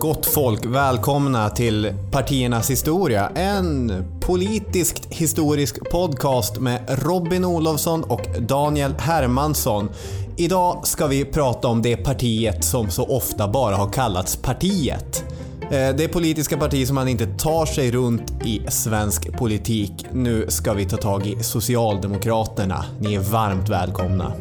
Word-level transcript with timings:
Gott 0.00 0.26
folk, 0.26 0.66
välkomna 0.66 1.50
till 1.50 1.94
Partiernas 2.10 2.70
historia. 2.70 3.28
En 3.34 4.04
politiskt 4.20 5.06
historisk 5.10 5.90
podcast 5.90 6.60
med 6.60 6.80
Robin 6.88 7.44
Olofsson 7.44 8.04
och 8.04 8.20
Daniel 8.38 8.94
Hermansson. 8.98 9.88
Idag 10.36 10.86
ska 10.86 11.06
vi 11.06 11.24
prata 11.24 11.68
om 11.68 11.82
det 11.82 11.96
partiet 11.96 12.64
som 12.64 12.90
så 12.90 13.06
ofta 13.06 13.48
bara 13.48 13.76
har 13.76 13.92
kallats 13.92 14.36
partiet. 14.36 15.24
Eh, 15.62 15.96
det 15.96 16.12
politiska 16.12 16.56
parti 16.56 16.86
som 16.86 16.94
man 16.94 17.08
inte 17.08 17.26
tar 17.26 17.66
sig 17.66 17.90
runt 17.90 18.44
i 18.44 18.60
svensk 18.68 19.32
politik. 19.32 20.06
Nu 20.12 20.46
ska 20.48 20.72
vi 20.72 20.84
ta 20.84 20.96
tag 20.96 21.26
i 21.26 21.42
Socialdemokraterna. 21.42 22.84
Ni 23.00 23.14
är 23.14 23.20
varmt 23.20 23.68
välkomna. 23.68 24.32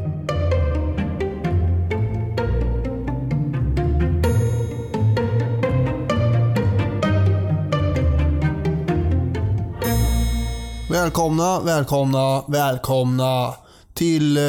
Välkomna, 11.09 11.59
välkomna, 11.59 12.44
välkomna 12.48 13.54
till, 13.94 14.38
eh, 14.38 14.44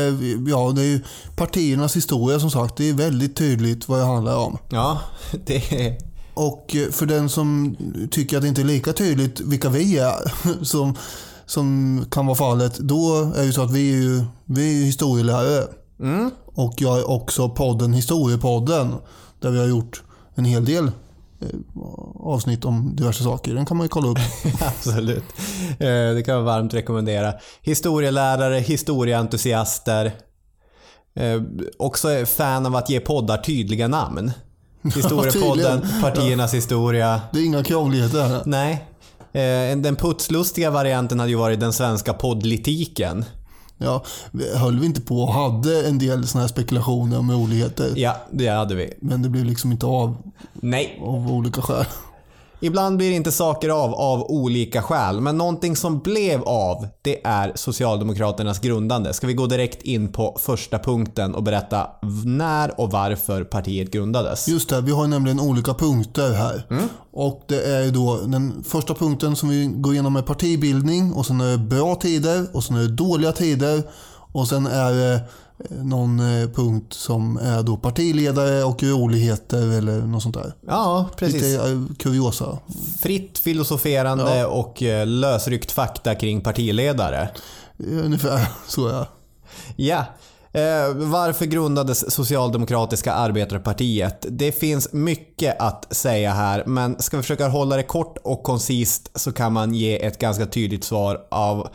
ja 0.48 0.72
det 0.74 0.82
är 0.82 0.86
ju 0.86 1.00
partiernas 1.36 1.96
historia 1.96 2.40
som 2.40 2.50
sagt. 2.50 2.76
Det 2.76 2.88
är 2.88 2.94
väldigt 2.94 3.36
tydligt 3.36 3.88
vad 3.88 3.98
det 3.98 4.04
handlar 4.04 4.36
om. 4.36 4.58
Ja, 4.68 5.00
det 5.46 5.72
är... 5.72 5.98
Och 6.34 6.76
eh, 6.76 6.90
för 6.90 7.06
den 7.06 7.28
som 7.28 7.76
tycker 8.10 8.36
att 8.36 8.42
det 8.42 8.48
inte 8.48 8.60
är 8.60 8.64
lika 8.64 8.92
tydligt 8.92 9.40
vilka 9.40 9.68
vi 9.68 9.98
är, 9.98 10.32
som, 10.64 10.96
som 11.46 12.04
kan 12.10 12.26
vara 12.26 12.36
fallet, 12.36 12.78
då 12.78 13.32
är 13.36 13.46
det 13.46 13.52
så 13.52 13.62
att 13.62 13.72
vi 13.72 13.92
är 13.92 14.02
ju 14.02 14.24
vi 14.44 14.80
är 14.80 14.84
historielärare. 14.84 15.64
Mm. 16.00 16.30
Och 16.44 16.74
jag 16.76 16.98
är 16.98 17.10
också 17.10 17.48
podden 17.48 17.92
Historiepodden, 17.92 18.94
där 19.40 19.50
vi 19.50 19.58
har 19.58 19.66
gjort 19.66 20.02
en 20.34 20.44
hel 20.44 20.64
del 20.64 20.90
avsnitt 22.20 22.64
om 22.64 22.96
diverse 22.96 23.24
saker. 23.24 23.54
Den 23.54 23.66
kan 23.66 23.76
man 23.76 23.84
ju 23.84 23.88
kolla 23.88 24.08
upp. 24.08 24.18
Absolut. 24.60 25.24
Eh, 25.70 25.86
Det 26.14 26.22
kan 26.26 26.34
jag 26.34 26.42
varmt 26.42 26.74
rekommendera. 26.74 27.32
Historielärare, 27.62 28.58
historieentusiaster. 28.58 30.06
Eh, 31.14 31.42
Också 31.78 32.08
fan 32.26 32.66
av 32.66 32.76
att 32.76 32.90
ge 32.90 33.00
poddar 33.00 33.36
tydliga 33.38 33.88
namn. 33.88 34.32
Historiepodden, 34.94 35.80
partiernas 36.02 36.54
historia. 36.54 37.20
Det 37.32 37.38
är 37.38 37.44
inga 37.44 37.64
krångligheter. 37.64 38.42
Nej. 38.46 38.72
Eh, 39.32 39.76
Den 39.78 39.96
putslustiga 39.96 40.70
varianten 40.70 41.18
hade 41.20 41.30
ju 41.30 41.36
varit 41.36 41.60
den 41.60 41.72
svenska 41.72 42.12
poddlitiken. 42.12 43.24
Ja, 43.82 44.04
höll 44.54 44.78
vi 44.80 44.86
inte 44.86 45.00
på 45.00 45.22
och 45.22 45.32
hade 45.32 45.88
en 45.88 45.98
del 45.98 46.26
såna 46.26 46.42
här 46.42 46.48
spekulationer 46.48 47.18
om 47.18 47.32
roligheter. 47.32 47.92
Ja, 47.96 48.16
det 48.30 48.48
hade 48.48 48.74
vi. 48.74 48.94
Men 49.00 49.22
det 49.22 49.28
blev 49.28 49.44
liksom 49.44 49.72
inte 49.72 49.86
av 49.86 50.16
Nej. 50.52 51.00
av 51.02 51.32
olika 51.32 51.62
skäl. 51.62 51.84
Ibland 52.62 52.96
blir 52.96 53.10
inte 53.10 53.32
saker 53.32 53.68
av 53.68 53.94
av 53.94 54.30
olika 54.30 54.82
skäl, 54.82 55.20
men 55.20 55.38
någonting 55.38 55.76
som 55.76 55.98
blev 55.98 56.42
av, 56.42 56.88
det 57.02 57.26
är 57.26 57.52
Socialdemokraternas 57.54 58.58
grundande. 58.58 59.12
Ska 59.12 59.26
vi 59.26 59.34
gå 59.34 59.46
direkt 59.46 59.82
in 59.82 60.12
på 60.12 60.36
första 60.40 60.78
punkten 60.78 61.34
och 61.34 61.42
berätta 61.42 61.86
när 62.24 62.80
och 62.80 62.90
varför 62.90 63.44
partiet 63.44 63.90
grundades? 63.90 64.48
Just 64.48 64.68
det, 64.68 64.80
vi 64.80 64.92
har 64.92 65.06
nämligen 65.06 65.40
olika 65.40 65.74
punkter 65.74 66.32
här. 66.32 66.66
Mm. 66.70 66.88
Och 67.12 67.44
det 67.46 67.62
är 67.62 67.90
då 67.90 68.16
den 68.16 68.64
första 68.68 68.94
punkten 68.94 69.36
som 69.36 69.48
vi 69.48 69.66
går 69.66 69.92
igenom 69.92 70.16
är 70.16 70.22
partibildning 70.22 71.12
och 71.12 71.26
sen 71.26 71.40
är 71.40 71.50
det 71.50 71.58
bra 71.58 71.94
tider 71.94 72.46
och 72.52 72.64
sen 72.64 72.76
är 72.76 72.80
det 72.80 72.88
dåliga 72.88 73.32
tider 73.32 73.82
och 74.32 74.48
sen 74.48 74.66
är 74.66 74.92
det 74.92 75.20
någon 75.68 76.20
eh, 76.20 76.48
punkt 76.48 76.92
som 76.92 77.36
är 77.36 77.62
då 77.62 77.76
partiledare 77.76 78.64
och 78.64 78.82
roligheter 78.82 79.78
eller 79.78 80.00
något 80.00 80.22
sånt 80.22 80.34
där. 80.34 80.52
Ja, 80.66 81.08
precis. 81.16 81.42
Lite 81.42 81.70
eh, 81.70 81.80
kuriosa. 81.98 82.58
Fritt 83.00 83.38
filosoferande 83.38 84.46
och 84.46 84.82
eh, 84.82 85.06
lösryckt 85.06 85.72
fakta 85.72 86.14
kring 86.14 86.40
partiledare. 86.40 87.28
Ungefär 87.78 88.46
så 88.66 88.88
ja. 88.88 89.06
Ja. 89.76 90.04
Eh, 90.52 90.94
varför 90.94 91.46
grundades 91.46 92.14
Socialdemokratiska 92.14 93.12
arbetarepartiet? 93.12 94.26
Det 94.28 94.52
finns 94.52 94.92
mycket 94.92 95.60
att 95.60 95.86
säga 95.90 96.32
här, 96.32 96.64
men 96.66 97.02
ska 97.02 97.16
vi 97.16 97.22
försöka 97.22 97.48
hålla 97.48 97.76
det 97.76 97.82
kort 97.82 98.18
och 98.24 98.42
koncist 98.42 99.10
så 99.14 99.32
kan 99.32 99.52
man 99.52 99.74
ge 99.74 100.04
ett 100.04 100.18
ganska 100.18 100.46
tydligt 100.46 100.84
svar 100.84 101.20
av 101.30 101.68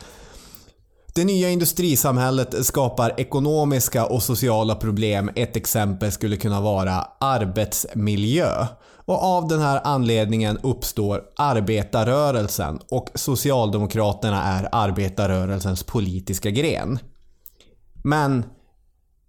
det 1.16 1.24
nya 1.24 1.50
industrisamhället 1.50 2.66
skapar 2.66 3.14
ekonomiska 3.16 4.06
och 4.06 4.22
sociala 4.22 4.74
problem. 4.74 5.30
Ett 5.34 5.56
exempel 5.56 6.12
skulle 6.12 6.36
kunna 6.36 6.60
vara 6.60 7.06
arbetsmiljö. 7.20 8.66
Och 9.06 9.22
av 9.22 9.48
den 9.48 9.60
här 9.60 9.80
anledningen 9.84 10.58
uppstår 10.62 11.22
arbetarrörelsen 11.36 12.78
och 12.90 13.08
Socialdemokraterna 13.14 14.42
är 14.44 14.68
arbetarrörelsens 14.72 15.82
politiska 15.82 16.50
gren. 16.50 16.98
Men 18.04 18.44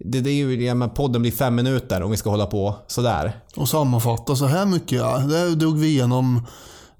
det, 0.04 0.20
det 0.20 0.30
är 0.30 0.34
ju, 0.34 0.64
ja, 0.64 0.74
men 0.74 0.90
podden 0.90 1.22
blir 1.22 1.32
fem 1.32 1.54
minuter 1.54 2.02
om 2.02 2.10
vi 2.10 2.16
ska 2.16 2.30
hålla 2.30 2.46
på 2.46 2.74
sådär. 2.86 3.40
Och 3.56 3.68
sammanfatta 3.68 4.36
så 4.36 4.46
här 4.46 4.66
mycket 4.66 4.98
ja. 4.98 5.18
Det 5.18 5.54
drog 5.54 5.78
vi 5.78 5.86
igenom, 5.86 6.46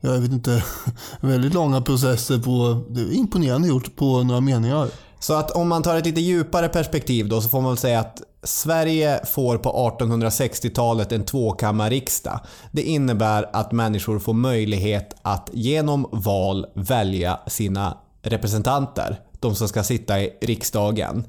jag 0.01 0.19
vet 0.21 0.33
inte, 0.33 0.65
väldigt 1.21 1.55
långa 1.55 1.81
processer 1.81 2.39
på, 2.39 2.85
det 2.91 3.01
är 3.01 3.13
imponerande 3.13 3.69
gjort 3.69 3.97
på 3.97 4.23
några 4.23 4.41
meningar. 4.41 4.89
Så 5.21 5.35
att 5.35 5.51
om 5.51 5.69
man 5.69 5.83
tar 5.83 5.97
ett 5.97 6.07
lite 6.07 6.21
djupare 6.21 6.69
perspektiv 6.69 7.29
då 7.29 7.41
så 7.41 7.49
får 7.49 7.61
man 7.61 7.71
väl 7.71 7.79
säga 7.79 8.01
att 8.01 8.23
Sverige 8.43 9.21
får 9.27 9.59
på 9.59 9.97
1860-talet 9.99 11.13
en 11.13 11.25
tvåkammarriksdag. 11.25 12.41
Det 12.73 12.83
innebär 12.83 13.51
att 13.53 13.73
människor 13.73 14.19
får 14.19 14.33
möjlighet 14.33 15.17
att 15.23 15.51
genom 15.53 16.07
val 16.13 16.67
välja 16.75 17.41
sina 17.47 17.99
representanter. 18.23 19.21
De 19.41 19.55
som 19.55 19.69
ska 19.69 19.83
sitta 19.83 20.21
i 20.21 20.33
riksdagen. 20.41 21.25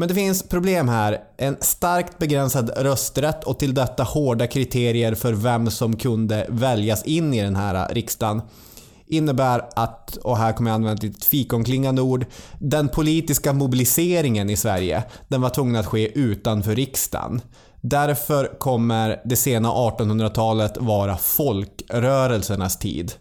Men 0.00 0.08
det 0.08 0.14
finns 0.14 0.42
problem 0.42 0.88
här. 0.88 1.18
En 1.36 1.56
starkt 1.60 2.18
begränsad 2.18 2.70
rösträtt 2.76 3.44
och 3.44 3.58
till 3.58 3.74
detta 3.74 4.02
hårda 4.02 4.46
kriterier 4.46 5.14
för 5.14 5.32
vem 5.32 5.70
som 5.70 5.96
kunde 5.96 6.46
väljas 6.48 7.04
in 7.04 7.34
i 7.34 7.42
den 7.42 7.56
här 7.56 7.94
riksdagen 7.94 8.42
innebär 9.06 9.62
att, 9.76 10.16
och 10.16 10.38
här 10.38 10.52
kommer 10.52 10.70
jag 10.70 10.74
använda 10.74 10.96
ett 10.96 11.02
litet 11.02 11.24
fikonklingande 11.24 12.02
ord, 12.02 12.26
den 12.58 12.88
politiska 12.88 13.52
mobiliseringen 13.52 14.50
i 14.50 14.56
Sverige, 14.56 15.02
den 15.28 15.40
var 15.40 15.50
tvungen 15.50 15.76
att 15.76 15.86
ske 15.86 16.18
utanför 16.18 16.74
riksdagen. 16.74 17.40
Därför 17.80 18.58
kommer 18.58 19.20
det 19.24 19.36
sena 19.36 19.68
1800-talet 19.68 20.76
vara 20.76 21.16
folkrörelsernas 21.16 22.78
tid. 22.78 23.12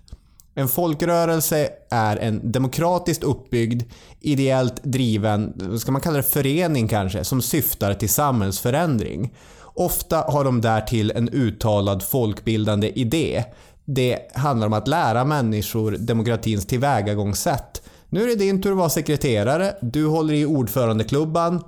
En 0.60 0.68
folkrörelse 0.68 1.70
är 1.90 2.18
en 2.18 2.52
demokratiskt 2.52 3.24
uppbyggd, 3.24 3.84
ideellt 4.20 4.84
driven, 4.84 5.54
ska 5.80 5.92
man 5.92 6.02
kalla 6.02 6.18
det 6.18 6.24
förening 6.24 6.88
kanske, 6.88 7.24
som 7.24 7.42
syftar 7.42 7.94
till 7.94 8.10
samhällsförändring. 8.10 9.34
Ofta 9.64 10.18
har 10.18 10.44
de 10.44 10.62
därtill 10.62 11.12
en 11.16 11.30
uttalad 11.30 12.04
folkbildande 12.04 12.92
idé. 13.00 13.44
Det 13.86 14.20
handlar 14.34 14.68
om 14.68 14.74
att 14.74 14.88
lära 14.88 15.26
människor 15.26 15.92
demokratins 15.92 16.66
tillvägagångssätt. 16.66 17.82
Nu 18.10 18.24
är 18.24 18.28
det 18.28 18.36
din 18.36 18.62
tur 18.62 18.72
att 18.72 18.78
vara 18.78 18.90
sekreterare, 18.90 19.76
du 19.82 20.06
håller 20.06 20.34
i 20.34 20.46
ordförandeklubban 20.46 21.64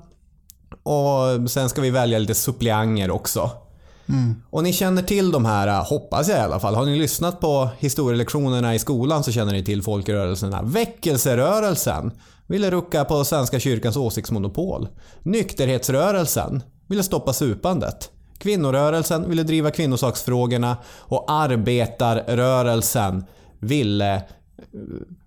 och 0.84 1.52
sen 1.52 1.70
ska 1.70 1.82
vi 1.82 1.90
välja 1.90 2.20
lite 2.20 2.36
suppleanter 2.36 3.12
också. 3.12 3.52
Och 4.50 4.64
ni 4.64 4.74
känner 4.74 5.02
till 5.02 5.32
de 5.32 5.46
här, 5.46 5.84
hoppas 5.84 6.28
jag 6.28 6.38
i 6.38 6.42
alla 6.42 6.60
fall. 6.60 6.76
Har 6.76 6.86
ni 6.86 7.00
lyssnat 7.00 7.40
på 7.40 7.70
historielektionerna 7.80 8.76
i 8.76 8.80
skolan 8.80 9.24
så 9.24 9.32
känner 9.32 9.54
ni 9.54 9.66
till 9.66 9.84
folkrörelserna. 9.84 10.62
Väckelserörelsen 10.62 12.12
ville 12.48 12.72
rucka 12.72 13.06
på 13.06 13.24
Svenska 13.24 13.60
kyrkans 13.60 13.98
åsiktsmonopol. 13.98 14.88
Nykterhetsrörelsen 15.24 16.64
ville 16.88 17.04
stoppa 17.04 17.34
supandet. 17.34 18.12
Kvinnorörelsen 18.38 19.30
ville 19.30 19.44
driva 19.44 19.72
kvinnosaksfrågorna 19.72 20.78
och 21.00 21.32
arbetarrörelsen 21.32 23.26
ville 23.60 24.16
eh, 24.16 24.22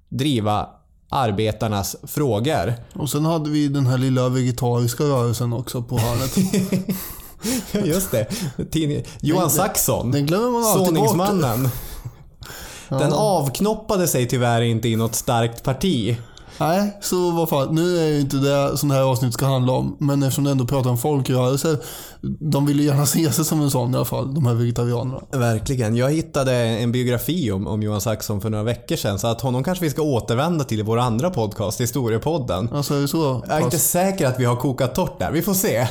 driva 0.08 0.68
arbetarnas 1.08 1.96
frågor. 2.02 2.74
Och 2.92 3.10
sen 3.10 3.24
hade 3.24 3.50
vi 3.50 3.68
den 3.68 3.86
här 3.86 3.98
lilla 3.98 4.28
vegetariska 4.28 5.04
rörelsen 5.04 5.52
också 5.52 5.82
på 5.82 5.98
hörnet. 5.98 6.36
Just 7.84 8.10
det. 8.10 8.26
Tidning. 8.70 9.04
Johan 9.20 9.50
Saxon. 9.50 10.10
Den 10.10 10.26
glömmer 10.26 10.50
man 10.50 10.64
alltid 10.64 10.94
bort. 10.94 11.08
Såningsmannen. 11.10 11.68
Den 12.88 13.12
avknoppade 13.12 14.08
sig 14.08 14.28
tyvärr 14.28 14.60
inte 14.60 14.88
i 14.88 14.96
något 14.96 15.14
starkt 15.14 15.62
parti. 15.62 16.16
Nej, 16.58 16.98
så 17.00 17.30
vad 17.30 17.48
fan. 17.48 17.74
Nu 17.74 17.98
är 17.98 18.06
ju 18.06 18.20
inte 18.20 18.36
det 18.36 18.78
som 18.78 18.88
det 18.88 18.94
här 18.94 19.02
avsnittet 19.02 19.34
ska 19.34 19.46
handla 19.46 19.72
om. 19.72 19.96
Men 20.00 20.22
eftersom 20.22 20.44
det 20.44 20.50
ändå 20.50 20.66
pratar 20.66 20.90
om 20.90 20.98
folkrörelser. 20.98 21.78
De 22.40 22.66
vill 22.66 22.80
ju 22.80 22.86
gärna 22.86 23.06
se 23.06 23.32
sig 23.32 23.44
som 23.44 23.60
en 23.60 23.70
sån 23.70 23.92
i 23.92 23.96
alla 23.96 24.04
fall, 24.04 24.34
de 24.34 24.46
här 24.46 24.54
vegetarianerna. 24.54 25.20
Verkligen. 25.30 25.96
Jag 25.96 26.10
hittade 26.10 26.52
en 26.54 26.92
biografi 26.92 27.50
om, 27.50 27.66
om 27.66 27.82
Johan 27.82 28.00
Saxon 28.00 28.40
för 28.40 28.50
några 28.50 28.64
veckor 28.64 28.96
sedan 28.96 29.18
så 29.18 29.26
att 29.26 29.40
honom 29.40 29.64
kanske 29.64 29.84
vi 29.84 29.90
ska 29.90 30.02
återvända 30.02 30.64
till 30.64 30.80
i 30.80 30.82
vår 30.82 30.98
andra 30.98 31.30
podcast, 31.30 31.80
Historiepodden. 31.80 32.68
Alltså 32.72 32.94
är 32.94 33.00
det 33.00 33.08
så? 33.08 33.44
Jag 33.48 33.56
är 33.56 33.64
inte 33.64 33.78
säker 33.78 34.26
att 34.26 34.40
vi 34.40 34.44
har 34.44 34.56
kokat 34.56 34.94
torrt 34.94 35.18
där. 35.18 35.30
Vi 35.30 35.42
får 35.42 35.54
se. 35.54 35.88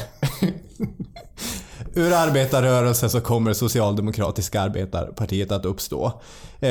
Ur 1.95 2.13
arbetarrörelsen 2.13 3.10
så 3.10 3.22
kommer 3.22 3.54
Socialdemokratiska 3.54 4.62
arbetarpartiet 4.62 5.51
att 5.51 5.66
uppstå. 5.66 6.22
Eh, 6.60 6.69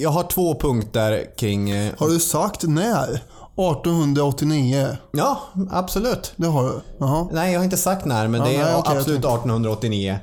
jag 0.00 0.10
har 0.10 0.22
två 0.22 0.54
punkter 0.54 1.36
kring... 1.38 1.70
Eh, 1.70 1.92
Har 1.98 2.08
du 2.08 2.20
sagt 2.20 2.62
när? 2.62 3.20
1889? 3.56 4.96
ja, 5.12 5.40
absolut. 5.70 6.32
Det 6.36 6.46
har 6.46 6.64
du? 6.64 6.80
Jaha. 6.98 7.28
Nej, 7.32 7.52
jag 7.52 7.60
har 7.60 7.64
inte 7.64 7.76
sagt 7.76 8.04
när, 8.04 8.28
men 8.28 8.40
Ja, 8.40 8.46
det 8.46 8.54
är 8.56 8.62
nej, 8.64 8.70
jag 8.72 8.78
absolut 8.78 9.04
tänkte- 9.06 9.28
1889. 9.28 10.18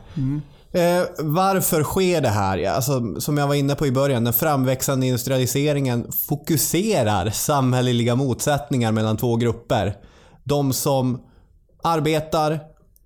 Eh, 0.73 1.03
varför 1.19 1.83
sker 1.83 2.21
det 2.21 2.29
här? 2.29 2.67
Alltså, 2.69 3.01
som 3.19 3.37
jag 3.37 3.47
var 3.47 3.55
inne 3.55 3.75
på 3.75 3.87
i 3.87 3.91
början, 3.91 4.23
den 4.23 4.33
framväxande 4.33 5.05
industrialiseringen 5.05 6.11
fokuserar 6.27 7.29
samhälleliga 7.29 8.15
motsättningar 8.15 8.91
mellan 8.91 9.17
två 9.17 9.35
grupper. 9.35 9.95
De 10.43 10.73
som 10.73 11.21
arbetar 11.83 12.59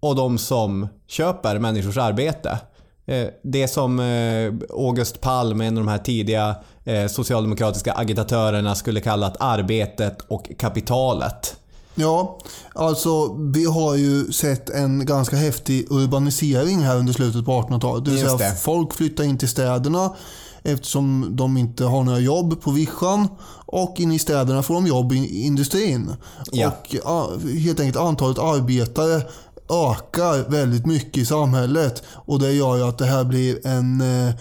och 0.07 0.15
de 0.15 0.37
som 0.37 0.87
köper 1.07 1.59
människors 1.59 1.97
arbete. 1.97 2.59
Eh, 3.07 3.27
Det 3.43 3.67
som 3.67 3.99
eh, 3.99 4.53
August 4.69 5.21
Palm, 5.21 5.61
en 5.61 5.77
av 5.77 5.83
de 5.83 5.89
här 5.91 5.97
tidiga 5.97 6.55
eh, 6.83 7.07
socialdemokratiska 7.07 7.93
agitatörerna, 7.93 8.75
skulle 8.75 9.01
kalla 9.01 9.27
att 9.27 9.37
arbetet 9.39 10.21
och 10.27 10.51
kapitalet. 10.59 11.55
Ja, 11.95 12.39
alltså 12.73 13.33
vi 13.33 13.65
har 13.65 13.95
ju 13.95 14.31
sett 14.31 14.69
en 14.69 15.05
ganska 15.05 15.35
häftig 15.35 15.87
urbanisering 15.91 16.79
här 16.79 16.97
under 16.97 17.13
slutet 17.13 17.45
på 17.45 17.51
1800-talet. 17.61 18.05
Det 18.05 18.11
vill 18.11 18.19
Just 18.19 18.37
säga 18.37 18.49
det. 18.49 18.55
folk 18.55 18.93
flyttar 18.93 19.23
in 19.23 19.37
till 19.37 19.49
städerna 19.49 20.13
eftersom 20.63 21.27
de 21.31 21.57
inte 21.57 21.83
har 21.85 22.03
några 22.03 22.19
jobb 22.19 22.61
på 22.61 22.71
vischan. 22.71 23.27
Och 23.67 23.95
inne 23.99 24.15
i 24.15 24.19
städerna 24.19 24.63
får 24.63 24.73
de 24.73 24.87
jobb 24.87 25.13
i 25.13 25.41
industrin. 25.45 26.13
Ja. 26.51 26.71
Och 27.03 27.41
helt 27.41 27.79
enkelt 27.79 27.97
antalet 27.97 28.39
arbetare 28.39 29.21
ökar 29.69 30.49
väldigt 30.49 30.85
mycket 30.85 31.17
i 31.17 31.25
samhället. 31.25 32.03
Och 32.07 32.39
det 32.39 32.53
gör 32.53 32.77
ju 32.77 32.83
att 32.83 32.97
det 32.97 33.05
här 33.05 33.23
blir 33.23 33.67
en 33.67 34.01
eh, 34.01 34.33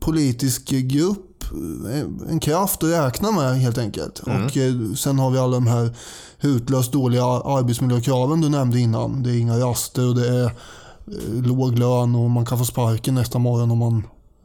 politisk 0.00 0.68
grupp, 0.70 1.44
eh, 1.92 2.30
en 2.30 2.40
kraft 2.40 2.82
att 2.82 2.90
räkna 2.90 3.32
med 3.32 3.60
helt 3.60 3.78
enkelt. 3.78 4.18
Och 4.18 4.56
eh, 4.56 4.92
sen 4.96 5.18
har 5.18 5.30
vi 5.30 5.38
alla 5.38 5.54
de 5.54 5.66
här 5.66 5.96
hutlöst 6.38 6.92
dåliga 6.92 7.24
arbetsmiljökraven 7.24 8.40
du 8.40 8.48
nämnde 8.48 8.80
innan. 8.80 9.22
Det 9.22 9.30
är 9.30 9.38
inga 9.38 9.58
raster 9.58 10.08
och 10.08 10.14
det 10.14 10.28
är 10.28 10.44
eh, 10.44 11.42
låg 11.42 11.78
lön 11.78 12.14
och 12.14 12.30
man 12.30 12.46
kan 12.46 12.58
få 12.58 12.64
sparken 12.64 13.14
nästa 13.14 13.38
morgon 13.38 13.70
om 13.70 13.78
man 13.78 14.02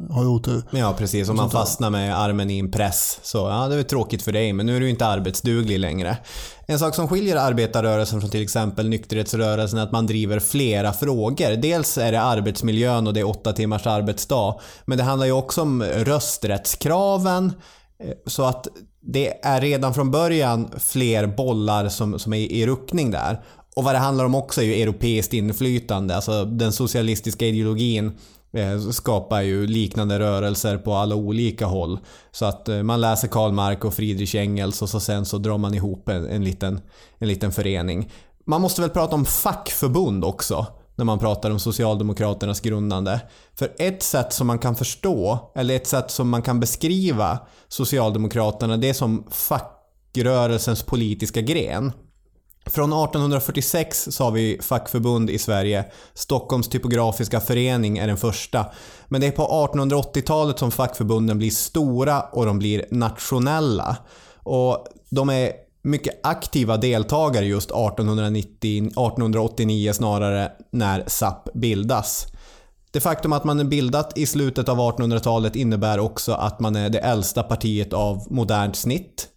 har 0.09 0.25
otur. 0.25 0.63
Ja 0.71 0.95
precis, 0.97 1.29
om 1.29 1.35
man 1.35 1.51
fastnar 1.51 1.89
med 1.89 2.19
armen 2.19 2.49
i 2.49 2.59
en 2.59 2.71
press. 2.71 3.19
Så 3.23 3.37
ja, 3.37 3.67
det 3.67 3.75
är 3.75 3.83
tråkigt 3.83 4.21
för 4.21 4.31
dig, 4.31 4.53
men 4.53 4.65
nu 4.65 4.75
är 4.75 4.79
du 4.79 4.89
inte 4.89 5.05
arbetsduglig 5.05 5.79
längre. 5.79 6.17
En 6.65 6.79
sak 6.79 6.95
som 6.95 7.07
skiljer 7.07 7.35
arbetarrörelsen 7.35 8.21
från 8.21 8.29
till 8.29 8.41
exempel 8.41 8.89
nykterhetsrörelsen 8.89 9.79
är 9.79 9.83
att 9.83 9.91
man 9.91 10.07
driver 10.07 10.39
flera 10.39 10.93
frågor. 10.93 11.55
Dels 11.55 11.97
är 11.97 12.11
det 12.11 12.21
arbetsmiljön 12.21 13.07
och 13.07 13.13
det 13.13 13.19
är 13.19 13.27
åtta 13.27 13.53
timmars 13.53 13.87
arbetsdag. 13.87 14.55
Men 14.85 14.97
det 14.97 15.03
handlar 15.03 15.25
ju 15.25 15.31
också 15.31 15.61
om 15.61 15.83
rösträttskraven. 15.83 17.53
eh, 18.03 18.11
Så 18.25 18.43
att 18.43 18.67
det 19.01 19.45
är 19.45 19.61
redan 19.61 19.93
från 19.93 20.11
början 20.11 20.69
fler 20.79 21.27
bollar 21.27 21.89
som, 21.89 22.19
som 22.19 22.33
är 22.33 22.37
i 22.37 22.65
ruckning 22.65 23.11
där. 23.11 23.41
Och 23.75 23.83
vad 23.83 23.95
det 23.95 23.99
handlar 23.99 24.25
om 24.25 24.35
också 24.35 24.61
är 24.61 24.65
ju 24.65 24.81
europeiskt 24.81 25.33
inflytande. 25.33 26.15
Alltså 26.15 26.45
den 26.45 26.71
socialistiska 26.71 27.45
ideologin 27.45 28.11
Eh, 28.53 28.79
skapar 28.79 29.41
ju 29.41 29.67
liknande 29.67 30.19
rörelser 30.19 30.77
på 30.77 30.93
alla 30.93 31.15
olika 31.15 31.65
håll. 31.65 31.99
Så 32.31 32.45
att 32.45 32.69
eh, 32.69 32.83
man 32.83 33.01
läser 33.01 33.27
Karl 33.27 33.51
Marx 33.51 33.85
och 33.85 33.93
Friedrich 33.93 34.35
Engels 34.35 34.81
och 34.81 34.89
så 34.89 34.99
sen 34.99 35.25
så 35.25 35.37
drar 35.37 35.57
man 35.57 35.73
ihop 35.73 36.09
en, 36.09 36.27
en, 36.27 36.43
liten, 36.43 36.81
en 37.17 37.27
liten 37.27 37.51
förening. 37.51 38.11
Man 38.45 38.61
måste 38.61 38.81
väl 38.81 38.89
prata 38.89 39.15
om 39.15 39.25
fackförbund 39.25 40.25
också 40.25 40.65
när 40.95 41.05
man 41.05 41.19
pratar 41.19 41.51
om 41.51 41.59
Socialdemokraternas 41.59 42.61
grundande. 42.61 43.21
För 43.55 43.71
ett 43.79 44.03
sätt 44.03 44.33
som 44.33 44.47
man 44.47 44.59
kan 44.59 44.75
förstå, 44.75 45.51
eller 45.55 45.75
ett 45.75 45.87
sätt 45.87 46.11
som 46.11 46.29
man 46.29 46.41
kan 46.41 46.59
beskriva 46.59 47.39
Socialdemokraterna, 47.67 48.77
det 48.77 48.89
är 48.89 48.93
som 48.93 49.27
fackrörelsens 49.31 50.83
politiska 50.83 51.41
gren. 51.41 51.91
Från 52.65 52.93
1846 52.93 54.07
så 54.11 54.23
har 54.23 54.31
vi 54.31 54.59
fackförbund 54.61 55.29
i 55.29 55.39
Sverige. 55.39 55.85
Stockholms 56.13 56.69
typografiska 56.69 57.39
förening 57.39 57.97
är 57.97 58.07
den 58.07 58.17
första. 58.17 58.65
Men 59.07 59.21
det 59.21 59.27
är 59.27 59.31
på 59.31 59.67
1880-talet 59.73 60.59
som 60.59 60.71
fackförbunden 60.71 61.37
blir 61.37 61.51
stora 61.51 62.21
och 62.21 62.45
de 62.45 62.59
blir 62.59 62.85
nationella. 62.91 63.97
Och 64.43 64.87
de 65.09 65.29
är 65.29 65.51
mycket 65.81 66.19
aktiva 66.23 66.77
deltagare 66.77 67.45
just 67.45 67.71
1890, 67.71 68.85
1889 68.85 69.93
snarare, 69.93 70.51
när 70.71 71.03
SAP 71.07 71.53
bildas. 71.53 72.27
Det 72.91 72.99
faktum 72.99 73.33
att 73.33 73.43
man 73.43 73.59
är 73.59 73.63
bildat 73.63 74.17
i 74.17 74.25
slutet 74.25 74.69
av 74.69 74.77
1800-talet 74.77 75.55
innebär 75.55 75.99
också 75.99 76.33
att 76.33 76.59
man 76.59 76.75
är 76.75 76.89
det 76.89 76.99
äldsta 76.99 77.43
partiet 77.43 77.93
av 77.93 78.27
modernt 78.29 78.75
snitt. 78.75 79.27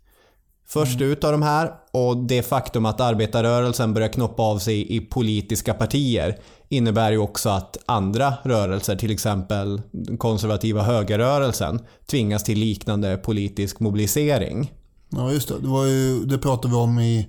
Först 0.73 1.01
ut 1.01 1.25
av 1.25 1.33
de 1.33 1.43
här 1.43 1.73
och 1.91 2.17
det 2.17 2.43
faktum 2.43 2.87
att 2.87 3.01
arbetarrörelsen 3.01 3.95
börjar 3.95 4.09
knoppa 4.09 4.43
av 4.43 4.59
sig 4.59 4.97
i 4.97 5.01
politiska 5.01 5.75
partier 5.75 6.39
innebär 6.69 7.13
ju 7.13 7.19
också 7.19 7.49
att 7.49 7.77
andra 7.87 8.35
rörelser, 8.43 8.97
till 8.97 9.11
exempel 9.11 9.83
den 9.91 10.19
konservativa 10.19 10.83
högerrörelsen, 10.83 11.81
tvingas 12.07 12.45
till 12.45 12.59
liknande 12.59 13.17
politisk 13.17 13.81
mobilisering. 13.81 14.73
Ja, 15.09 15.33
just 15.33 15.49
det. 15.49 15.55
Det, 15.61 15.69
var 15.69 15.85
ju, 15.85 16.25
det 16.25 16.39
pratade 16.39 16.75
vi 16.75 16.81
om 16.81 17.01
i 17.01 17.29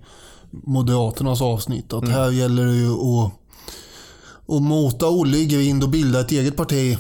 Moderaternas 0.52 1.42
avsnitt. 1.42 1.94
Att 1.94 2.10
här 2.10 2.32
gäller 2.32 2.66
det 2.66 2.74
ju 2.74 2.92
att, 2.92 3.32
att 4.48 4.62
mota 4.62 5.10
Olle 5.10 5.38
i 5.38 5.46
grind 5.46 5.84
och 5.84 5.90
bilda 5.90 6.20
ett 6.20 6.32
eget 6.32 6.58
parti. 6.58 6.98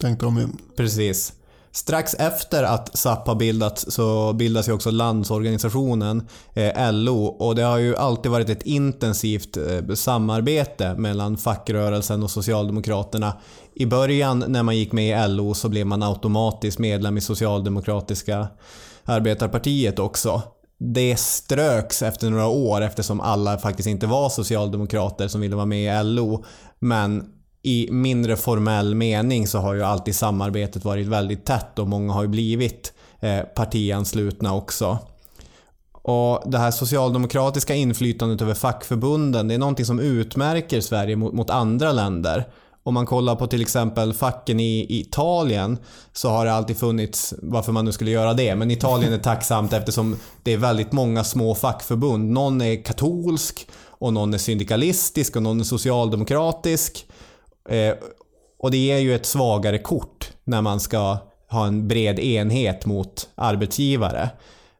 Tänkte 0.00 0.24
de 0.24 0.38
ju. 0.38 0.48
Precis. 0.76 1.32
Strax 1.78 2.14
efter 2.14 2.62
att 2.62 2.98
SAP 2.98 3.26
har 3.26 3.34
bildats 3.34 3.86
så 3.88 4.32
bildas 4.32 4.68
ju 4.68 4.72
också 4.72 4.90
Landsorganisationen, 4.90 6.28
eh, 6.54 6.92
LO, 6.92 7.24
och 7.24 7.54
det 7.54 7.62
har 7.62 7.78
ju 7.78 7.96
alltid 7.96 8.32
varit 8.32 8.48
ett 8.48 8.62
intensivt 8.62 9.56
eh, 9.56 9.94
samarbete 9.94 10.94
mellan 10.94 11.36
fackrörelsen 11.36 12.22
och 12.22 12.30
Socialdemokraterna. 12.30 13.32
I 13.74 13.86
början 13.86 14.44
när 14.48 14.62
man 14.62 14.76
gick 14.76 14.92
med 14.92 15.24
i 15.24 15.28
LO 15.28 15.54
så 15.54 15.68
blev 15.68 15.86
man 15.86 16.02
automatiskt 16.02 16.78
medlem 16.78 17.16
i 17.16 17.20
Socialdemokratiska 17.20 18.48
arbetarpartiet 19.04 19.98
också. 19.98 20.42
Det 20.78 21.18
ströks 21.18 22.02
efter 22.02 22.30
några 22.30 22.46
år 22.46 22.80
eftersom 22.80 23.20
alla 23.20 23.58
faktiskt 23.58 23.88
inte 23.88 24.06
var 24.06 24.28
socialdemokrater 24.28 25.28
som 25.28 25.40
ville 25.40 25.56
vara 25.56 25.66
med 25.66 26.00
i 26.00 26.04
LO. 26.04 26.44
Men 26.78 27.37
i 27.62 27.88
mindre 27.90 28.36
formell 28.36 28.94
mening 28.94 29.46
så 29.46 29.58
har 29.58 29.74
ju 29.74 29.82
alltid 29.82 30.16
samarbetet 30.16 30.84
varit 30.84 31.06
väldigt 31.06 31.44
tätt 31.44 31.78
och 31.78 31.88
många 31.88 32.12
har 32.12 32.22
ju 32.22 32.28
blivit 32.28 32.92
eh, 33.20 33.40
partianslutna 33.40 34.54
också. 34.54 34.98
Och 35.92 36.50
det 36.50 36.58
här 36.58 36.70
socialdemokratiska 36.70 37.74
inflytandet 37.74 38.42
över 38.42 38.54
fackförbunden, 38.54 39.48
det 39.48 39.54
är 39.54 39.58
någonting 39.58 39.86
som 39.86 40.00
utmärker 40.00 40.80
Sverige 40.80 41.16
mot, 41.16 41.34
mot 41.34 41.50
andra 41.50 41.92
länder. 41.92 42.44
Om 42.82 42.94
man 42.94 43.06
kollar 43.06 43.36
på 43.36 43.46
till 43.46 43.62
exempel 43.62 44.14
facken 44.14 44.60
i 44.60 44.78
i 44.78 45.00
Italien 45.00 45.78
så 46.12 46.28
har 46.28 46.44
det 46.44 46.52
alltid 46.52 46.76
funnits, 46.76 47.34
varför 47.42 47.72
man 47.72 47.84
nu 47.84 47.92
skulle 47.92 48.10
göra 48.10 48.34
det, 48.34 48.54
men 48.54 48.70
Italien 48.70 49.12
är 49.12 49.18
tacksamt 49.18 49.72
eftersom 49.72 50.16
det 50.42 50.52
är 50.52 50.56
väldigt 50.56 50.92
många 50.92 51.24
små 51.24 51.54
fackförbund. 51.54 52.30
Någon 52.30 52.60
är 52.60 52.84
katolsk 52.84 53.68
och 53.84 54.12
någon 54.12 54.34
är 54.34 54.38
syndikalistisk 54.38 55.36
och 55.36 55.42
någon 55.42 55.60
är 55.60 55.64
socialdemokratisk. 55.64 57.06
Eh, 57.68 57.94
och 58.58 58.70
det 58.70 58.76
ger 58.76 58.98
ju 58.98 59.14
ett 59.14 59.26
svagare 59.26 59.78
kort 59.78 60.32
när 60.44 60.62
man 60.62 60.80
ska 60.80 61.16
ha 61.50 61.66
en 61.66 61.88
bred 61.88 62.18
enhet 62.18 62.86
mot 62.86 63.28
arbetsgivare. 63.34 64.30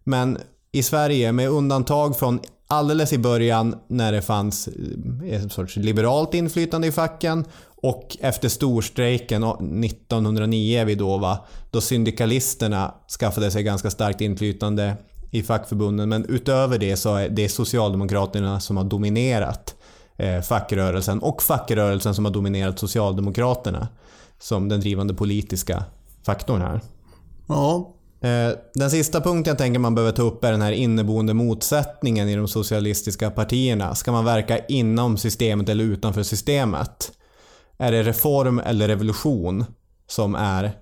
Men 0.04 0.38
i 0.72 0.82
Sverige, 0.82 1.32
med 1.32 1.48
undantag 1.48 2.18
från 2.18 2.40
alldeles 2.66 3.12
i 3.12 3.18
början 3.18 3.76
när 3.88 4.12
det 4.12 4.22
fanns 4.22 4.68
ett 4.68 5.42
en 5.42 5.50
sorts 5.50 5.76
liberalt 5.76 6.34
inflytande 6.34 6.88
i 6.88 6.92
facken 6.92 7.44
och 7.82 8.16
efter 8.20 8.48
storstrejken 8.48 9.44
1909 9.44 10.80
är 10.80 10.84
vi 10.84 10.94
då 10.94 11.18
va, 11.18 11.46
då 11.70 11.80
syndikalisterna 11.80 12.94
skaffade 13.20 13.50
sig 13.50 13.62
ganska 13.62 13.90
starkt 13.90 14.20
inflytande 14.20 14.96
i 15.30 15.42
fackförbunden. 15.42 16.08
Men 16.08 16.24
utöver 16.24 16.78
det 16.78 16.96
så 16.96 17.14
är 17.14 17.28
det 17.28 17.48
Socialdemokraterna 17.48 18.60
som 18.60 18.76
har 18.76 18.84
dominerat 18.84 19.74
eh, 20.18 20.40
fackrörelsen 20.40 21.18
och 21.18 21.42
fackrörelsen 21.42 22.14
som 22.14 22.24
har 22.24 22.32
dominerat 22.32 22.78
Socialdemokraterna 22.78 23.88
som 24.38 24.68
den 24.68 24.80
drivande 24.80 25.14
politiska 25.14 25.84
faktorn 26.24 26.60
här. 26.60 26.80
Ja, 27.48 27.94
Eh, 28.20 28.50
Den 28.74 28.90
sista 28.90 29.20
punkten 29.20 29.50
jag 29.50 29.58
tänker 29.58 29.78
man 29.80 29.94
behöver 29.94 30.12
ta 30.12 30.22
upp 30.22 30.44
är 30.44 30.52
den 30.52 30.62
här 30.62 30.72
inneboende 30.72 31.34
motsättningen 31.34 32.28
i 32.28 32.36
de 32.36 32.48
socialistiska 32.48 33.30
partierna. 33.30 33.94
Ska 33.94 34.12
man 34.12 34.24
verka 34.24 34.58
inom 34.58 35.16
systemet 35.16 35.68
eller 35.68 35.84
utanför 35.84 36.22
systemet? 36.22 37.12
Är 37.78 37.92
det 37.92 38.02
reform 38.02 38.58
eller 38.58 38.88
revolution 38.88 39.64
som 40.08 40.34
är, 40.34 40.72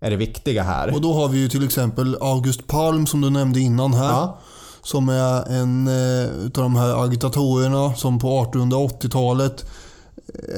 är 0.00 0.10
det 0.10 0.16
viktiga 0.16 0.62
här? 0.62 0.94
och 0.94 1.00
då 1.00 1.12
har 1.12 1.28
vi 1.28 1.38
ju 1.38 1.48
till 1.48 1.64
exempel 1.64 2.16
August 2.20 2.66
Palm 2.66 3.06
som 3.06 3.20
du 3.20 3.30
nämnde 3.30 3.60
innan 3.60 3.94
här. 3.94 4.10
Ja, 4.10 4.38
Som 4.84 5.08
är 5.08 5.48
en 5.52 5.88
eh, 5.88 6.30
utav 6.46 6.62
de 6.62 6.76
här 6.76 7.04
agitatorerna 7.04 7.94
som 7.94 8.18
på 8.18 8.28
1880-talet 8.52 9.64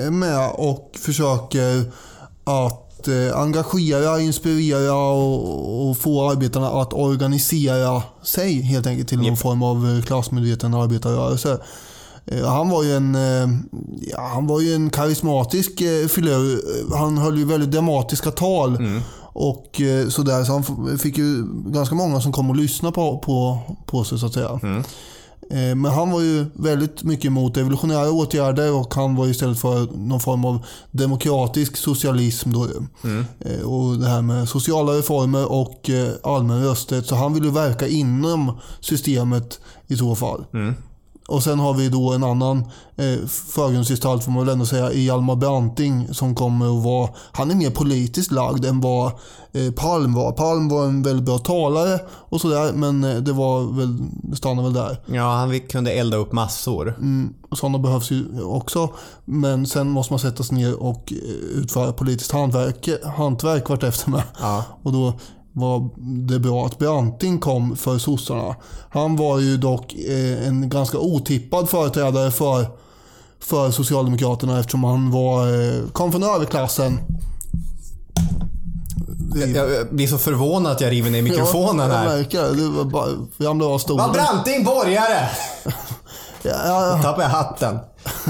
är 0.06 0.10
med 0.10 0.50
och 0.54 0.90
försöker 0.98 1.92
att 2.44 3.08
eh, 3.08 3.40
engagera, 3.40 4.20
inspirera 4.20 4.94
och, 4.94 5.88
och 5.90 5.98
få 5.98 6.30
arbetarna 6.30 6.68
att 6.68 6.92
organisera 6.92 8.02
sig 8.22 8.60
helt 8.60 8.86
enkelt 8.86 9.08
till 9.08 9.18
någon 9.18 9.26
Japp. 9.26 9.38
form 9.38 9.62
av 9.62 10.02
klassmedveten 10.02 10.74
arbetarrörelse. 10.74 11.58
Eh, 12.26 12.46
Han 12.46 12.70
var 12.70 12.82
ju 12.82 12.96
en, 12.96 13.14
eh, 13.14 13.48
ja, 14.00 14.30
han 14.34 14.46
var 14.46 14.60
ju 14.60 14.74
en 14.74 14.90
karismatisk 14.90 15.80
eh, 15.80 16.06
filur. 16.06 16.60
Han 16.96 17.18
höll 17.18 17.38
ju 17.38 17.44
väldigt 17.44 17.70
dramatiska 17.70 18.30
tal. 18.30 18.78
Och 19.36 19.80
eh, 19.80 20.08
sådär, 20.08 20.44
så 20.44 20.52
han 20.52 20.98
fick 20.98 21.18
ju 21.18 21.44
ganska 21.66 21.94
många 21.94 22.20
som 22.20 22.32
kom 22.32 22.50
och 22.50 22.56
lyssnade 22.56 22.94
på, 22.94 23.18
på, 23.18 23.58
på 23.86 24.04
sig 24.04 24.18
så 24.18 24.26
att 24.26 24.32
säga. 24.34 24.60
Eh, 25.50 25.74
Men 25.76 25.84
han 25.84 26.10
var 26.10 26.20
ju 26.20 26.46
väldigt 26.54 27.02
mycket 27.02 27.24
emot 27.24 27.56
evolutionära 27.56 28.10
åtgärder 28.10 28.72
och 28.74 28.94
han 28.94 29.16
var 29.16 29.26
istället 29.26 29.58
för 29.58 29.96
någon 29.96 30.20
form 30.20 30.44
av 30.44 30.58
demokratisk 30.90 31.76
socialism. 31.76 32.52
Då. 32.52 32.64
Eh, 33.40 33.60
Och 33.66 33.98
det 33.98 34.08
här 34.08 34.22
med 34.22 34.48
sociala 34.48 34.92
reformer 34.92 35.52
och 35.52 35.90
allmän 36.22 36.64
rösträtt. 36.64 37.06
Så 37.06 37.14
han 37.14 37.34
ville 37.34 37.50
verka 37.50 37.86
inom 37.88 38.58
systemet 38.80 39.60
i 39.86 39.96
så 39.96 40.14
fall. 40.14 40.44
Och 41.28 41.42
sen 41.42 41.58
har 41.58 41.74
vi 41.74 41.88
då 41.88 42.12
en 42.12 42.24
annan 42.24 42.58
eh, 42.96 43.26
förgrundsgestalt 43.26 44.24
får 44.24 44.30
man 44.30 44.46
väl 44.46 44.52
ändå 44.52 44.66
säga, 44.66 44.92
i 44.92 45.04
Hjalmar 45.04 45.36
Branting 45.36 46.14
som 46.14 46.34
kommer 46.34 46.78
att 46.78 46.84
vara, 46.84 47.08
han 47.32 47.50
är 47.50 47.54
mer 47.54 47.70
politiskt 47.70 48.32
lagd 48.32 48.64
än 48.64 48.80
vad 48.80 49.12
eh, 49.52 49.72
Palm 49.72 50.14
var. 50.14 50.32
Palm 50.32 50.68
var 50.68 50.84
en 50.84 51.02
väldigt 51.02 51.24
bra 51.24 51.38
talare 51.38 52.00
och 52.10 52.40
sådär 52.40 52.72
men 52.72 53.04
eh, 53.04 53.16
det 53.16 53.32
var 53.32 53.76
väl, 53.76 53.96
det 54.22 54.36
stannar 54.36 54.62
väl 54.62 54.72
där. 54.72 55.00
Ja, 55.06 55.34
han 55.34 55.60
kunde 55.60 55.92
elda 55.92 56.16
upp 56.16 56.32
massor. 56.32 56.94
Mm, 56.98 57.34
sådana 57.52 57.78
behövs 57.78 58.10
ju 58.10 58.42
också. 58.42 58.88
Men 59.24 59.66
sen 59.66 59.88
måste 59.88 60.12
man 60.12 60.20
sätta 60.20 60.42
sig 60.42 60.56
ner 60.56 60.82
och 60.82 61.12
eh, 61.12 61.58
utföra 61.58 61.92
politiskt 61.92 62.32
hantverk, 62.32 62.88
hantverk 63.16 63.68
vartefter 63.68 64.10
med. 64.10 64.22
Ja. 64.40 64.64
Och 64.82 64.92
då 64.92 65.12
var 65.54 65.90
det 66.28 66.38
bra 66.38 66.66
att 66.66 66.78
Branting 66.78 67.38
kom 67.38 67.76
för 67.76 67.98
sossarna. 67.98 68.56
Han 68.90 69.16
var 69.16 69.38
ju 69.38 69.56
dock 69.56 69.94
eh, 69.94 70.48
en 70.48 70.68
ganska 70.68 70.98
otippad 70.98 71.68
företrädare 71.68 72.30
för, 72.30 72.66
för 73.40 73.70
Socialdemokraterna 73.70 74.60
eftersom 74.60 74.84
han 74.84 75.10
var, 75.10 75.46
eh, 75.46 75.88
kom 75.92 76.12
från 76.12 76.22
överklassen. 76.22 76.98
Jag, 79.34 79.50
jag 79.50 79.88
blir 79.90 80.06
så 80.06 80.18
förvånad 80.18 80.72
att 80.72 80.80
jag 80.80 80.92
river 80.92 81.10
ner 81.10 81.22
mikrofonen 81.22 81.90
ja, 81.90 81.96
här. 81.96 82.04
Jag 82.10 82.18
märker 82.18 82.42
det. 82.42 82.68
Var 82.68 82.84
bara, 82.84 83.08
ramlade 83.38 83.64
av 83.64 83.70
Var 83.70 83.78
stolen. 83.78 84.12
Branting 84.12 84.64
borgare? 84.64 85.28
Ja, 86.46 86.66
ja, 86.66 87.02
Tappade 87.02 87.22
jag 87.22 87.30
hatten. 87.30 87.78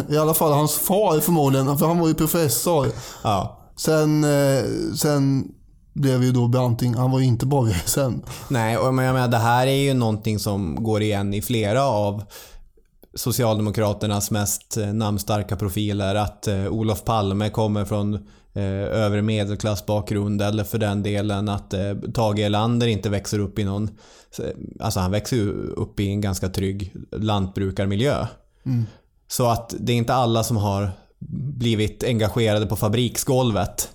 I 0.08 0.16
alla 0.16 0.34
fall 0.34 0.52
hans 0.52 0.74
far 0.74 1.20
förmodligen, 1.20 1.78
för 1.78 1.86
han 1.86 1.98
var 1.98 2.08
ju 2.08 2.14
professor. 2.14 2.88
Ja. 3.22 3.58
Sen, 3.76 4.24
eh, 4.24 4.64
sen 4.96 5.44
blev 5.94 6.24
ju 6.24 6.32
då 6.32 6.48
Branting, 6.48 6.94
han 6.94 7.10
var 7.10 7.20
ju 7.20 7.26
inte 7.26 7.46
borgare 7.46 7.82
sen. 7.84 8.22
Nej, 8.48 8.78
och 8.78 8.94
men 8.94 9.04
jag 9.04 9.12
menar, 9.14 9.28
det 9.28 9.38
här 9.38 9.66
är 9.66 9.82
ju 9.82 9.94
någonting 9.94 10.38
som 10.38 10.84
går 10.84 11.02
igen 11.02 11.34
i 11.34 11.42
flera 11.42 11.82
av 11.84 12.22
Socialdemokraternas 13.14 14.30
mest 14.30 14.76
eh, 14.76 14.86
namnstarka 14.86 15.56
profiler. 15.56 16.14
Att 16.14 16.46
eh, 16.46 16.66
Olof 16.66 17.04
Palme 17.04 17.50
kommer 17.50 17.84
från 17.84 18.14
eh, 18.54 18.62
övre 18.74 19.22
medelklassbakgrund 19.22 20.42
eller 20.42 20.64
för 20.64 20.78
den 20.78 21.02
delen 21.02 21.48
att 21.48 21.74
eh, 21.74 21.94
Tage 22.14 22.38
Erlander 22.38 22.86
inte 22.86 23.10
växer 23.10 23.38
upp 23.38 23.58
i 23.58 23.64
någon... 23.64 23.90
Alltså 24.80 25.00
han 25.00 25.10
växer 25.10 25.36
ju 25.36 25.50
upp 25.76 26.00
i 26.00 26.08
en 26.08 26.20
ganska 26.20 26.48
trygg 26.48 26.92
lantbrukarmiljö. 27.12 28.26
Så 29.28 29.46
att 29.46 29.74
det 29.78 29.92
är 29.92 29.96
inte 29.96 30.14
alla 30.14 30.44
som 30.44 30.56
har 30.56 30.90
blivit 31.58 32.04
engagerade 32.04 32.66
på 32.66 32.76
fabriksgolvet. 32.76 33.90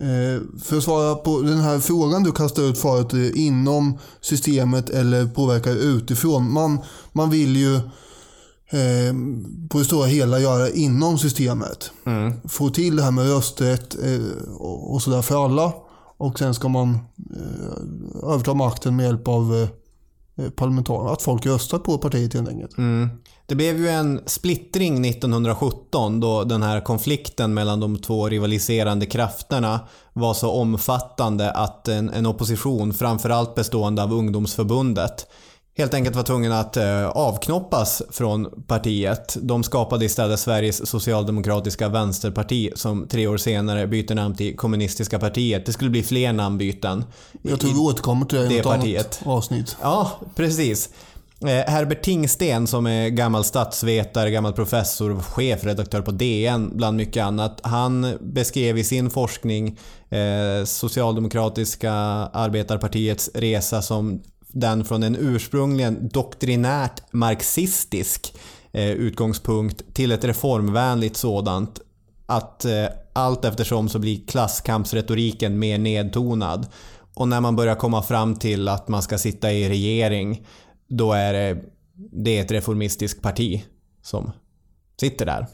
Eh, 0.00 0.42
för 0.62 0.76
att 0.76 0.82
svara 0.82 1.14
på 1.14 1.40
den 1.40 1.60
här 1.60 1.78
frågan 1.78 2.22
du 2.22 2.32
kastade 2.32 2.66
ut 2.66 2.78
förut, 2.78 3.12
eh, 3.12 3.46
inom 3.46 3.98
systemet 4.20 4.90
eller 4.90 5.26
påverkar 5.26 5.74
utifrån. 5.74 6.52
Man, 6.52 6.78
man 7.12 7.30
vill 7.30 7.56
ju 7.56 7.74
eh, 8.70 9.14
på 9.70 9.78
det 9.78 9.84
stora 9.84 10.06
hela 10.06 10.40
göra 10.40 10.70
inom 10.70 11.18
systemet. 11.18 11.90
Få 12.48 12.70
till 12.70 12.96
det 12.96 13.02
här 13.02 13.10
med 13.10 13.28
rösträtt 13.28 13.96
eh, 14.04 14.54
och, 14.56 14.94
och 14.94 15.02
sådär 15.02 15.22
för 15.22 15.44
alla. 15.44 15.72
Och 16.18 16.38
sen 16.38 16.54
ska 16.54 16.68
man 16.68 16.98
eh, 17.36 18.30
överta 18.32 18.54
makten 18.54 18.96
med 18.96 19.06
hjälp 19.06 19.28
av 19.28 19.68
parlamentariker. 20.56 21.12
Att 21.12 21.22
folk 21.22 21.46
röstar 21.46 21.78
på 21.78 21.98
partiet 21.98 22.34
helt 22.34 22.48
enkelt. 22.48 22.78
Mm. 22.78 23.08
Det 23.48 23.54
blev 23.54 23.78
ju 23.78 23.88
en 23.88 24.20
splittring 24.26 25.06
1917 25.06 26.20
då 26.20 26.44
den 26.44 26.62
här 26.62 26.80
konflikten 26.80 27.54
mellan 27.54 27.80
de 27.80 27.98
två 27.98 28.28
rivaliserande 28.28 29.06
krafterna 29.06 29.80
var 30.12 30.34
så 30.34 30.50
omfattande 30.50 31.50
att 31.50 31.88
en, 31.88 32.10
en 32.10 32.26
opposition, 32.26 32.94
framförallt 32.94 33.54
bestående 33.54 34.02
av 34.02 34.12
ungdomsförbundet, 34.12 35.26
helt 35.76 35.94
enkelt 35.94 36.16
var 36.16 36.22
tvungen 36.22 36.52
att 36.52 36.76
eh, 36.76 37.08
avknoppas 37.08 38.02
från 38.10 38.62
partiet. 38.66 39.36
De 39.40 39.62
skapade 39.62 40.04
istället 40.04 40.40
Sveriges 40.40 40.88
socialdemokratiska 40.88 41.88
vänsterparti 41.88 42.70
som 42.74 43.08
tre 43.08 43.26
år 43.26 43.36
senare 43.36 43.86
byter 43.86 44.14
namn 44.14 44.34
till 44.34 44.56
Kommunistiska 44.56 45.18
partiet. 45.18 45.66
Det 45.66 45.72
skulle 45.72 45.90
bli 45.90 46.02
fler 46.02 46.32
namnbyten. 46.32 47.04
Jag 47.42 47.60
tror 47.60 47.70
vi 47.70 47.78
återkommer 47.78 48.26
till 48.26 48.38
det 48.38 48.54
i 48.54 48.56
något 48.56 48.64
partiet. 48.64 49.20
annat 49.24 49.36
avsnitt. 49.36 49.76
Ja, 49.82 50.10
precis. 50.34 50.90
Eh, 51.40 51.48
Herbert 51.48 52.02
Tingsten 52.02 52.66
som 52.66 52.86
är 52.86 53.08
gammal 53.08 53.44
statsvetare, 53.44 54.30
gammal 54.30 54.52
professor, 54.52 55.20
chefredaktör 55.20 56.02
på 56.02 56.10
DN 56.10 56.70
bland 56.76 56.96
mycket 56.96 57.24
annat. 57.24 57.60
Han 57.62 58.18
beskrev 58.20 58.78
i 58.78 58.84
sin 58.84 59.10
forskning 59.10 59.78
eh, 60.08 60.64
Socialdemokratiska 60.64 61.92
arbetarpartiets 61.92 63.30
resa 63.34 63.82
som 63.82 64.22
den 64.48 64.84
från 64.84 65.02
en 65.02 65.16
ursprungligen 65.16 66.08
doktrinärt 66.08 67.12
marxistisk 67.12 68.34
eh, 68.72 68.90
utgångspunkt 68.90 69.94
till 69.94 70.12
ett 70.12 70.24
reformvänligt 70.24 71.16
sådant. 71.16 71.80
Att 72.26 72.64
eh, 72.64 72.86
allt 73.12 73.44
eftersom 73.44 73.88
så 73.88 73.98
blir 73.98 74.26
klasskampsretoriken 74.26 75.58
mer 75.58 75.78
nedtonad. 75.78 76.66
Och 77.14 77.28
när 77.28 77.40
man 77.40 77.56
börjar 77.56 77.74
komma 77.74 78.02
fram 78.02 78.36
till 78.36 78.68
att 78.68 78.88
man 78.88 79.02
ska 79.02 79.18
sitta 79.18 79.52
i 79.52 79.68
regering, 79.68 80.46
då 80.88 81.12
är 81.12 81.32
det, 81.32 81.58
det 82.12 82.38
är 82.38 82.42
ett 82.42 82.50
reformistiskt 82.50 83.22
parti 83.22 83.64
som 84.02 84.32
sitter 85.00 85.26
där. 85.26 85.46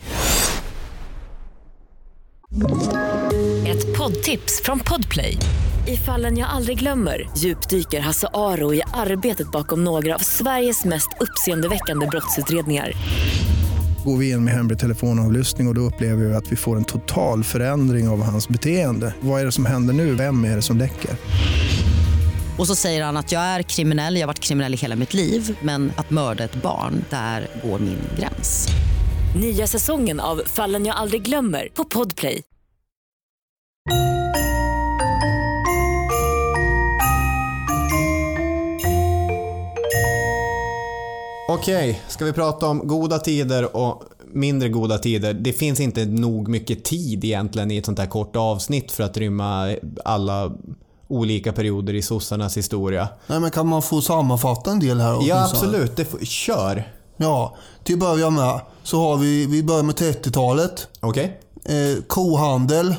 Ett 3.67 3.99
poddtips 3.99 4.63
från 4.65 4.81
Podplay. 4.81 5.39
I 5.89 5.97
fallen 5.97 6.39
jag 6.39 6.49
aldrig 6.49 6.79
glömmer 6.79 7.31
djupdyker 7.37 8.01
Hasse 8.01 8.29
Aro 8.35 8.75
i 8.75 8.83
arbetet 8.95 9.51
bakom 9.51 9.85
några 9.85 10.15
av 10.15 10.19
Sveriges 10.19 10.85
mest 10.85 11.09
uppseendeväckande 11.21 12.07
brottsutredningar. 12.07 12.93
Går 14.05 14.17
vi 14.17 14.31
in 14.31 14.45
med 14.45 14.55
hemlig 14.55 14.79
telefonavlyssning 14.79 15.67
och, 15.67 15.71
och 15.71 15.75
då 15.75 15.81
upplever 15.81 16.25
vi 16.25 16.35
att 16.35 16.53
vi 16.53 16.57
får 16.57 16.77
en 16.77 16.85
total 16.85 17.45
förändring 17.45 18.09
av 18.09 18.23
hans 18.23 18.49
beteende. 18.49 19.15
Vad 19.21 19.41
är 19.41 19.45
det 19.45 19.53
som 19.53 19.67
händer 19.67 19.95
nu? 19.95 20.15
Vem 20.15 20.45
är 20.45 20.57
det 20.57 20.63
som 20.63 20.79
läcker? 20.79 21.11
Och 22.59 22.67
så 22.67 22.75
säger 22.75 23.05
han 23.05 23.17
att 23.17 23.33
jag 23.33 23.43
är 23.43 23.63
kriminell, 23.63 24.15
jag 24.15 24.23
har 24.23 24.27
varit 24.27 24.41
kriminell 24.41 24.75
i 24.75 24.77
hela 24.77 24.97
mitt 24.97 25.15
liv 25.15 25.59
men 25.63 25.93
att 25.97 26.11
mörda 26.11 26.45
ett 26.45 26.63
barn, 26.63 27.05
där 27.11 27.47
går 27.65 27.79
min 27.79 27.99
gräns. 28.19 28.69
Nya 29.37 29.67
säsongen 29.67 30.21
av 30.21 30.43
Fallen 30.47 30.87
jag 30.87 30.97
aldrig 30.97 31.23
glömmer 31.23 31.69
på 31.75 31.85
Podplay. 31.85 32.43
Okej, 41.49 42.01
ska 42.09 42.25
vi 42.25 42.33
prata 42.33 42.67
om 42.67 42.87
goda 42.89 43.19
tider 43.19 43.77
och 43.77 44.03
mindre 44.33 44.69
goda 44.69 44.99
tider? 44.99 45.35
Det 45.35 45.53
finns 45.53 45.81
inte 45.81 46.05
nog 46.05 46.49
mycket 46.49 46.85
tid 46.85 47.25
egentligen 47.25 47.71
i 47.71 47.77
ett 47.77 47.87
sånt 47.87 47.99
här 47.99 48.07
kort 48.07 48.37
avsnitt 48.37 48.93
för 48.93 49.05
att 49.05 49.17
rymma 49.17 49.77
alla 50.05 50.53
olika 51.13 51.53
perioder 51.53 51.95
i 51.95 52.03
sossarnas 52.03 52.57
historia. 52.57 53.09
Nej, 53.27 53.41
men 53.41 53.51
kan 53.51 53.67
man 53.67 53.83
få 53.83 54.01
sammanfatta 54.01 54.71
en 54.71 54.81
del 54.81 55.01
här? 55.01 55.19
Ja, 55.29 55.45
absolut. 55.45 55.97
Det 55.97 56.05
får, 56.05 56.19
kör. 56.19 56.93
Ja, 57.17 57.57
till 57.85 57.95
att 57.95 58.01
börja 58.01 58.31
med 58.31 58.61
så 58.83 59.01
har 59.01 59.17
vi, 59.17 59.47
vi 59.47 59.63
börjar 59.63 59.83
med 59.83 59.95
30-talet. 59.95 60.89
Okej? 61.01 61.41
Eh, 61.65 62.03
kohandel. 62.07 62.95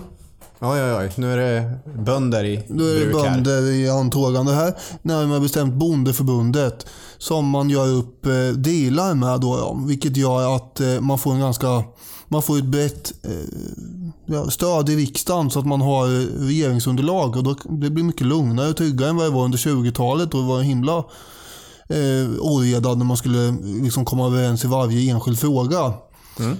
Oj, 0.59 0.83
oj, 0.83 0.93
oj. 0.93 1.11
Nu 1.15 1.33
är 1.33 1.37
det 1.37 1.73
bönder 1.99 2.43
i 2.43 2.63
Då 2.67 2.83
är 2.83 2.99
det 2.99 3.05
bruk 3.05 3.25
här. 3.25 3.31
bönder 3.33 3.71
i 3.71 3.89
antågande 3.89 4.53
här. 4.53 4.73
Närmare 5.01 5.39
bestämt 5.39 5.73
Bondeförbundet. 5.73 6.85
Som 7.17 7.49
man 7.49 7.69
gör 7.69 7.87
upp 7.87 8.25
eh, 8.25 8.31
dealar 8.55 9.13
med 9.13 9.39
då. 9.41 9.57
Ja, 9.57 9.77
vilket 9.87 10.17
gör 10.17 10.55
att 10.55 10.79
eh, 10.79 10.99
man 10.99 11.19
får 11.19 11.31
en 11.31 11.39
ganska 11.39 11.83
man 12.33 12.41
får 12.41 12.57
ett 12.57 12.65
brett 12.65 13.13
eh, 13.23 14.47
stöd 14.49 14.89
i 14.89 14.95
riksdagen 14.95 15.49
så 15.49 15.59
att 15.59 15.65
man 15.65 15.81
har 15.81 16.05
eh, 16.05 16.25
regeringsunderlag. 16.47 17.35
Och 17.37 17.43
då, 17.43 17.55
det 17.63 17.89
blir 17.89 18.03
mycket 18.03 18.27
lugnare 18.27 18.69
och 18.69 18.77
tryggare 18.77 19.09
än 19.09 19.17
vad 19.17 19.25
det 19.25 19.29
var 19.29 19.45
under 19.45 19.57
20-talet. 19.57 20.31
Då 20.31 20.41
det 20.41 20.47
var 20.47 20.59
en 20.59 20.65
himla 20.65 20.97
eh, 21.89 22.29
oreda 22.39 22.93
när 22.93 23.05
man 23.05 23.17
skulle 23.17 23.47
eh, 23.47 23.55
liksom 23.83 24.05
komma 24.05 24.25
överens 24.25 24.65
i 24.65 24.67
varje 24.67 25.11
enskild 25.11 25.39
fråga. 25.39 25.93
Mm 26.39 26.57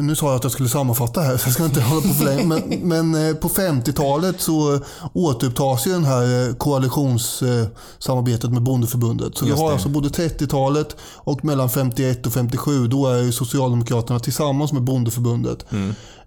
nu 0.00 0.16
sa 0.16 0.26
jag 0.26 0.36
att 0.36 0.42
jag 0.42 0.52
skulle 0.52 0.68
sammanfatta 0.68 1.20
här, 1.20 1.36
så 1.36 1.46
jag 1.46 1.54
ska 1.54 1.64
inte 1.64 1.80
hålla 1.90 2.00
på 2.00 2.08
för 2.14 2.24
länge. 2.24 2.44
Men, 2.44 2.62
men 2.88 3.28
eh, 3.28 3.34
på 3.34 3.48
50-talet 3.48 4.40
så 4.40 4.80
återupptas 5.12 5.86
ju 5.86 5.92
den 5.92 6.04
här 6.04 6.48
eh, 6.48 6.54
koalitionssamarbetet 6.54 8.50
med 8.52 8.62
Bondeförbundet. 8.62 9.36
Så 9.36 9.44
vi 9.44 9.50
har 9.50 9.72
alltså 9.72 9.88
både 9.88 10.08
30-talet 10.08 10.96
och 11.14 11.44
mellan 11.44 11.70
51 11.70 12.26
och 12.26 12.32
57. 12.32 12.86
Då 12.86 13.06
är 13.06 13.18
ju 13.22 13.32
Socialdemokraterna 13.32 14.18
tillsammans 14.20 14.72
med 14.72 14.82
Bondeförbundet. 14.82 15.64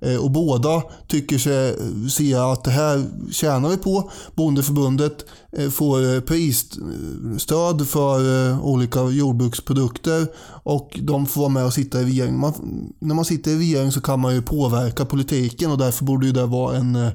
Eh, 0.01 0.15
Och 0.15 0.31
båda 0.31 0.81
tycker 1.07 1.37
sig 1.37 1.75
se 2.11 2.35
att 2.35 2.63
det 2.63 2.71
här 2.71 3.03
tjänar 3.31 3.69
vi 3.69 3.77
på. 3.77 4.11
Bondeförbundet 4.35 5.13
eh, 5.21 5.25
får 5.71 6.13
eh, 6.15 6.19
prisstöd 6.19 7.87
för 7.87 8.49
eh, 8.49 8.65
olika 8.65 9.03
jordbruksprodukter 9.03 10.27
och 10.63 10.99
de 11.01 11.25
får 11.25 11.41
vara 11.41 11.49
med 11.49 11.65
och 11.65 11.73
sitta 11.73 12.01
i 12.01 12.05
regeringen. 12.05 12.39
Man, 12.39 12.53
när 12.99 13.15
man 13.15 13.25
sitter 13.25 13.51
i 13.51 13.57
regering 13.59 13.91
så 13.91 14.01
kan 14.01 14.19
man 14.19 14.33
ju 14.35 14.41
påverka 14.41 15.05
politiken 15.05 15.71
och 15.71 15.77
därför 15.77 16.05
borde 16.05 16.25
ju 16.27 16.31
det 16.33 16.45
vara 16.45 16.77
en... 16.77 16.95
eh, 16.95 17.07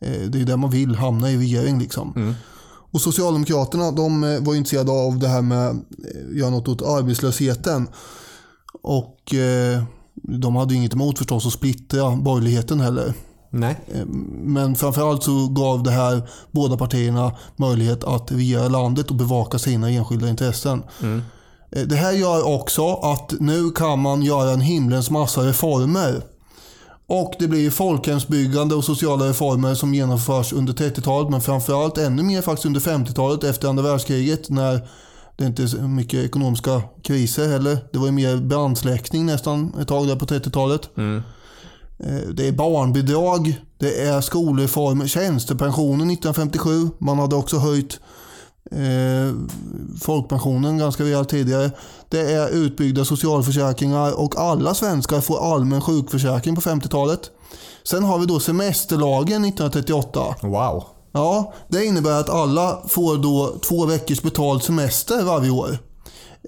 eh, 0.00 0.20
Det 0.28 0.40
är 0.40 0.44
det 0.44 0.56
man 0.56 0.70
vill, 0.70 0.94
hamna 0.94 1.30
i 1.30 1.36
regering 1.36 1.78
liksom. 1.78 2.34
Och 2.90 3.00
Socialdemokraterna 3.00 3.90
de 3.92 4.24
eh, 4.24 4.40
var 4.40 4.52
ju 4.52 4.58
intresserade 4.58 4.92
av 4.92 5.18
det 5.18 5.28
här 5.28 5.42
med 5.42 5.68
att 5.68 5.76
göra 6.32 6.50
något 6.50 6.68
åt 6.68 6.82
arbetslösheten. 6.82 7.88
Och 8.82 9.34
eh, 9.34 9.82
de 10.22 10.56
hade 10.56 10.74
ju 10.74 10.78
inget 10.80 10.94
emot 10.94 11.18
förstås 11.18 11.46
att 11.46 11.52
splittra 11.52 12.16
borgerligheten 12.16 12.80
heller. 12.80 13.14
Nej. 13.50 13.76
Men 14.30 14.76
framförallt 14.76 15.22
så 15.22 15.48
gav 15.48 15.82
det 15.82 15.90
här 15.90 16.22
båda 16.50 16.76
partierna 16.76 17.32
möjlighet 17.56 18.04
att 18.04 18.32
regera 18.32 18.68
landet 18.68 19.10
och 19.10 19.16
bevaka 19.16 19.58
sina 19.58 19.90
enskilda 19.90 20.28
intressen. 20.28 20.82
Eh, 21.70 21.82
Det 21.82 21.96
här 21.96 22.12
gör 22.12 22.46
också 22.46 22.94
att 22.94 23.32
nu 23.40 23.70
kan 23.70 23.98
man 23.98 24.22
göra 24.22 24.50
en 24.50 24.60
himlens 24.60 25.10
massa 25.10 25.40
reformer. 25.40 26.22
Och 27.06 27.34
det 27.38 27.48
blir 27.48 27.70
folkhemsbyggande 27.70 28.74
och 28.74 28.84
sociala 28.84 29.28
reformer 29.28 29.74
som 29.74 29.94
genomförs 29.94 30.52
under 30.52 30.72
30-talet 30.72 31.30
men 31.30 31.40
framförallt 31.40 31.98
ännu 31.98 32.22
mer 32.22 32.42
faktiskt 32.42 32.66
under 32.66 32.80
50-talet 32.80 33.44
efter 33.44 33.68
andra 33.68 33.82
världskriget 33.82 34.50
när 34.50 34.88
det 35.36 35.44
inte 35.44 35.62
är 35.62 35.66
så 35.66 35.76
mycket 35.82 36.24
ekonomiska 36.24 36.82
kriser 37.02 37.48
heller. 37.48 37.78
Det 37.92 37.98
var 37.98 38.06
ju 38.06 38.12
mer 38.12 38.36
brandsläckning 38.36 39.26
nästan 39.26 39.74
ett 39.80 39.88
tag 39.88 40.06
där 40.06 40.16
på 40.16 40.26
30-talet. 40.26 40.88
Eh, 40.98 41.20
Det 42.34 42.48
är 42.48 42.52
barnbidrag, 42.52 43.60
det 43.78 44.00
är 44.02 44.20
skolreformer, 44.20 45.06
tjänstepensionen 45.06 46.10
1957. 46.10 46.90
Man 46.98 47.18
hade 47.18 47.36
också 47.36 47.56
höjt 47.56 48.00
eh, 48.70 49.34
folkpensionen 50.00 50.78
ganska 50.78 51.04
rejält 51.04 51.28
tidigare. 51.28 51.70
Det 52.08 52.32
är 52.32 52.48
utbyggda 52.48 53.04
socialförsäkringar 53.04 54.20
och 54.20 54.36
alla 54.36 54.74
svenskar 54.74 55.20
får 55.20 55.54
allmän 55.54 55.80
sjukförsäkring 55.80 56.54
på 56.54 56.60
50-talet. 56.60 57.20
Sen 57.84 58.04
har 58.04 58.18
vi 58.18 58.26
då 58.26 58.40
semesterlagen 58.40 59.44
1938. 59.44 60.34
Wow. 60.42 60.84
Ja, 61.12 61.52
det 61.68 61.84
innebär 61.84 62.20
att 62.20 62.30
alla 62.30 62.82
får 62.88 63.16
då 63.16 63.58
två 63.68 63.86
veckors 63.86 64.22
betald 64.22 64.62
semester 64.62 65.22
varje 65.22 65.50
år. 65.50 65.78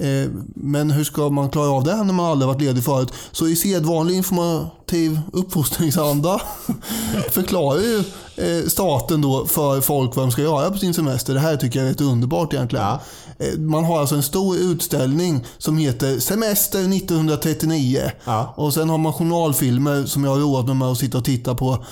Eh, 0.00 0.30
Men 0.54 0.90
hur 0.90 1.04
ska 1.04 1.28
man 1.28 1.50
klara 1.50 1.70
av 1.70 1.84
det 1.84 1.96
när 2.04 2.12
man 2.14 2.26
aldrig 2.26 2.46
varit 2.48 2.60
ledig 2.60 2.84
förut? 2.84 3.12
Så 3.32 3.46
i 3.48 3.56
sedvanlig 3.56 4.14
informativ 4.14 5.20
uppfostringsanda 5.32 6.40
förklarar 7.30 7.80
ju 7.80 7.98
eh, 8.36 8.66
staten 8.68 9.20
då 9.20 9.46
för 9.46 9.80
folk 9.80 10.16
vad 10.16 10.24
de 10.24 10.30
ska 10.30 10.42
göra 10.42 10.70
på 10.70 10.78
sin 10.78 10.94
semester. 10.94 11.34
Det 11.34 11.40
här 11.40 11.56
tycker 11.56 11.78
jag 11.78 11.86
är 11.88 11.92
rätt 11.92 12.00
underbart 12.00 12.52
egentligen. 12.54 12.84
Ja. 12.86 13.00
Eh, 13.38 13.58
Man 13.58 13.84
har 13.84 14.00
alltså 14.00 14.14
en 14.14 14.22
stor 14.22 14.56
utställning 14.56 15.44
som 15.58 15.78
heter 15.78 16.18
Semester 16.18 16.78
1939. 16.96 18.10
Ja. 18.24 18.54
Och 18.56 18.74
sen 18.74 18.88
har 18.90 18.98
man 18.98 19.12
journalfilmer 19.12 20.04
som 20.04 20.24
jag 20.24 20.30
har 20.30 20.38
roat 20.38 20.66
mig 20.66 20.74
med 20.74 20.88
att 20.88 20.98
sitta 20.98 21.18
och 21.18 21.24
titta 21.24 21.54
på. 21.54 21.84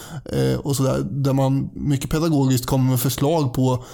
Och 0.62 0.76
sådär, 0.76 1.06
där 1.10 1.32
man 1.32 1.70
mycket 1.74 2.10
pedagogiskt 2.10 2.66
kommer 2.66 2.90
med 2.90 3.00
förslag 3.00 3.54
på 3.54 3.84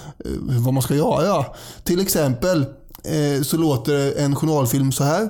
vad 0.49 0.73
man 0.73 0.83
ska 0.83 0.95
göra. 0.95 1.45
Till 1.83 1.99
exempel 1.99 2.65
eh, 3.07 3.41
så 3.41 3.57
låter 3.57 4.17
en 4.17 4.35
journalfilm 4.35 4.91
så 4.91 5.03
här. 5.03 5.29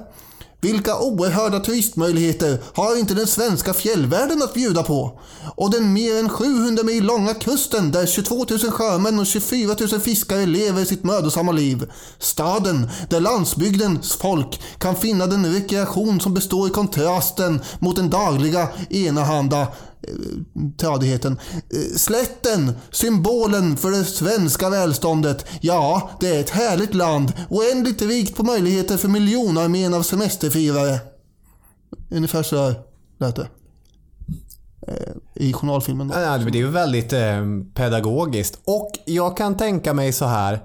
Vilka 0.65 0.99
oerhörda 0.99 1.59
turistmöjligheter 1.59 2.57
har 2.73 2.99
inte 2.99 3.13
den 3.13 3.27
svenska 3.27 3.73
fjällvärlden 3.73 4.41
att 4.41 4.53
bjuda 4.53 4.83
på? 4.83 5.19
Och 5.55 5.71
den 5.71 5.93
mer 5.93 6.19
än 6.19 6.29
700 6.29 6.83
mil 6.83 7.03
långa 7.03 7.33
kusten 7.33 7.91
där 7.91 8.05
22 8.05 8.35
000 8.35 8.59
sjömän 8.59 9.19
och 9.19 9.25
24 9.25 9.75
000 9.91 9.99
fiskare 9.99 10.45
lever 10.45 10.85
sitt 10.85 11.03
mödosamma 11.03 11.51
liv. 11.51 11.91
Staden 12.19 12.89
där 13.09 13.19
landsbygdens 13.19 14.13
folk 14.13 14.61
kan 14.77 14.95
finna 14.95 15.27
den 15.27 15.53
rekreation 15.53 16.19
som 16.19 16.33
består 16.33 16.67
i 16.67 16.71
kontrasten 16.71 17.61
mot 17.79 17.95
den 17.95 18.09
dagliga 18.09 18.69
enahanda 18.89 19.67
tradigheten. 20.77 21.39
Slätten, 21.95 22.71
symbolen 22.91 23.77
för 23.77 23.91
det 23.91 24.03
svenska 24.03 24.69
välståndet. 24.69 25.45
Ja, 25.61 26.09
det 26.19 26.35
är 26.35 26.39
ett 26.39 26.49
härligt 26.49 26.93
land, 26.93 27.33
oändligt 27.49 28.01
rikt 28.01 28.35
på 28.35 28.43
möjligheter 28.43 28.97
för 28.97 29.07
miljonarmén 29.07 29.93
av 29.93 30.03
semesterfirare. 30.03 30.99
Ungefär 32.09 32.43
så 32.43 32.57
här 32.57 32.75
lät 33.19 33.35
det. 33.35 33.47
Eh, 34.87 35.13
I 35.33 35.53
journalfilmen. 35.53 36.07
Då. 36.07 36.13
Ja, 36.19 36.37
Det 36.37 36.57
är 36.57 36.61
ju 36.61 36.67
väldigt 36.67 37.13
eh, 37.13 37.45
pedagogiskt. 37.73 38.59
Och 38.63 38.91
jag 39.05 39.37
kan 39.37 39.57
tänka 39.57 39.93
mig 39.93 40.13
så 40.13 40.25
här. 40.25 40.59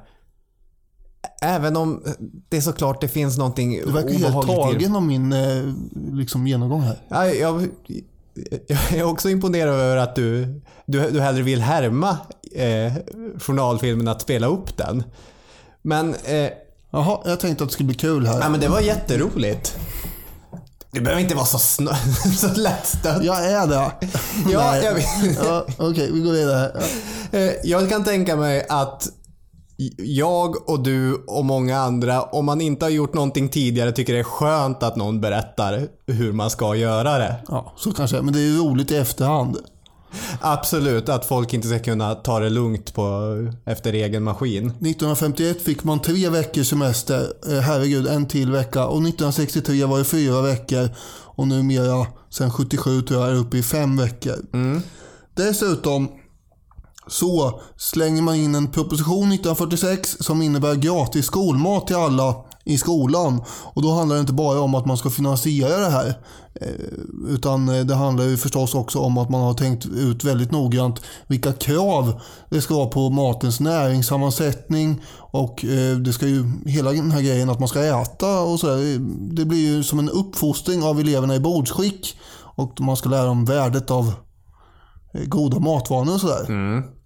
Även 1.42 1.76
om 1.76 2.05
det 2.48 2.62
såklart 2.62 3.00
det 3.00 3.09
finns 3.09 3.38
någonting 3.38 3.81
Du 3.87 3.92
verkar 3.92 4.09
helt 4.11 4.24
obehagligt 4.24 4.57
tagen 4.57 4.96
av 4.96 5.03
min 5.03 5.33
eh, 5.33 5.74
liksom, 6.12 6.46
genomgång 6.46 6.81
här. 6.81 7.03
Ja, 7.09 7.26
jag, 7.26 7.68
jag 8.68 8.92
är 8.92 9.03
också 9.05 9.31
imponerad 9.31 9.74
över 9.74 9.96
att 9.96 10.14
du, 10.16 10.61
du, 10.87 11.11
du 11.11 11.20
hellre 11.20 11.42
vill 11.42 11.61
härma 11.61 12.18
eh, 12.55 12.92
journalfilmen 13.38 14.09
att 14.09 14.22
spela 14.22 14.46
upp 14.46 14.76
den. 14.76 15.05
Men, 15.83 16.14
eh, 16.24 16.48
Jaha, 16.92 17.18
jag 17.24 17.40
tänkte 17.40 17.64
att 17.64 17.70
det 17.70 17.72
skulle 17.72 17.87
bli 17.87 17.96
kul 17.96 18.26
här. 18.26 18.40
ja, 18.40 18.48
men 18.48 18.61
det 18.61 18.68
var 18.68 18.81
jätteroligt. 18.81 19.76
Du 20.92 21.00
behöver 21.00 21.22
inte 21.22 21.35
vara 21.35 21.46
så, 21.46 21.59
snö- 21.59 22.35
så 22.37 22.61
lättstött. 22.61 23.24
Jag 23.24 23.44
är 23.46 23.66
det. 23.66 23.90
Ja, 24.53 24.76
jag 24.76 24.94
vet. 24.94 25.05
ja, 25.44 25.66
Okej, 25.79 26.11
vi 26.12 26.20
går 26.20 26.33
vidare. 26.33 26.72
Eh, 27.33 27.50
Jag 27.64 27.88
kan 27.90 28.05
tänka 28.05 28.37
mig 28.37 28.66
att 28.68 29.09
jag 29.97 30.71
och 30.71 30.83
du 30.83 31.14
och 31.14 31.45
många 31.45 31.79
andra, 31.79 32.23
om 32.23 32.45
man 32.45 32.61
inte 32.61 32.85
har 32.85 32.90
gjort 32.90 33.14
någonting 33.14 33.49
tidigare, 33.49 33.93
tycker 33.93 34.12
det 34.12 34.19
är 34.19 34.23
skönt 34.23 34.83
att 34.83 34.97
någon 34.97 35.21
berättar 35.21 35.88
hur 36.07 36.33
man 36.33 36.51
ska 36.51 36.75
göra 36.75 37.19
det. 37.19 37.37
Ja, 37.49 37.73
så 37.77 37.93
kanske. 37.93 38.23
Men 38.23 38.35
det 38.35 38.40
är 38.40 38.43
ju 38.43 38.59
roligt 38.59 38.90
i 38.90 38.97
efterhand. 38.97 39.59
Absolut, 40.40 41.09
att 41.09 41.25
folk 41.25 41.55
inte 41.55 41.69
ska 41.69 41.79
kunna 41.79 42.14
ta 42.14 42.40
det 42.40 42.51
lugnt 42.51 42.95
på, 42.95 43.35
efter 43.64 43.93
egen 43.93 44.23
maskin. 44.23 44.66
1951 44.66 45.62
fick 45.62 45.85
man 45.85 46.03
tre 46.03 46.29
veckors 46.29 46.69
semester. 46.69 47.33
Eh, 47.49 47.59
Herregud, 47.61 48.07
en 48.07 48.27
till 48.27 48.53
vecka. 48.53 48.87
Och 48.87 49.03
1963 49.03 49.85
var 49.85 49.99
det 49.99 50.05
fyra 50.05 50.43
veckor. 50.43 50.88
Och 51.25 51.49
numera, 51.49 52.07
sen 52.31 52.51
77 52.51 53.03
tror 53.03 53.21
jag, 53.21 53.31
är 53.31 53.35
uppe 53.35 53.59
i 53.59 53.62
fem 53.62 53.97
veckor. 53.97 54.37
Dessutom 55.35 56.09
så 57.11 57.61
slänger 57.77 58.23
man 58.23 58.35
in 58.35 58.55
en 58.55 58.70
proposition 58.70 59.33
1946 59.33 60.16
som 60.20 60.42
innebär 60.42 60.75
gratis 60.75 61.27
skolmat 61.27 61.87
till 61.87 61.96
alla 61.96 62.35
i 62.64 62.79
skolan. 62.79 63.42
Och 63.49 63.83
då 63.83 63.92
handlar 63.92 64.16
det 64.16 64.20
inte 64.20 64.33
bara 64.33 64.61
om 64.61 64.75
att 64.75 64.87
man 64.87 64.96
ska 64.96 65.11
finansiera 65.11 65.79
det 65.79 65.90
här. 65.90 66.14
Eh, 66.55 66.68
utan 67.29 67.68
eh, 67.68 67.85
det 67.85 67.94
handlar 67.94 68.25
ju 68.25 68.37
förstås 68.37 68.75
också 68.75 68.99
om 68.99 69.18
att 69.18 69.31
man 69.31 69.40
har 69.40 69.55
tänkt 69.55 69.87
ut 69.87 70.25
väldigt 70.25 70.51
noggrant 70.51 71.01
vilka 71.27 71.53
krav 71.53 72.20
det 72.51 72.61
ska 72.61 72.75
vara 72.75 72.87
på 72.87 73.11
matens 73.11 73.61
näringssammansättning. 73.61 75.03
Och 75.16 75.64
eh, 75.64 75.96
det 75.96 76.12
ska 76.12 76.27
ju, 76.27 76.44
hela 76.66 76.92
den 76.92 77.11
här 77.11 77.23
grejen 77.23 77.51
att 77.51 77.61
man 77.61 77.68
ska 77.68 77.85
äta 77.85 78.40
och 78.40 78.61
sådär. 78.61 78.99
Det 79.35 79.44
blir 79.44 79.66
ju 79.66 79.83
som 79.83 79.99
en 79.99 80.11
uppfostring 80.11 80.83
av 80.83 81.01
eleverna 81.01 81.35
i 81.35 81.40
bordsskick. 81.40 82.18
Och 82.57 82.81
man 82.81 82.96
ska 82.96 83.09
lära 83.09 83.27
dem 83.27 83.44
värdet 83.44 83.90
av 83.90 84.12
goda 85.27 85.59
matvanor 85.59 86.14
och 86.14 86.20
sådär. 86.20 86.44
Mm. 86.49 86.99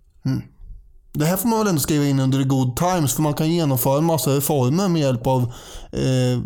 Det 1.12 1.24
här 1.24 1.36
får 1.36 1.48
man 1.48 1.58
väl 1.58 1.68
ändå 1.68 1.80
skriva 1.80 2.04
in 2.04 2.20
under 2.20 2.44
good 2.44 2.76
times 2.76 3.14
för 3.14 3.22
man 3.22 3.34
kan 3.34 3.50
genomföra 3.50 3.98
en 3.98 4.04
massa 4.04 4.30
reformer 4.30 4.88
med 4.88 5.02
hjälp 5.02 5.26
av 5.26 5.42
eh, 5.92 6.40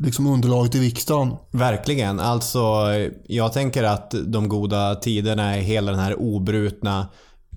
liksom 0.00 0.26
underlaget 0.26 0.74
i 0.74 0.80
riksdagen. 0.80 1.34
Verkligen. 1.50 2.20
Alltså, 2.20 2.86
jag 3.26 3.52
tänker 3.52 3.82
att 3.82 4.14
de 4.26 4.48
goda 4.48 4.94
tiderna 4.94 5.56
är 5.56 5.60
hela 5.60 5.90
den 5.90 6.00
här 6.00 6.20
obrutna 6.20 7.06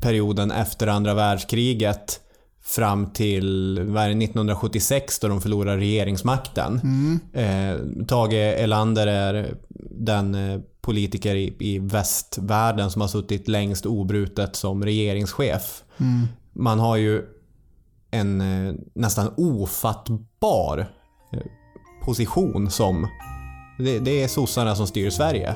perioden 0.02 0.52
efter 0.52 0.88
andra 0.88 1.14
världskriget 1.14 2.20
fram 2.64 3.14
till 3.14 3.80
vad 3.88 4.04
är 4.04 4.08
det, 4.08 4.24
1976 4.24 5.20
då 5.20 5.28
de 5.28 5.42
förlorar 5.42 5.78
regeringsmakten. 5.78 6.82
Eh, 7.34 8.06
Tage 8.08 8.34
Erlander 8.34 9.08
är 9.08 9.54
den 9.90 10.36
eh, 10.36 10.60
politiker 10.82 11.36
i, 11.36 11.56
i 11.60 11.80
västvärlden 11.80 12.92
som 12.92 13.02
har 13.02 13.08
suttit 13.08 13.48
längst 13.48 13.86
obrutet 13.86 14.56
som 14.56 14.86
regeringschef. 14.86 15.84
Man 16.54 16.80
har 16.80 16.98
ju 16.98 17.26
en 18.12 18.42
eh, 18.42 18.74
nästan 18.94 19.34
ofattbar 19.38 20.80
eh, 21.34 21.40
position 22.06 22.70
som 22.70 23.08
Det, 23.78 24.00
det 24.00 24.24
är 24.24 24.28
sossarna 24.28 24.76
som 24.76 24.88
styr 24.88 25.10
Sverige. 25.10 25.56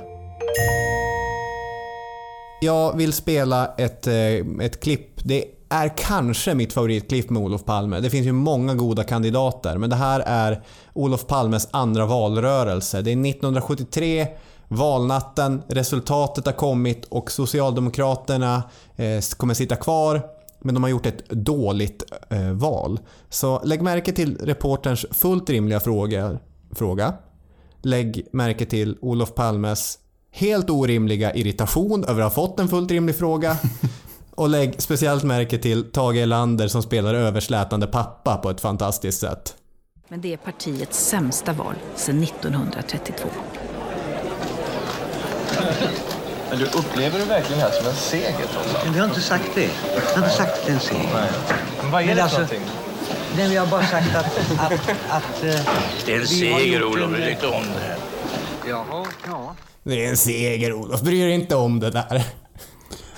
Jag 2.62 2.98
vill 2.98 3.14
spela 3.14 3.76
ett, 3.78 4.08
eh, 4.08 4.66
ett 4.66 4.80
klipp. 4.84 5.24
Det 5.24 5.46
är 5.70 5.98
kanske 5.98 6.54
mitt 6.56 6.74
favoritklipp 6.74 7.30
med 7.30 7.42
Olof 7.42 7.66
Palme. 7.66 8.00
Det 8.00 8.10
finns 8.10 8.28
ju 8.28 8.32
många 8.32 8.76
goda 8.76 9.04
kandidater, 9.04 9.78
men 9.78 9.90
det 9.90 9.96
här 9.96 10.20
är 10.20 10.64
Olof 10.94 11.28
Palmes 11.28 11.68
andra 11.72 12.06
valrörelse. 12.06 13.02
Det 13.02 13.12
är 13.12 13.26
1973, 13.26 14.28
valnatten, 14.76 15.64
resultatet 15.68 16.46
har 16.46 16.54
kommit 16.54 17.06
och 17.06 17.32
Socialdemokraterna 17.32 18.64
eh, 18.96 19.22
kommer 19.38 19.54
sitta 19.54 19.76
kvar. 19.76 20.22
Men 20.60 20.76
de 20.76 20.84
har 20.84 20.90
gjort 20.90 21.06
ett 21.06 21.30
dåligt 21.30 22.04
eh, 22.30 22.52
val. 22.52 23.00
Så 23.30 23.62
lägg 23.64 23.82
märke 23.82 24.12
till 24.12 24.38
reporterns 24.38 25.06
fullt 25.12 25.50
rimliga 25.50 25.80
fråga. 25.80 26.38
fråga. 26.72 27.14
Lägg 27.82 28.28
märke 28.32 28.66
till 28.66 28.98
Olof 29.02 29.36
Palmes 29.36 30.00
helt 30.32 30.70
orimliga 30.70 31.34
irritation 31.34 32.06
över 32.06 32.22
att 32.22 32.36
ha 32.36 32.48
fått 32.48 32.60
en 32.60 32.68
fullt 32.68 32.92
rimlig 32.92 33.16
fråga. 33.16 33.58
Och 34.36 34.50
lägg 34.50 34.82
speciellt 34.82 35.24
märke 35.24 35.58
till 35.58 35.92
Tage 35.92 36.16
Erlander 36.16 36.68
som 36.68 36.84
spelar 36.84 37.14
överslätande 37.14 37.88
pappa 37.88 38.38
på 38.38 38.50
ett 38.50 38.62
fantastiskt 38.62 39.20
sätt. 39.20 39.56
Men 40.08 40.22
det 40.22 40.34
är 40.34 40.38
partiets 40.38 41.06
sämsta 41.06 41.54
val 41.54 41.76
sedan 41.96 42.24
1932. 42.24 43.30
Men 46.50 46.60
du, 46.60 46.66
upplever 46.66 47.20
du 47.20 47.26
verkligen 47.26 47.60
det 47.62 47.66
här 47.66 47.72
som 47.72 47.88
en 47.88 47.96
seger 47.96 48.46
trots 48.54 48.76
allt? 48.76 48.84
Men 48.86 48.94
vi 48.94 49.00
har 49.00 49.08
inte 49.08 49.22
sagt 49.22 49.50
det. 49.56 49.70
Vi 50.16 50.20
har 50.20 50.24
inte 50.26 50.38
sagt 50.38 50.54
att 50.54 50.66
det 50.66 50.72
är 50.72 50.76
en 50.76 50.80
seger. 50.82 51.32
Men 51.82 51.92
vad 51.92 52.02
är 52.02 52.06
Men 52.08 52.16
det 52.16 52.24
alltså- 52.24 52.36
för 52.36 52.42
någonting? 52.44 52.70
Nej, 53.38 53.50
vi 53.50 53.56
har 53.56 53.68
bara 53.68 53.86
sagt 53.88 54.16
att... 54.16 54.26
att, 54.60 54.74
att 55.10 55.44
eh, 55.44 55.62
Det 56.06 56.14
är 56.14 56.20
en 56.20 56.26
vi 56.30 56.52
har 56.52 56.60
seger, 56.60 56.80
gjort 56.80 56.94
Olof. 56.96 57.10
Bry 57.12 57.20
dig 57.22 57.32
inte 57.32 57.48
om 57.48 57.64
det 57.64 57.80
här. 57.88 57.98
Jaha, 58.70 59.06
ja. 59.28 59.56
Det 59.84 60.06
är 60.06 60.10
en 60.10 60.18
seger 60.18 60.74
Olof, 60.74 61.02
bry 61.02 61.22
dig 61.24 61.32
inte 61.32 61.56
om 61.56 61.80
det 61.80 61.90
där. 61.90 62.24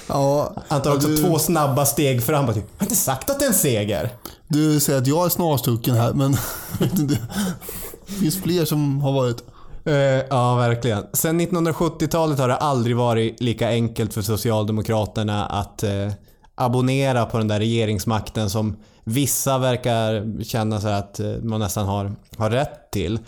Ja, 0.08 0.54
Han 0.68 0.82
tar 0.82 0.96
också 0.96 1.08
du, 1.08 1.18
två 1.18 1.40
snabba 1.40 1.86
steg 1.86 2.24
fram 2.24 2.50
och 2.50 2.56
typ, 2.56 2.64
jag 2.74 2.80
har 2.80 2.86
inte 2.86 2.96
sagt 2.96 3.30
att 3.30 3.40
det 3.40 3.46
är 3.46 3.50
en 3.50 3.54
seger. 3.56 4.10
Du 4.48 4.80
säger 4.80 5.00
att 5.00 5.08
jag 5.08 5.26
är 5.26 5.30
snarstucken 5.30 5.96
här, 5.96 6.14
men 6.14 6.32
det 6.80 7.18
finns 8.20 8.42
fler 8.44 8.66
som 8.66 9.02
har 9.02 9.12
varit. 9.12 9.44
Eh, 9.86 10.24
ja, 10.30 10.56
verkligen. 10.56 11.04
Sen 11.14 11.42
1970-talet 11.42 12.40
har 12.40 12.48
det 12.48 12.56
aldrig 12.56 12.96
varit 12.96 13.42
lika 13.42 13.70
enkelt 13.70 14.14
för 14.14 14.22
Socialdemokraterna 14.22 15.46
att 15.46 15.84
eh, 15.84 16.12
abonnera 16.56 17.26
på 17.26 17.38
den 17.38 17.48
där 17.48 17.60
regeringsmakten 17.60 18.50
som 18.50 18.76
vissa 19.04 19.58
verkar 19.58 20.44
känna 20.44 20.82
sig 20.82 20.94
att 20.94 21.20
eh, 21.20 21.28
man 21.42 21.60
nästan 21.60 21.86
har, 21.86 22.16
har 22.38 22.50
rätt 22.50 22.92
till. 22.92 23.20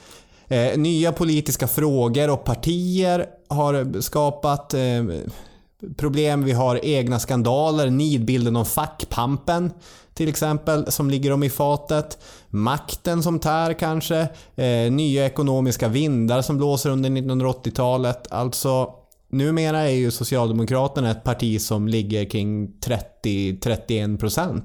Eh, 0.47 0.77
nya 0.77 1.11
politiska 1.11 1.67
frågor 1.67 2.29
och 2.29 2.43
partier 2.43 3.25
har 3.49 4.01
skapat 4.01 4.73
eh, 4.73 5.03
problem. 5.97 6.43
Vi 6.43 6.51
har 6.51 6.85
egna 6.85 7.19
skandaler, 7.19 7.89
nidbilden 7.89 8.55
om 8.55 8.65
fackpampen 8.65 9.71
till 10.17 10.29
exempel, 10.29 10.91
som 10.91 11.09
ligger 11.09 11.29
dem 11.29 11.43
i 11.43 11.49
fatet. 11.49 12.17
Makten 12.49 13.23
som 13.23 13.39
tär 13.39 13.73
kanske. 13.73 14.17
Eh, 14.55 14.91
nya 14.91 15.25
ekonomiska 15.25 15.87
vindar 15.87 16.41
som 16.41 16.57
blåser 16.57 16.89
under 16.89 17.09
1980-talet. 17.09 18.31
Alltså, 18.31 18.89
numera 19.29 19.81
är 19.81 19.95
ju 19.95 20.11
Socialdemokraterna 20.11 21.11
ett 21.11 21.23
parti 21.23 21.61
som 21.61 21.87
ligger 21.87 22.25
kring 22.25 22.67
30-31%. 22.67 24.61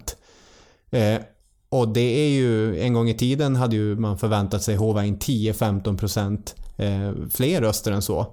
Eh, 0.90 1.20
och 1.68 1.88
det 1.88 2.00
är 2.26 2.28
ju, 2.28 2.80
en 2.82 2.92
gång 2.92 3.08
i 3.08 3.14
tiden 3.14 3.56
hade 3.56 3.76
ju 3.76 3.96
man 3.96 4.18
förväntat 4.18 4.62
sig 4.62 4.76
hova 4.76 5.04
in 5.04 5.18
10-15% 5.18 6.54
eh, 6.76 7.12
fler 7.30 7.60
röster 7.60 7.92
än 7.92 8.02
så. 8.02 8.26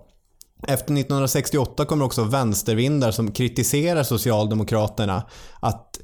Efter 0.67 0.93
1968 0.93 1.85
kommer 1.85 2.05
också 2.05 2.23
vänstervindar 2.23 3.11
som 3.11 3.31
kritiserar 3.31 4.03
Socialdemokraterna 4.03 5.23
att 5.59 5.99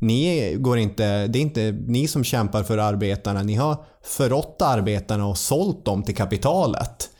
ni 0.00 0.54
går 0.58 0.78
inte, 0.78 1.26
det 1.26 1.38
är 1.38 1.42
inte 1.42 1.72
ni 1.72 2.08
som 2.08 2.24
kämpar 2.24 2.62
för 2.62 2.78
arbetarna, 2.78 3.42
ni 3.42 3.54
har 3.54 3.84
förrått 4.04 4.62
arbetarna 4.62 5.26
och 5.26 5.38
sålt 5.38 5.84
dem 5.84 6.02
till 6.02 6.16
kapitalet. 6.16 7.10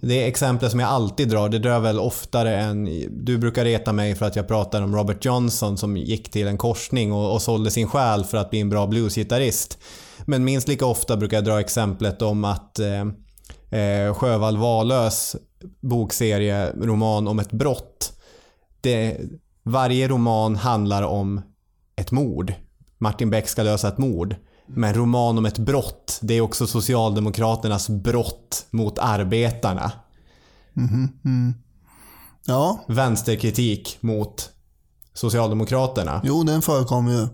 Det 0.00 0.22
är 0.22 0.28
exempel 0.28 0.70
som 0.70 0.80
jag 0.80 0.88
alltid 0.88 1.28
drar, 1.28 1.48
det 1.48 1.58
drar 1.58 1.80
väl 1.80 1.98
oftare 1.98 2.56
än... 2.56 2.84
Du 3.24 3.38
brukar 3.38 3.64
reta 3.64 3.92
mig 3.92 4.14
för 4.14 4.26
att 4.26 4.36
jag 4.36 4.48
pratar 4.48 4.82
om 4.82 4.96
Robert 4.96 5.24
Johnson 5.24 5.78
som 5.78 5.96
gick 5.96 6.30
till 6.30 6.46
en 6.46 6.58
korsning 6.58 7.12
och, 7.12 7.34
och 7.34 7.42
sålde 7.42 7.70
sin 7.70 7.88
själ 7.88 8.24
för 8.24 8.38
att 8.38 8.50
bli 8.50 8.60
en 8.60 8.68
bra 8.68 8.86
bluesgitarrist. 8.86 9.78
Men 10.24 10.44
minst 10.44 10.68
lika 10.68 10.86
ofta 10.86 11.16
brukar 11.16 11.36
jag 11.36 11.44
dra 11.44 11.60
exemplet 11.60 12.22
om 12.22 12.44
att 12.44 12.78
eh, 12.78 13.80
eh, 13.80 14.14
Sjövall 14.14 14.56
Wahlöös 14.56 15.36
bokserie, 15.80 16.72
roman 16.72 17.28
om 17.28 17.38
ett 17.38 17.52
brott. 17.52 18.12
Det, 18.80 19.20
varje 19.62 20.08
roman 20.08 20.56
handlar 20.56 21.02
om 21.02 21.42
ett 21.96 22.10
mord. 22.10 22.52
Martin 22.98 23.30
Beck 23.30 23.48
ska 23.48 23.62
lösa 23.62 23.88
ett 23.88 23.98
mord. 23.98 24.36
Men 24.66 24.94
roman 24.94 25.38
om 25.38 25.46
ett 25.46 25.58
brott, 25.58 26.18
det 26.22 26.34
är 26.34 26.40
också 26.40 26.66
Socialdemokraternas 26.66 27.88
brott 27.88 28.66
mot 28.70 28.98
arbetarna. 28.98 29.92
Ja, 32.46 32.84
Vänsterkritik 32.88 33.98
mot 34.00 34.50
Socialdemokraterna. 35.14 36.20
jo 36.24 36.42
den 36.42 36.62
förekom 36.62 37.08
ju 37.08 37.28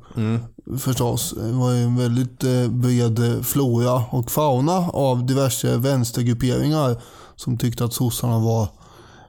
förstås. 0.78 1.34
Det 1.36 1.52
var 1.52 1.70
ju 1.72 1.82
en 1.84 1.96
väldigt 1.96 2.44
eh, 2.44 2.68
bred 2.68 3.46
flora 3.46 4.04
och 4.10 4.30
fauna 4.30 4.90
av 4.90 5.26
diverse 5.26 5.76
vänstergrupperingar 5.76 7.02
som 7.36 7.58
tyckte 7.58 7.84
att 7.84 7.92
sossarna 7.92 8.38
var 8.38 8.68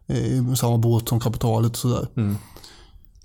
eh, 0.08 0.17
i 0.17 0.56
samma 0.56 0.78
båt 0.78 1.10
som 1.10 1.19
kapitalet 1.19 1.72
och 1.72 1.78
sådär. 1.78 2.08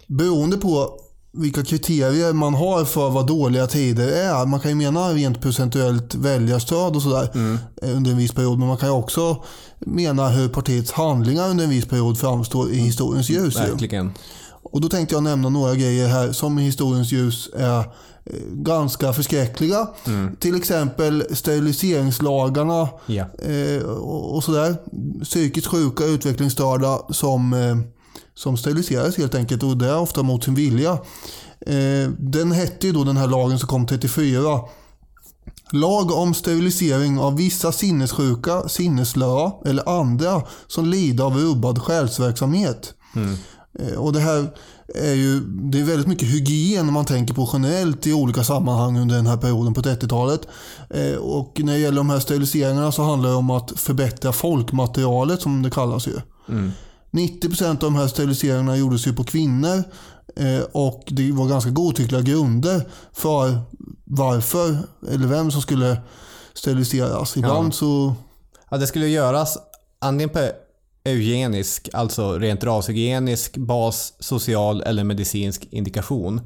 Beroende 0.07 0.57
på 0.57 0.99
vilka 1.33 1.64
kriterier 1.64 2.33
man 2.33 2.55
har 2.55 2.85
för 2.85 3.11
vad 3.11 3.27
dåliga 3.27 3.67
tider 3.67 4.09
är. 4.09 4.47
Man 4.47 4.61
kan 4.61 4.71
ju 4.71 4.75
mena 4.75 5.09
rent 5.09 5.41
procentuellt 5.43 6.14
väljarstöd 6.14 6.97
och 6.97 7.03
sådär 7.03 7.31
eh, 7.83 7.97
under 7.97 8.11
en 8.11 8.17
viss 8.17 8.33
period. 8.33 8.59
Men 8.59 8.69
man 8.69 8.77
kan 8.77 8.88
ju 8.88 8.95
också 8.95 9.45
mena 9.79 10.29
hur 10.29 10.49
partiets 10.49 10.93
handlingar 10.93 11.49
under 11.49 11.64
en 11.64 11.71
viss 11.71 11.87
period 11.87 12.19
framstår 12.19 12.71
i 12.71 12.77
historiens 12.77 13.31
ljus. 13.31 13.57
ju. 13.57 13.61
Verkligen. 13.61 14.12
Och 14.62 14.81
då 14.81 14.88
tänkte 14.88 15.14
jag 15.14 15.23
nämna 15.23 15.49
några 15.49 15.75
grejer 15.75 16.09
här 16.09 16.33
som 16.33 16.59
i 16.59 16.62
historiens 16.62 17.12
ljus 17.12 17.51
är 17.57 17.79
eh, 17.79 17.85
ganska 18.53 19.12
förskräckliga. 19.12 19.88
Till 20.38 20.57
exempel 20.57 21.25
steriliseringslagarna 21.37 22.88
och 23.87 24.35
och 24.37 24.45
sådär. 24.45 24.77
Psykiskt 25.25 25.67
sjuka, 25.67 26.05
utvecklingsstörda 26.05 26.99
som, 27.11 27.53
eh, 27.53 27.77
som 28.38 28.57
steriliseras 28.57 29.16
helt 29.16 29.35
enkelt 29.35 29.62
och 29.62 29.77
det 29.77 29.87
är 29.88 29.98
ofta 29.98 30.22
mot 30.22 30.44
sin 30.44 30.55
vilja. 30.55 30.92
Eh, 31.61 32.11
Den 32.18 32.53
hette 32.53 32.87
ju 32.87 32.92
då 32.92 33.05
den 33.05 33.16
här 33.16 33.27
lagen 33.27 33.59
som 33.59 33.68
kom 33.68 33.87
34. 33.87 34.61
Lag 35.72 36.11
om 36.12 36.35
sterilisering 36.35 37.18
av 37.18 37.37
vissa 37.37 37.72
sinnessjuka, 37.72 38.68
sinneslöa 38.68 39.53
eller 39.66 39.88
andra 40.01 40.42
som 40.66 40.87
lider 40.87 41.24
av 41.24 41.37
rubbad 41.37 41.83
själsverksamhet. 41.83 42.94
Eh, 43.79 43.94
Och 43.98 44.12
det 44.12 44.20
här 44.20 44.51
är 44.94 45.14
ju 45.14 45.40
det 45.40 45.81
är 45.81 45.85
väldigt 45.85 46.07
mycket 46.07 46.29
hygien 46.29 46.92
man 46.92 47.05
tänker 47.05 47.35
på 47.35 47.51
generellt 47.53 48.07
i 48.07 48.12
olika 48.12 48.44
sammanhang 48.44 48.98
under 48.98 49.16
den 49.16 49.27
här 49.27 49.37
perioden 49.37 49.74
på 49.74 49.81
30-talet. 49.83 50.40
Eh, 50.90 51.14
Och 51.18 51.61
när 51.64 51.72
det 51.72 51.79
gäller 51.79 51.96
de 51.96 52.11
här 52.11 52.20
steriliseringarna 52.20 52.92
så 52.92 53.03
handlar 53.03 53.31
det 53.31 53.37
om 53.37 53.51
att 53.51 53.72
förbättra 53.77 54.33
folkmaterialet 54.33 55.42
som 55.42 55.62
det 55.62 55.70
kallas 55.70 56.07
ju. 56.07 56.14
90% 57.11 57.68
av 57.71 57.77
de 57.77 57.94
här 57.94 58.07
steriliseringarna 58.07 58.77
gjordes 58.77 59.07
ju 59.07 59.12
på 59.12 59.25
kvinnor 59.25 59.83
eh, 60.37 60.61
och 60.73 61.05
det 61.07 61.33
var 61.33 61.49
ganska 61.49 61.71
godtyckliga 61.71 62.21
grunder 62.21 62.88
för 63.12 63.59
varför 64.05 64.77
eller 65.12 65.27
vem 65.27 65.51
som 65.51 65.62
skulle 65.62 66.01
steriliseras. 66.55 67.37
Ibland 67.37 67.68
Ja. 67.68 67.73
så 67.73 68.14
Ja, 68.71 68.77
det 68.77 68.87
skulle 68.87 69.07
göras 69.09 69.59
antingen 69.99 70.29
på 70.29 70.49
eugenisk, 71.05 71.88
alltså 71.92 72.38
rent 72.38 72.64
rashygienisk 72.64 73.57
bas, 73.57 74.12
social 74.21 74.81
eller 74.83 75.05
medicinsk 75.05 75.68
indikation. 75.71 76.40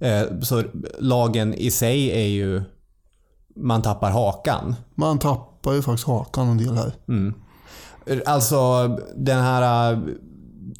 Eh, 0.00 0.22
Så 0.42 0.62
lagen 0.98 1.54
i 1.54 1.70
sig 1.70 2.10
är 2.10 2.26
ju 2.28 2.62
man 3.56 3.82
tappar 3.82 4.10
hakan. 4.10 4.74
man 4.94 5.18
tappar 5.18 5.72
ju 5.72 5.82
faktiskt 5.82 6.06
hakan 6.06 6.48
en 6.48 6.58
del 6.58 6.74
här. 6.76 6.92
Alltså 8.24 8.88
den 9.16 9.42
här... 9.42 9.98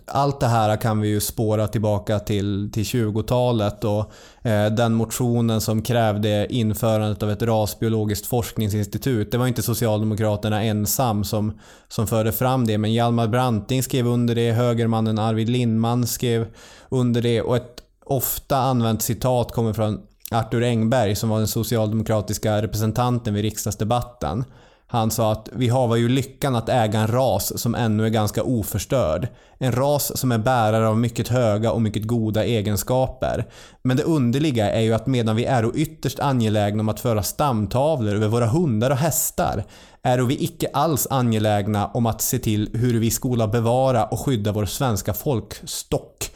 Allt 0.08 0.40
det 0.40 0.46
här 0.46 0.76
kan 0.76 1.00
vi 1.00 1.08
ju 1.08 1.20
spåra 1.20 1.68
tillbaka 1.68 2.18
till, 2.18 2.70
till 2.72 2.82
20-talet 2.82 3.84
och 3.84 4.12
eh, 4.42 4.72
den 4.72 4.94
motionen 4.94 5.60
som 5.60 5.82
krävde 5.82 6.46
införandet 6.50 7.22
av 7.22 7.30
ett 7.30 7.42
rasbiologiskt 7.42 8.26
forskningsinstitut. 8.26 9.32
Det 9.32 9.38
var 9.38 9.46
inte 9.46 9.62
Socialdemokraterna 9.62 10.62
ensam 10.62 11.24
som, 11.24 11.58
som 11.88 12.06
förde 12.06 12.32
fram 12.32 12.66
det 12.66 12.78
men 12.78 12.92
Hjalmar 12.92 13.28
Branting 13.28 13.82
skrev 13.82 14.06
under 14.06 14.34
det, 14.34 14.52
högermannen 14.52 15.18
Arvid 15.18 15.48
Lindman 15.48 16.06
skrev 16.06 16.46
under 16.88 17.22
det 17.22 17.42
och 17.42 17.56
ett 17.56 17.82
ofta 18.04 18.56
använt 18.56 19.02
citat 19.02 19.52
kommer 19.52 19.72
från 19.72 20.00
Arthur 20.30 20.62
Engberg 20.62 21.16
som 21.16 21.28
var 21.28 21.38
den 21.38 21.48
socialdemokratiska 21.48 22.62
representanten 22.62 23.34
vid 23.34 23.42
riksdagsdebatten. 23.42 24.44
Han 24.88 25.10
sa 25.10 25.32
att 25.32 25.48
vi 25.52 25.68
har 25.68 25.96
ju 25.96 26.08
lyckan 26.08 26.56
att 26.56 26.68
äga 26.68 27.00
en 27.00 27.06
ras 27.06 27.60
som 27.60 27.74
ännu 27.74 28.04
är 28.04 28.10
ganska 28.10 28.42
oförstörd. 28.42 29.28
En 29.58 29.72
ras 29.72 30.18
som 30.18 30.32
är 30.32 30.38
bärare 30.38 30.88
av 30.88 30.98
mycket 30.98 31.28
höga 31.28 31.72
och 31.72 31.82
mycket 31.82 32.02
goda 32.04 32.44
egenskaper. 32.44 33.46
Men 33.82 33.96
det 33.96 34.02
underliga 34.02 34.70
är 34.70 34.80
ju 34.80 34.94
att 34.94 35.06
medan 35.06 35.36
vi 35.36 35.44
är 35.44 35.76
ytterst 35.76 36.20
angelägna 36.20 36.80
om 36.80 36.88
att 36.88 37.00
föra 37.00 37.22
stamtavlor 37.22 38.14
över 38.14 38.28
våra 38.28 38.46
hundar 38.46 38.90
och 38.90 38.96
hästar 38.96 39.64
är 40.02 40.18
vi 40.18 40.44
icke 40.44 40.68
alls 40.72 41.06
angelägna 41.10 41.86
om 41.86 42.06
att 42.06 42.20
se 42.20 42.38
till 42.38 42.70
hur 42.74 43.00
vi 43.00 43.10
skola 43.10 43.48
bevara 43.48 44.04
och 44.04 44.20
skydda 44.20 44.52
vår 44.52 44.66
svenska 44.66 45.14
folkstock. 45.14 46.30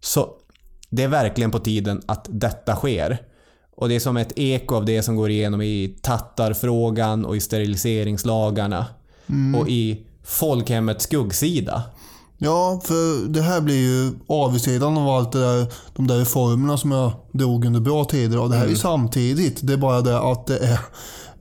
Så 0.00 0.28
det 0.90 1.02
är 1.02 1.08
verkligen 1.08 1.50
på 1.50 1.58
tiden 1.58 2.02
att 2.06 2.26
detta 2.30 2.76
sker. 2.76 3.27
Och 3.78 3.88
det 3.88 3.94
är 3.94 4.00
som 4.00 4.16
ett 4.16 4.32
eko 4.36 4.74
av 4.74 4.84
det 4.84 5.02
som 5.02 5.16
går 5.16 5.30
igenom 5.30 5.62
i 5.62 5.96
tattarfrågan 6.02 7.24
och 7.24 7.36
i 7.36 7.40
steriliseringslagarna. 7.40 8.86
Och 9.60 9.68
i 9.68 10.06
folkhemmets 10.24 11.04
skuggsida. 11.04 11.82
Ja, 12.38 12.80
för 12.84 13.28
det 13.28 13.42
här 13.42 13.60
blir 13.60 13.76
ju 13.76 14.12
avsidan 14.28 14.98
av 14.98 15.08
allt 15.08 15.32
det 15.32 15.40
där, 15.40 15.66
de 15.96 16.06
där 16.06 16.18
reformerna 16.18 16.78
som 16.78 16.90
jag 16.90 17.12
drog 17.32 17.64
under 17.64 17.80
bra 17.80 18.04
tider. 18.04 18.40
Och 18.40 18.50
det 18.50 18.56
här 18.56 18.64
är 18.64 18.70
ju 18.70 18.76
samtidigt. 18.76 19.60
Det 19.62 19.72
är 19.72 19.76
bara 19.76 20.00
det 20.00 20.18
att 20.18 20.46
det 20.46 20.58
är 20.58 20.80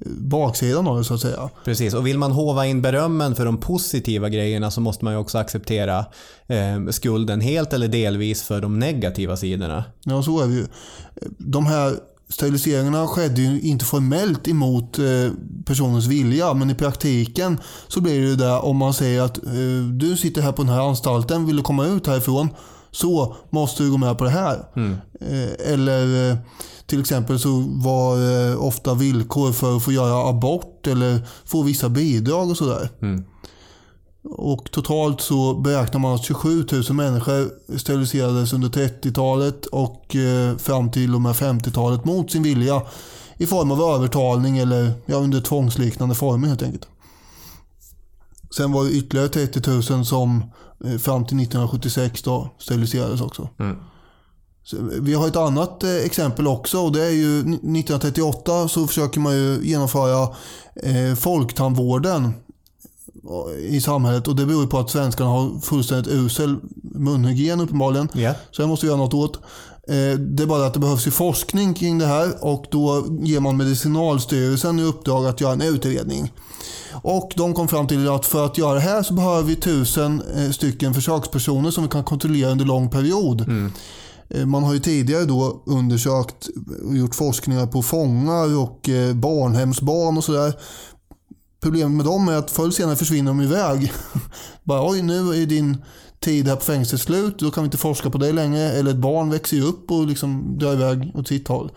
baksidan 0.05 0.87
av 0.87 0.97
det 0.97 1.03
så 1.03 1.13
att 1.13 1.21
säga. 1.21 1.49
Precis, 1.65 1.93
och 1.93 2.07
vill 2.07 2.17
man 2.17 2.31
hova 2.31 2.65
in 2.65 2.81
berömmen 2.81 3.35
för 3.35 3.45
de 3.45 3.57
positiva 3.57 4.29
grejerna 4.29 4.71
så 4.71 4.81
måste 4.81 5.05
man 5.05 5.13
ju 5.13 5.19
också 5.19 5.37
acceptera 5.37 6.05
eh, 6.47 6.87
skulden 6.89 7.41
helt 7.41 7.73
eller 7.73 7.87
delvis 7.87 8.43
för 8.43 8.61
de 8.61 8.79
negativa 8.79 9.37
sidorna. 9.37 9.83
Ja, 10.03 10.23
så 10.23 10.39
är 10.39 10.47
det 10.47 10.53
ju. 10.53 10.67
De 11.37 11.65
här 11.65 11.93
steriliseringarna 12.29 13.07
skedde 13.07 13.41
ju 13.41 13.61
inte 13.61 13.85
formellt 13.85 14.47
emot 14.47 14.99
eh, 14.99 15.31
personens 15.65 16.07
vilja, 16.07 16.53
men 16.53 16.69
i 16.69 16.75
praktiken 16.75 17.59
så 17.87 18.01
blir 18.01 18.21
det 18.21 18.27
ju 18.27 18.35
det 18.35 18.57
om 18.57 18.77
man 18.77 18.93
säger 18.93 19.21
att 19.21 19.37
eh, 19.37 19.87
du 19.93 20.17
sitter 20.17 20.41
här 20.41 20.51
på 20.51 20.63
den 20.63 20.73
här 20.73 20.89
anstalten, 20.89 21.45
vill 21.45 21.55
du 21.57 21.63
komma 21.63 21.85
ut 21.85 22.07
härifrån 22.07 22.49
så 22.91 23.35
måste 23.49 23.83
du 23.83 23.91
gå 23.91 23.97
med 23.97 24.17
på 24.17 24.23
det 24.23 24.29
här. 24.29 24.65
Eh, 25.21 25.73
eller 25.73 26.37
till 26.85 26.99
exempel 26.99 27.39
så 27.39 27.65
var 27.69 28.17
ofta 28.57 28.93
villkor 28.93 29.51
för 29.51 29.77
att 29.77 29.83
få 29.83 29.91
göra 29.91 30.29
abort 30.29 30.87
eller 30.87 31.27
få 31.45 31.61
vissa 31.61 31.89
bidrag 31.89 32.49
och 32.49 32.57
sådär. 32.57 32.89
Och 34.29 34.71
totalt 34.71 35.21
så 35.21 35.53
beräknar 35.53 35.99
man 35.99 36.15
att 36.15 36.23
27 36.23 36.65
000 36.71 36.83
människor 36.93 37.51
steriliserades 37.77 38.53
under 38.53 38.69
30-talet 38.69 39.65
och 39.65 40.15
eh, 40.15 40.57
fram 40.57 40.91
till 40.91 41.15
och 41.15 41.21
med 41.21 41.35
50-talet 41.35 42.05
mot 42.05 42.31
sin 42.31 42.43
vilja 42.43 42.81
i 43.37 43.45
form 43.45 43.71
av 43.71 43.81
övertalning 43.81 44.57
eller 44.57 44.91
ja, 45.05 45.15
under 45.15 45.41
tvångsliknande 45.41 46.15
former 46.15 46.47
helt 46.47 46.63
enkelt. 46.63 46.87
Sen 48.55 48.71
var 48.71 48.83
det 48.83 48.91
ytterligare 48.91 49.29
30 49.29 49.69
000 49.93 50.05
som 50.05 50.43
eh, 50.85 50.97
fram 50.97 51.25
till 51.25 51.39
1976 51.39 52.23
då 52.23 52.55
steriliserades 52.59 53.21
också. 53.21 53.49
Så 54.63 54.77
Vi 54.99 55.13
har 55.13 55.27
ett 55.27 55.35
annat 55.35 55.83
eh, 55.83 55.95
exempel 55.95 56.47
också 56.47 56.79
och 56.79 56.91
det 56.91 57.05
är 57.05 57.11
ju 57.11 57.39
1938 57.39 58.67
så 58.67 58.87
försöker 58.87 59.19
man 59.19 59.33
ju 59.33 59.59
genomföra 59.63 60.35
eh, 60.75 61.15
folktandvården 61.15 62.33
i 63.69 63.81
samhället 63.81 64.27
och 64.27 64.35
det 64.35 64.45
beror 64.45 64.67
på 64.67 64.79
att 64.79 64.89
svenskarna 64.89 65.29
har 65.29 65.59
fullständigt 65.59 66.07
usel 66.13 66.55
munhygien 66.83 67.61
uppenbarligen. 67.61 68.09
Ja. 68.13 68.33
Så 68.51 68.61
det 68.61 68.67
måste 68.67 68.85
vi 68.85 68.89
göra 68.89 68.99
något 69.01 69.13
åt. 69.13 69.35
Eh, 69.87 70.19
Det 70.19 70.43
är 70.43 70.45
bara 70.47 70.65
att 70.65 70.73
det 70.73 70.79
behövs 70.79 71.05
forskning 71.05 71.73
kring 71.73 71.97
det 71.97 72.05
här 72.05 72.43
och 72.45 72.65
då 72.71 73.05
ger 73.21 73.39
man 73.39 73.57
Medicinalstyrelsen 73.57 74.79
i 74.79 74.83
uppdrag 74.83 75.25
att 75.25 75.41
göra 75.41 75.53
en 75.53 75.61
utredning. 75.61 76.31
Och 77.01 77.31
de 77.35 77.53
kom 77.53 77.67
fram 77.67 77.87
till 77.87 78.09
att 78.09 78.25
för 78.25 78.45
att 78.45 78.57
göra 78.57 78.73
det 78.73 78.79
här 78.79 79.03
så 79.03 79.13
behöver 79.13 79.43
vi 79.43 79.55
tusen 79.55 80.21
eh, 80.35 80.51
stycken 80.51 80.93
försökspersoner 80.93 81.71
som 81.71 81.83
vi 81.83 81.89
kan 81.89 82.03
kontrollera 82.03 82.51
under 82.51 82.65
lång 82.65 82.89
period. 82.89 83.41
Eh, 84.29 84.45
Man 84.45 84.63
har 84.63 84.73
ju 84.73 84.79
tidigare 84.79 85.25
då 85.25 85.63
undersökt 85.65 86.47
och 86.87 86.97
gjort 86.97 87.15
forskningar 87.15 87.67
på 87.67 87.81
fångar 87.83 88.57
och 88.57 88.89
barnhemsbarn 89.15 90.17
och 90.17 90.23
sådär. 90.23 90.53
Problemet 91.59 91.91
med 91.91 92.05
dem 92.05 92.27
är 92.27 92.35
att 92.35 92.51
förr 92.51 92.63
eller 92.63 92.71
senare 92.71 92.95
försvinner 92.95 93.31
de 93.31 93.41
iväg. 93.41 93.93
Bara 94.63 94.89
oj 94.89 95.01
nu 95.01 95.41
är 95.41 95.45
din 95.45 95.77
tid 96.19 96.47
här 96.47 96.55
på 96.55 96.61
fängelset 96.61 97.01
slut, 97.01 97.39
då 97.39 97.51
kan 97.51 97.63
vi 97.63 97.65
inte 97.65 97.77
forska 97.77 98.09
på 98.09 98.17
dig 98.17 98.33
längre. 98.33 98.71
Eller 98.71 98.91
ett 98.91 98.97
barn 98.97 99.29
växer 99.29 99.57
ju 99.57 99.63
upp 99.63 99.91
och 99.91 100.07
liksom 100.07 100.57
drar 100.59 100.73
iväg 100.73 101.11
åt 101.15 101.27
sitt 101.27 101.47
håll. 101.47 101.71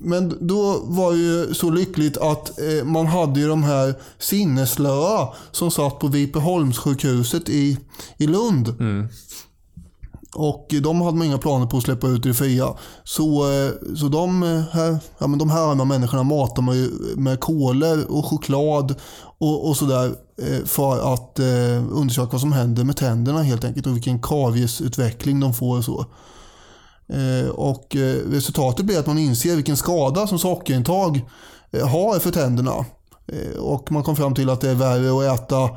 Men 0.00 0.46
då 0.46 0.82
var 0.84 1.12
det 1.12 1.18
ju 1.18 1.54
så 1.54 1.70
lyckligt 1.70 2.16
att 2.16 2.60
eh, 2.60 2.84
man 2.84 3.06
hade 3.06 3.40
ju 3.40 3.48
de 3.48 3.62
här 3.62 3.94
sinneslöa 4.18 5.28
som 5.50 5.70
satt 5.70 5.98
på 5.98 6.06
Vipeholmssjukhuset 6.06 7.48
i, 7.48 7.78
i 8.16 8.26
Lund. 8.26 8.68
Mm. 8.68 9.08
Och 10.34 10.66
de 10.82 11.00
hade 11.00 11.16
man 11.16 11.26
inga 11.26 11.38
planer 11.38 11.66
på 11.66 11.76
att 11.76 11.82
släppa 11.82 12.06
ut 12.06 12.26
i 12.26 12.28
det 12.28 12.34
fria. 12.34 12.74
Så, 13.04 13.50
eh, 13.52 13.70
så 13.96 14.08
de, 14.08 14.42
eh, 14.42 14.62
här, 14.72 14.98
ja, 15.18 15.26
men 15.26 15.38
de 15.38 15.50
här 15.50 15.70
arma 15.70 15.84
människorna 15.84 16.22
matar 16.22 16.62
man 16.62 16.76
ju 16.76 16.90
med 17.16 17.40
kolor 17.40 18.04
och 18.08 18.24
choklad 18.24 18.94
och, 19.38 19.68
och 19.68 19.76
sådär 19.76 20.14
eh, 20.42 20.64
för 20.64 21.14
att 21.14 21.38
eh, 21.38 21.84
undersöka 21.92 22.28
vad 22.32 22.40
som 22.40 22.52
händer 22.52 22.84
med 22.84 22.96
tänderna 22.96 23.42
helt 23.42 23.64
enkelt 23.64 23.86
och 23.86 23.96
vilken 23.96 24.22
kaviesutveckling 24.22 25.40
de 25.40 25.54
får 25.54 25.78
och 25.78 25.84
så. 25.84 26.04
Eh, 27.12 27.48
Och 27.48 27.96
eh, 27.96 28.16
resultatet 28.30 28.86
blir 28.86 28.98
att 28.98 29.06
man 29.06 29.18
inser 29.18 29.56
vilken 29.56 29.76
skada 29.76 30.26
som 30.26 30.38
sockerintag 30.38 31.20
har 31.84 32.18
för 32.18 32.30
tänderna. 32.30 32.84
Eh, 33.32 33.58
Och 33.60 33.92
man 33.92 34.02
kom 34.02 34.16
fram 34.16 34.34
till 34.34 34.50
att 34.50 34.60
det 34.60 34.70
är 34.70 34.74
värre 34.74 35.32
att 35.32 35.40
äta 35.40 35.68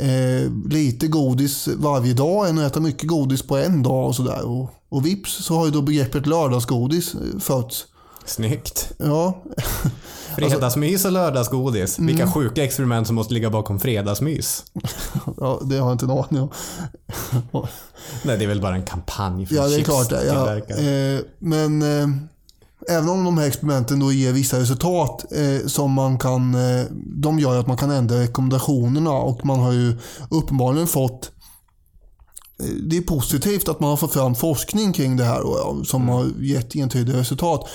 eh, 0.00 0.52
lite 0.70 1.06
godis 1.06 1.68
varje 1.76 2.14
dag 2.14 2.48
än 2.48 2.58
att 2.58 2.70
äta 2.70 2.80
mycket 2.80 3.08
godis 3.08 3.42
på 3.42 3.56
en 3.56 3.82
dag 3.82 4.06
och 4.06 4.14
sådär. 4.14 4.46
Och, 4.46 4.70
och 4.88 5.06
vips 5.06 5.44
så 5.44 5.54
har 5.54 5.64
ju 5.64 5.70
då 5.70 5.82
begreppet 5.82 6.26
lördagsgodis 6.26 7.14
eh, 7.14 7.38
fötts. 7.40 7.86
Snyggt. 8.26 8.92
Ja, 8.98 9.42
Fredagsmys 10.36 11.04
och 11.04 11.12
lördagsgodis. 11.12 11.98
Vilka 11.98 12.32
sjuka 12.32 12.64
experiment 12.64 13.06
som 13.06 13.16
måste 13.16 13.34
ligga 13.34 13.50
bakom 13.50 13.80
fredagsmys. 13.80 14.64
ja, 15.40 15.60
det 15.64 15.76
har 15.76 15.86
jag 15.86 15.94
inte 15.94 16.04
en 16.04 16.10
aning 16.10 16.40
om. 16.40 16.48
Nej, 18.22 18.38
det 18.38 18.44
är 18.44 18.48
väl 18.48 18.60
bara 18.60 18.74
en 18.74 18.84
kampanj 18.84 19.46
för 19.46 19.54
Ja, 19.54 19.66
det 19.66 19.76
är 19.76 19.82
klart. 19.82 20.12
Ja. 20.12 20.56
Eh, 20.76 21.20
men 21.38 21.82
eh, 21.82 22.08
även 22.88 23.08
om 23.08 23.24
de 23.24 23.38
här 23.38 23.46
experimenten 23.46 24.00
då 24.00 24.12
ger 24.12 24.32
vissa 24.32 24.60
resultat 24.60 25.24
eh, 25.32 25.66
som 25.66 25.92
man 25.92 26.18
kan, 26.18 26.54
eh, 26.54 26.84
de 27.22 27.38
gör 27.38 27.60
att 27.60 27.66
man 27.66 27.76
kan 27.76 27.90
ändra 27.90 28.20
rekommendationerna 28.20 29.10
och 29.10 29.46
man 29.46 29.60
har 29.60 29.72
ju 29.72 29.96
uppenbarligen 30.30 30.86
fått 30.86 31.30
eh, 32.60 32.66
det 32.66 32.96
är 32.96 33.02
positivt 33.02 33.68
att 33.68 33.80
man 33.80 33.90
har 33.90 33.96
fått 33.96 34.12
fram 34.12 34.34
forskning 34.34 34.92
kring 34.92 35.16
det 35.16 35.24
här 35.24 35.40
och, 35.40 35.86
som 35.86 36.08
har 36.08 36.26
gett 36.40 36.76
entydiga 36.76 37.16
resultat. 37.16 37.68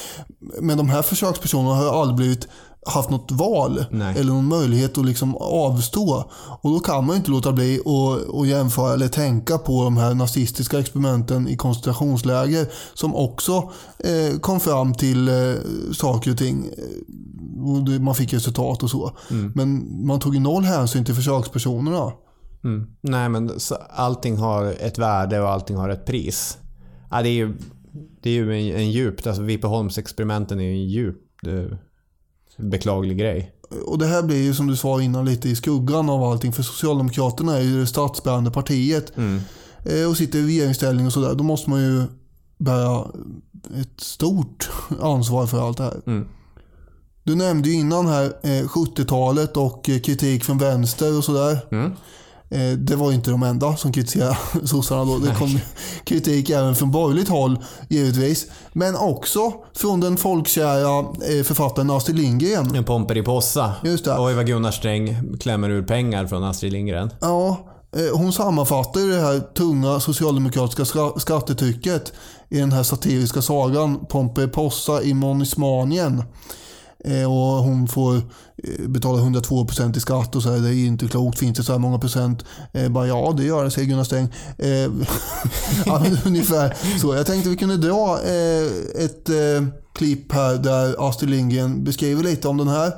Men 0.61 0.77
de 0.77 0.89
här 0.89 1.01
försökspersonerna 1.01 1.75
har 1.75 2.01
aldrig 2.01 2.15
blivit 2.15 2.47
haft 2.85 3.09
något 3.09 3.31
val 3.31 3.85
Nej. 3.91 4.19
eller 4.19 4.33
någon 4.33 4.47
möjlighet 4.47 4.97
att 4.97 5.05
liksom 5.05 5.35
avstå. 5.35 6.31
Och 6.61 6.71
då 6.71 6.79
kan 6.79 7.05
man 7.05 7.15
ju 7.15 7.17
inte 7.17 7.31
låta 7.31 7.51
bli 7.51 7.79
att, 7.79 8.35
att 8.35 8.47
jämföra 8.47 8.93
eller 8.93 9.07
tänka 9.07 9.57
på 9.57 9.83
de 9.83 9.97
här 9.97 10.13
nazistiska 10.13 10.79
experimenten 10.79 11.47
i 11.47 11.55
koncentrationsläger 11.57 12.67
som 12.93 13.15
också 13.15 13.71
eh, 13.99 14.39
kom 14.39 14.59
fram 14.59 14.93
till 14.93 15.27
eh, 15.27 15.53
saker 15.93 16.31
och 16.31 16.37
ting. 16.37 16.65
Eh, 16.77 17.99
Man 18.01 18.15
fick 18.15 18.33
resultat 18.33 18.83
och 18.83 18.89
så. 18.89 19.11
Men 19.55 19.87
man 20.07 20.19
tog 20.19 20.33
ju 20.33 20.39
noll 20.39 20.63
hänsyn 20.63 21.05
till 21.05 21.15
försökspersonerna. 21.15 22.11
Mm. 22.63 22.87
Nej, 23.01 23.29
men 23.29 23.59
så, 23.59 23.75
allting 23.89 24.37
har 24.37 24.65
ett 24.65 24.97
värde 24.97 25.41
och 25.41 25.49
allting 25.49 25.77
har 25.77 25.89
ett 25.89 26.05
pris. 26.05 26.57
Ja, 27.11 27.21
det 27.21 27.29
är 27.29 27.33
ju, 27.33 27.53
det 28.21 28.29
är 28.29 28.33
ju 28.33 28.71
en, 28.71 28.75
en 28.75 28.91
djupt, 28.91 29.27
alltså 29.27 29.41
Vipeholmsexperimenten 29.41 30.59
är 30.59 30.63
ju 30.63 30.71
en 30.71 30.87
djupt 30.89 31.47
eh, 31.47 31.77
beklaglig 32.59 33.17
grej. 33.17 33.51
Och 33.85 33.97
det 33.97 34.05
här 34.07 34.23
blir 34.23 34.43
ju 34.43 34.53
som 34.53 34.67
du 34.67 34.75
sa 34.75 35.01
innan 35.01 35.25
lite 35.25 35.49
i 35.49 35.55
skuggan 35.55 36.09
av 36.09 36.23
allting. 36.23 36.53
För 36.53 36.63
Socialdemokraterna 36.63 37.57
är 37.57 37.61
ju 37.61 37.79
det 37.79 37.87
statsbärande 37.87 38.51
partiet. 38.51 39.11
Eh, 39.85 40.09
Och 40.09 40.17
sitter 40.17 40.39
i 40.39 40.45
regeringsställning 40.45 41.05
och 41.05 41.13
sådär. 41.13 41.35
Då 41.35 41.43
måste 41.43 41.69
man 41.69 41.81
ju 41.81 42.03
bära 42.57 43.05
ett 43.81 44.01
stort 44.01 44.69
ansvar 45.01 45.47
för 45.47 45.67
allt 45.67 45.77
det 45.77 45.83
här. 45.83 46.25
Du 47.23 47.35
nämnde 47.35 47.69
ju 47.69 47.75
innan 47.75 48.07
här 48.07 48.25
eh, 48.43 48.49
70-talet 48.67 49.57
och 49.57 49.89
eh, 49.89 49.99
kritik 49.99 50.43
från 50.43 50.57
vänster 50.57 51.17
och 51.17 51.23
sådär. 51.23 51.57
Eh, 51.71 51.91
Det 52.77 52.95
var 52.95 53.09
ju 53.09 53.15
inte 53.15 53.31
de 53.31 53.43
enda 53.43 53.75
som 53.75 53.91
kritiserade 53.91 54.37
sossarna 54.65 55.05
då. 55.05 55.17
Det 55.17 55.35
kom 55.35 55.59
kritik 56.03 56.49
även 56.49 56.75
från 56.75 56.91
borgerligt 56.91 57.29
håll 57.29 57.63
givetvis. 57.89 58.45
Men 58.73 58.95
också 58.95 59.53
från 59.75 59.99
den 59.99 60.17
folkkära 60.17 60.99
eh, 60.99 61.43
författaren 61.43 61.89
Astrid 61.89 62.17
Lindgren. 62.17 62.75
En 62.75 62.83
Pomperipossa. 62.83 63.73
Just 63.83 64.05
det. 64.05 64.19
Oj 64.19 64.33
vad 64.33 64.47
Gunnar 64.47 64.71
Sträng 64.71 65.37
klämmer 65.39 65.69
ur 65.69 65.83
pengar 65.83 66.27
från 66.27 66.43
Astrid 66.43 66.71
Lindgren. 66.73 67.09
Ja, 67.21 67.57
eh, 67.95 68.17
hon 68.17 68.33
sammanfattar 68.33 69.01
det 69.15 69.21
här 69.21 69.39
tunga 69.39 69.99
socialdemokratiska 69.99 70.85
ska- 70.85 71.13
skattetrycket 71.17 72.13
i 72.49 72.57
den 72.59 72.71
här 72.71 72.83
satiriska 72.83 73.41
sagan 73.41 74.05
Pomperipossa 74.05 75.01
i 75.01 75.13
Monismanien. 75.13 76.23
Eh, 77.05 77.31
och 77.31 77.63
hon 77.63 77.87
får 77.87 78.15
eh, 78.15 78.87
betala 78.87 79.21
102% 79.21 79.97
i 79.97 79.99
skatt 79.99 80.35
och 80.35 80.43
så 80.43 80.51
här, 80.51 80.59
det 80.59 80.75
är 80.75 80.85
inte 80.85 81.07
klokt, 81.07 81.39
finns 81.39 81.57
det 81.57 81.63
så 81.63 81.71
här 81.71 81.79
många 81.79 81.99
procent? 81.99 82.45
Eh, 82.73 82.89
bara, 82.89 83.07
ja, 83.07 83.33
det 83.37 83.43
gör 83.43 83.63
det, 83.63 83.71
säger 83.71 83.87
Gunnar 83.87 84.03
Sträng. 84.03 84.27
Eh, 84.57 84.69
ja, 85.85 85.99
men 85.99 86.17
ungefär 86.25 86.75
så. 87.01 87.15
Jag 87.15 87.25
tänkte 87.25 87.49
vi 87.49 87.55
kunde 87.55 87.77
dra 87.77 88.19
eh, 88.25 89.03
ett 89.05 89.29
eh, 89.29 89.67
klipp 89.95 90.31
här 90.31 90.55
där 90.55 91.09
Astrid 91.09 91.29
Lindgren 91.29 91.83
beskriver 91.83 92.23
lite 92.23 92.47
om 92.47 92.57
den 92.57 92.67
här. 92.67 92.93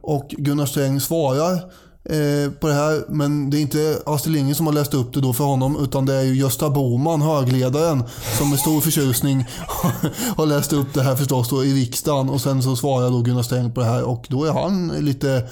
Och 0.00 0.34
Gunnar 0.38 0.66
Sträng 0.66 1.00
svarar 1.00 1.72
eh, 2.08 2.52
på 2.60 2.68
det 2.68 2.74
här. 2.74 3.04
Men 3.08 3.50
det 3.50 3.58
är 3.58 3.60
inte 3.60 4.02
Astrid 4.06 4.34
Lindgren 4.34 4.54
som 4.54 4.66
har 4.66 4.72
läst 4.72 4.94
upp 4.94 5.14
det 5.14 5.20
då 5.20 5.32
för 5.32 5.44
honom 5.44 5.84
utan 5.84 6.06
det 6.06 6.14
är 6.14 6.22
ju 6.22 6.34
Gösta 6.34 6.70
Bohman, 6.70 7.22
högledaren, 7.22 8.04
som 8.38 8.50
med 8.50 8.58
stor 8.58 8.80
förtjusning 8.80 9.46
har 10.36 10.46
läst 10.46 10.72
upp 10.72 10.94
det 10.94 11.02
här 11.02 11.16
förstås 11.16 11.48
då 11.48 11.64
i 11.64 11.74
riksdagen. 11.74 12.28
Och 12.28 12.40
sen 12.40 12.62
så 12.62 12.76
svarar 12.76 13.10
då 13.10 13.20
Gunnar 13.20 13.42
Sträng 13.42 13.72
på 13.72 13.80
det 13.80 13.86
här 13.86 14.02
och 14.02 14.26
då 14.28 14.44
är 14.44 14.52
han 14.52 14.88
lite 14.88 15.48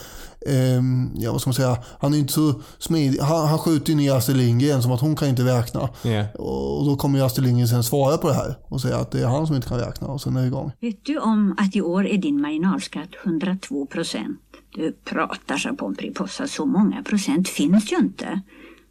ehm, 0.48 1.11
ja, 1.14 1.32
vad 1.32 1.40
ska 1.40 1.48
man 1.48 1.54
säga? 1.54 1.76
Han 2.00 2.14
är 2.14 2.18
inte 2.18 2.32
så 2.32 2.54
smidig. 2.78 3.18
Han, 3.18 3.48
han 3.48 3.59
skjuter 3.59 3.90
ju 3.90 3.96
ner 3.96 4.12
Astrid 4.12 4.37
Lindgren 4.37 4.82
som 4.82 4.92
att 4.92 5.00
hon 5.00 5.16
kan 5.16 5.28
inte 5.28 5.42
räkna. 5.42 5.88
Ja. 6.02 6.26
Och 6.35 6.85
då 6.85 6.96
kommer 6.96 7.18
ju 7.18 7.24
Astrid 7.24 7.46
Lindgren 7.46 7.68
sen 7.68 7.85
svara 7.85 8.18
på 8.18 8.28
det 8.28 8.35
här 8.35 8.56
och 8.68 8.80
säga 8.80 8.96
att 8.96 9.11
det 9.11 9.22
är 9.22 9.26
han 9.26 9.46
som 9.46 9.56
inte 9.56 9.68
kan 9.68 9.78
räkna 9.78 10.06
och 10.06 10.20
sen 10.20 10.37
är 10.37 10.40
det 10.40 10.46
igång. 10.46 10.72
Vet 10.80 11.04
du 11.04 11.18
om 11.18 11.54
att 11.59 11.76
i 11.76 11.80
år 11.80 12.06
är 12.06 12.18
din 12.18 12.40
marginalskatt 12.40 13.09
102 13.24 13.87
procent? 13.87 14.40
Du 14.74 14.92
pratar, 14.92 15.56
sa 15.56 15.72
Pomperipossa, 15.72 16.46
så 16.46 16.66
många 16.66 17.02
procent 17.02 17.48
finns 17.48 17.92
ju 17.92 17.96
inte. 17.96 18.40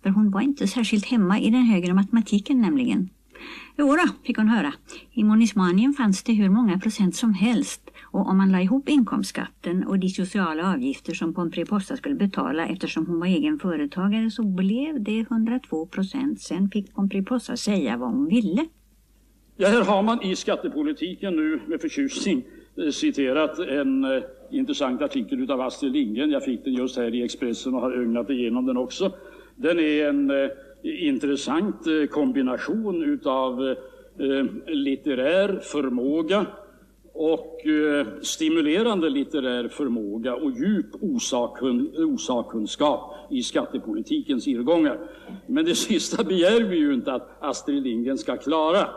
För 0.04 0.10
hon 0.10 0.32
var 0.32 0.42
inte 0.42 0.68
särskilt 0.68 1.06
hemma 1.06 1.40
i 1.40 1.50
den 1.50 1.64
högre 1.64 1.94
matematiken 1.94 2.62
nämligen. 2.62 3.10
Jo 3.78 3.96
då, 3.96 4.08
fick 4.26 4.38
hon 4.38 4.50
höra. 4.50 4.74
I 5.12 5.24
Monismanien 5.24 5.94
fanns 5.94 6.24
det 6.24 6.34
hur 6.34 6.50
många 6.50 6.80
procent 6.80 7.16
som 7.16 7.34
helst. 7.34 7.82
Och 8.16 8.30
om 8.30 8.38
man 8.38 8.52
la 8.52 8.62
ihop 8.62 8.90
inkomstskatten 8.90 9.84
och 9.88 10.00
de 10.00 10.10
sociala 10.10 10.74
avgifter 10.74 11.14
som 11.14 11.34
Pomperipossa 11.34 11.98
skulle 11.98 12.16
betala 12.16 12.68
eftersom 12.68 13.06
hon 13.06 13.20
var 13.20 13.28
egen 13.28 13.60
företagare 13.60 14.32
så 14.32 14.44
blev 14.44 15.04
det 15.04 15.20
102 15.20 15.86
procent. 15.86 16.42
Sen 16.42 16.70
fick 16.70 16.96
Pomperipossa 16.96 17.58
säga 17.58 17.98
vad 17.98 18.10
hon 18.10 18.28
ville. 18.28 18.66
Ja, 19.58 19.68
här 19.68 19.84
har 19.84 20.04
man 20.04 20.24
i 20.24 20.36
skattepolitiken 20.36 21.36
nu 21.36 21.60
med 21.68 21.82
förtjusning 21.82 22.44
eh, 22.78 22.90
citerat 22.90 23.60
en 23.60 24.04
eh, 24.04 24.24
intressant 24.52 25.02
artikel 25.02 25.40
utav 25.40 25.62
Astrid 25.62 25.92
Lindgren. 25.92 26.32
Jag 26.32 26.44
fick 26.44 26.64
den 26.64 26.74
just 26.74 26.98
här 26.98 27.16
i 27.16 27.24
Expressen 27.24 27.76
och 27.76 27.82
har 27.82 27.92
ögnat 27.92 28.30
igenom 28.30 28.66
den 28.66 28.78
också. 28.78 29.12
Den 29.56 29.80
är 29.80 30.10
en 30.10 30.30
eh, 30.32 30.50
intressant 30.84 31.88
eh, 31.88 32.08
kombination 32.10 33.04
utav 33.04 33.68
eh, 34.20 34.46
litterär 34.68 35.60
förmåga 35.64 36.46
och 37.16 37.66
eh, 37.66 38.08
stimulerande 38.22 39.10
litterär 39.10 39.68
förmåga 39.68 40.36
och 40.36 40.52
djup 40.52 40.86
osakun, 41.02 41.94
osakkunskap 41.98 43.16
i 43.30 43.44
skattepolitikens 43.44 44.48
irrgångar. 44.48 45.00
Men 45.48 45.66
det 45.66 45.76
sista 45.90 46.24
begär 46.24 46.64
vi 46.64 46.78
ju 46.78 46.94
inte 46.94 47.14
att 47.14 47.38
Astrid 47.40 47.84
Lindgren 47.84 48.18
ska 48.18 48.38
klara. 48.38 48.88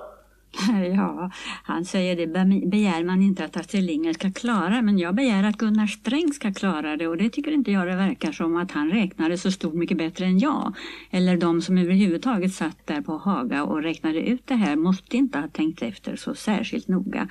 Ja, 0.96 1.30
han 1.64 1.84
säger 1.84 2.16
det 2.16 2.26
begär 2.66 3.04
man 3.04 3.22
inte 3.22 3.44
att 3.44 3.56
Astrid 3.56 3.84
Lindgren 3.84 4.14
ska 4.14 4.32
klara, 4.32 4.82
men 4.82 4.98
jag 4.98 5.14
begär 5.14 5.44
att 5.44 5.56
Gunnar 5.56 5.86
Sträng 5.86 6.32
ska 6.32 6.52
klara 6.52 6.96
det 6.96 7.08
och 7.08 7.16
det 7.16 7.30
tycker 7.30 7.50
inte 7.50 7.72
jag 7.72 7.86
det 7.86 7.96
verkar 7.96 8.32
som 8.32 8.56
att 8.56 8.72
han 8.72 8.90
räknade 8.90 9.38
så 9.38 9.50
stort 9.50 9.74
mycket 9.74 9.98
bättre 9.98 10.24
än 10.24 10.38
jag. 10.38 10.74
Eller 11.10 11.36
de 11.36 11.62
som 11.62 11.78
överhuvudtaget 11.78 12.52
satt 12.52 12.86
där 12.86 13.00
på 13.00 13.12
Haga 13.12 13.64
och 13.64 13.82
räknade 13.82 14.20
ut 14.20 14.46
det 14.46 14.54
här 14.54 14.76
måste 14.76 15.16
inte 15.16 15.38
ha 15.38 15.48
tänkt 15.48 15.82
efter 15.82 16.16
så 16.16 16.34
särskilt 16.34 16.88
noga. 16.88 17.28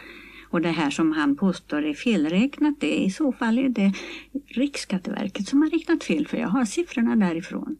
Och 0.50 0.62
det 0.62 0.72
här 0.72 0.90
som 0.90 1.12
han 1.12 1.36
påstår 1.36 1.86
är 1.86 1.94
felräknat, 1.94 2.76
det 2.80 3.04
i 3.04 3.12
så 3.12 3.32
fall 3.32 3.58
är 3.58 3.70
det 3.70 3.94
Riksskatteverket 4.48 5.48
som 5.48 5.62
har 5.62 5.70
räknat 5.70 6.04
fel 6.04 6.28
för 6.28 6.38
jag 6.38 6.48
har 6.48 6.66
siffrorna 6.66 7.16
därifrån. 7.16 7.78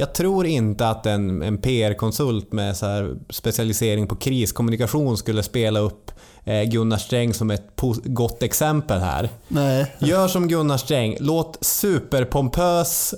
Jag 0.00 0.14
tror 0.14 0.46
inte 0.46 0.88
att 0.88 1.06
en, 1.06 1.42
en 1.42 1.58
PR-konsult 1.58 2.52
med 2.52 2.76
så 2.76 2.86
här 2.86 3.16
specialisering 3.30 4.06
på 4.06 4.16
kriskommunikation 4.16 5.16
skulle 5.16 5.42
spela 5.42 5.80
upp 5.80 6.10
eh, 6.44 6.62
Gunnar 6.62 6.96
Sträng 6.96 7.34
som 7.34 7.50
ett 7.50 7.80
gott 8.04 8.42
exempel 8.42 9.00
här. 9.00 9.28
Nej, 9.48 9.94
Gör 9.98 10.28
som 10.28 10.48
Gunnar 10.48 10.76
Sträng, 10.76 11.16
låt 11.20 11.58
superpompös... 11.60 13.14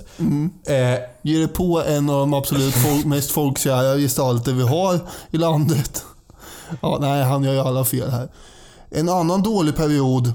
Eh, 0.67 0.99
ge 1.21 1.37
dig 1.37 1.47
på 1.47 1.83
en 1.87 2.09
av 2.09 2.19
de 2.19 2.33
absolut 2.33 2.73
folk, 2.73 3.05
mest 3.05 3.31
folkkära 3.31 3.97
gestalter 3.97 4.53
vi 4.53 4.63
har 4.63 4.99
i 5.31 5.37
landet. 5.37 6.05
Ja, 6.81 6.97
nej, 7.01 7.23
han 7.23 7.43
gör 7.43 7.53
ju 7.53 7.59
alla 7.59 7.85
fel 7.85 8.09
här. 8.09 8.29
En 8.91 9.09
annan 9.09 9.41
dålig 9.43 9.75
period 9.75 10.27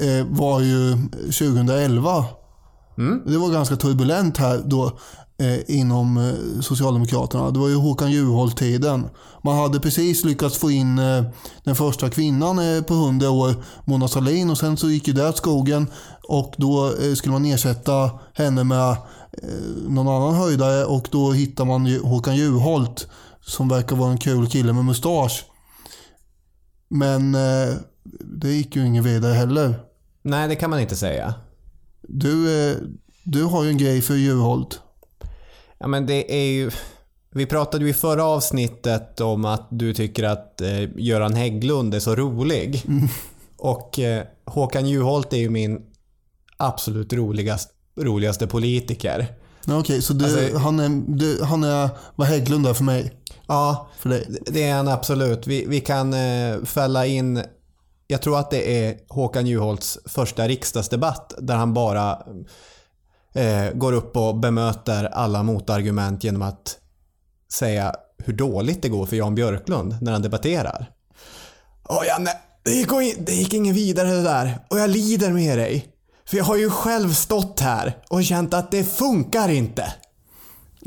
eh, 0.00 0.26
var 0.28 0.60
ju 0.60 0.96
2011. 1.12 2.24
Det 3.26 3.38
var 3.38 3.50
ganska 3.50 3.76
turbulent 3.76 4.36
här 4.36 4.62
då 4.64 4.98
eh, 5.38 5.76
inom 5.76 6.16
eh, 6.16 6.60
Socialdemokraterna. 6.62 7.50
Det 7.50 7.58
var 7.58 7.68
ju 7.68 7.74
Håkan 7.74 8.12
Juholt-tiden. 8.12 9.08
Man 9.42 9.56
hade 9.56 9.80
precis 9.80 10.24
lyckats 10.24 10.58
få 10.58 10.70
in 10.70 10.98
eh, 10.98 11.24
den 11.64 11.76
första 11.76 12.10
kvinnan 12.10 12.58
eh, 12.58 12.82
på 12.82 12.94
100 12.94 13.30
år, 13.30 13.54
Mona 13.84 14.08
Sahlin, 14.08 14.50
och 14.50 14.58
sen 14.58 14.76
så 14.76 14.90
gick 14.90 15.08
ju 15.08 15.14
det 15.14 15.28
åt 15.28 15.36
skogen 15.36 15.86
och 16.28 16.54
då 16.56 16.86
eh, 16.86 17.14
skulle 17.14 17.32
man 17.32 17.44
ersätta 17.44 18.10
henne 18.34 18.64
med 18.64 18.96
någon 19.88 20.08
annan 20.08 20.34
höjdare 20.34 20.84
och 20.84 21.08
då 21.10 21.32
hittar 21.32 21.64
man 21.64 21.86
ju 21.86 22.02
Håkan 22.02 22.36
Juholt 22.36 23.08
som 23.46 23.68
verkar 23.68 23.96
vara 23.96 24.10
en 24.10 24.18
kul 24.18 24.46
kille 24.46 24.72
med 24.72 24.84
mustasch. 24.84 25.44
Men 26.88 27.36
det 28.20 28.48
gick 28.48 28.76
ju 28.76 28.86
ingen 28.86 29.04
vidare 29.04 29.32
heller. 29.34 29.74
nej, 30.22 30.48
det 30.48 30.56
kan 30.56 30.70
man 30.70 30.80
inte 30.80 30.96
säga. 30.96 31.34
Du, 32.02 32.68
eh, 32.70 32.76
du 33.24 33.44
har 33.44 33.64
ju 33.64 33.70
en 33.70 33.78
grej 33.78 34.02
för 34.02 34.14
Juholt. 34.14 34.80
Ja, 35.78 35.86
men 35.86 36.06
det 36.06 36.34
är 36.34 36.52
ju... 36.52 36.70
Vi 37.30 37.46
pratade 37.46 37.84
ju 37.84 37.90
i 37.90 37.94
förra 37.94 38.24
avsnittet 38.24 39.20
om 39.20 39.44
att 39.44 39.68
du 39.70 39.94
tycker 39.94 40.24
att 40.24 40.60
eh, 40.60 40.82
Göran 40.96 41.34
Hägglund 41.34 41.94
är 41.94 42.00
så 42.00 42.14
rolig. 42.14 42.82
Och 43.56 43.98
eh, 43.98 44.24
Håkan 44.44 44.86
Juholt 44.88 45.32
är 45.32 45.36
ju 45.36 45.50
min 45.50 45.78
absolut 46.56 47.12
roligast, 47.12 47.70
roligaste 48.00 48.46
politiker. 48.46 49.26
Okej, 49.68 50.02
så 50.02 50.12
du, 50.12 50.24
Alltså- 50.24 50.58
han, 50.58 50.80
är, 50.80 51.02
du, 51.16 51.42
han 51.44 51.64
är 51.64 51.88
vad 52.16 52.28
Hägglund 52.28 52.66
är 52.66 52.74
för 52.74 52.84
mig. 52.84 53.12
Ja, 53.46 53.88
För 53.98 54.08
dig. 54.08 54.38
det 54.46 54.62
är 54.62 54.74
han 54.76 54.88
absolut. 54.88 55.46
Vi, 55.46 55.64
vi 55.68 55.80
kan 55.80 56.12
eh, 56.14 56.64
fälla 56.64 57.06
in... 57.06 57.42
Jag 58.06 58.22
tror 58.22 58.38
att 58.38 58.50
det 58.50 58.86
är 58.86 58.98
Håkan 59.08 59.46
Juholts 59.46 59.98
första 60.04 60.48
riksdagsdebatt 60.48 61.34
där 61.38 61.56
han 61.56 61.74
bara 61.74 62.22
eh, 63.34 63.70
går 63.74 63.92
upp 63.92 64.16
och 64.16 64.36
bemöter 64.36 65.04
alla 65.04 65.42
motargument 65.42 66.24
genom 66.24 66.42
att 66.42 66.78
säga 67.52 67.94
hur 68.24 68.32
dåligt 68.32 68.82
det 68.82 68.88
går 68.88 69.06
för 69.06 69.16
Jan 69.16 69.34
Björklund 69.34 69.96
när 70.00 70.12
han 70.12 70.22
debatterar. 70.22 70.90
Åh 71.88 72.06
Janne, 72.06 72.30
det 72.64 72.70
gick, 72.70 72.92
in, 72.92 73.24
det 73.24 73.32
gick 73.32 73.54
ingen 73.54 73.74
vidare 73.74 74.08
det 74.08 74.22
där 74.22 74.58
och 74.70 74.78
jag 74.78 74.90
lider 74.90 75.32
med 75.32 75.58
dig. 75.58 75.86
För 76.26 76.36
jag 76.36 76.44
har 76.44 76.56
ju 76.56 76.70
själv 76.70 77.12
stått 77.12 77.60
här 77.60 77.96
och 78.08 78.24
känt 78.24 78.54
att 78.54 78.70
det 78.70 78.84
funkar 78.84 79.48
inte. 79.48 79.92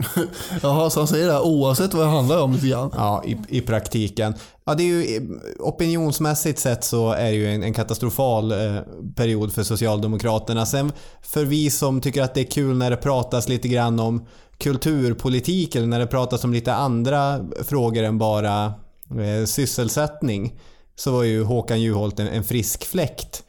Jaha, 0.62 0.89
så 0.89 0.99
han 0.99 1.07
säger 1.07 1.27
det 1.27 1.33
här 1.33 1.45
oavsett 1.45 1.93
vad 1.93 2.05
det 2.05 2.12
handlar 2.12 2.41
om 2.41 2.53
lite 2.53 2.67
grann. 2.67 2.91
Ja, 2.95 3.23
i, 3.25 3.38
i 3.47 3.62
praktiken. 3.62 4.33
Ja, 4.65 4.75
det 4.75 4.83
är 4.83 4.85
ju, 4.85 5.29
opinionsmässigt 5.59 6.59
sett 6.59 6.83
så 6.83 7.12
är 7.12 7.31
det 7.31 7.38
ju 7.38 7.53
en, 7.53 7.63
en 7.63 7.73
katastrofal 7.73 8.51
eh, 8.51 8.81
period 9.15 9.53
för 9.53 9.63
Socialdemokraterna. 9.63 10.65
Sen 10.65 10.91
för 11.21 11.45
vi 11.45 11.69
som 11.69 12.01
tycker 12.01 12.23
att 12.23 12.33
det 12.33 12.41
är 12.41 12.51
kul 12.51 12.77
när 12.77 12.89
det 12.89 12.97
pratas 12.97 13.49
lite 13.49 13.67
grann 13.67 13.99
om 13.99 14.25
kulturpolitik 14.57 15.75
eller 15.75 15.88
när 15.88 15.99
det 15.99 16.07
pratas 16.07 16.43
om 16.43 16.53
lite 16.53 16.73
andra 16.73 17.39
frågor 17.63 18.03
än 18.03 18.17
bara 18.17 18.65
eh, 19.09 19.45
sysselsättning 19.45 20.59
så 20.95 21.12
var 21.12 21.23
ju 21.23 21.43
Håkan 21.43 21.81
Juholt 21.81 22.19
en, 22.19 22.27
en 22.27 22.43
frisk 22.43 22.85
fläkt. 22.85 23.43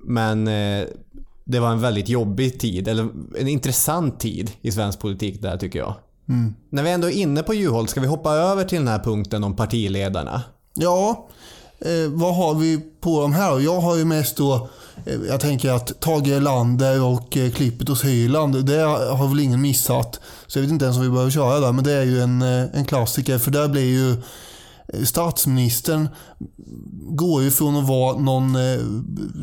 Men 0.00 0.48
eh, 0.48 0.86
det 1.48 1.60
var 1.60 1.70
en 1.70 1.80
väldigt 1.80 2.08
jobbig 2.08 2.60
tid, 2.60 2.88
eller 2.88 3.08
en 3.38 3.48
intressant 3.48 4.20
tid 4.20 4.50
i 4.62 4.72
svensk 4.72 5.00
politik 5.00 5.42
där 5.42 5.56
tycker 5.56 5.78
jag. 5.78 5.94
När 6.70 6.82
vi 6.82 6.90
ändå 6.90 7.06
är 7.10 7.12
inne 7.12 7.42
på 7.42 7.54
Juholt, 7.54 7.90
ska 7.90 8.00
vi 8.00 8.06
hoppa 8.06 8.32
över 8.32 8.64
till 8.64 8.78
den 8.78 8.88
här 8.88 8.98
punkten 8.98 9.44
om 9.44 9.56
partiledarna? 9.56 10.42
Ja, 10.74 11.28
eh, 11.78 12.10
vad 12.10 12.36
har 12.36 12.54
vi 12.54 12.80
på 13.00 13.20
de 13.20 13.32
här? 13.32 13.60
Jag 13.60 13.80
har 13.80 13.96
ju 13.96 14.04
mest 14.04 14.36
då, 14.36 14.68
eh, 15.06 15.14
jag 15.28 15.40
tänker 15.40 15.70
att 15.70 16.00
Tage 16.00 16.28
Erlander 16.28 17.02
och 17.02 17.36
eh, 17.36 17.50
klippet 17.50 17.88
hos 17.88 18.04
Hyland, 18.04 18.66
det 18.66 18.80
har 19.12 19.28
väl 19.28 19.40
ingen 19.40 19.60
missat. 19.60 20.20
Så 20.46 20.58
jag 20.58 20.62
vet 20.62 20.72
inte 20.72 20.84
ens 20.84 20.96
om 20.96 21.02
vi 21.02 21.10
behöver 21.10 21.30
köra 21.30 21.60
där, 21.60 21.72
men 21.72 21.84
det 21.84 21.92
är 21.92 22.04
ju 22.04 22.20
en, 22.20 22.42
eh, 22.42 22.64
en 22.72 22.84
klassiker. 22.84 23.38
För 23.38 23.50
där 23.50 23.68
blir 23.68 23.90
ju 23.90 24.16
statsministern 25.04 26.08
går 27.10 27.42
ju 27.42 27.50
från 27.50 27.76
att 27.76 27.88
vara 27.88 28.18
någon 28.18 28.56
eh, 28.56 28.80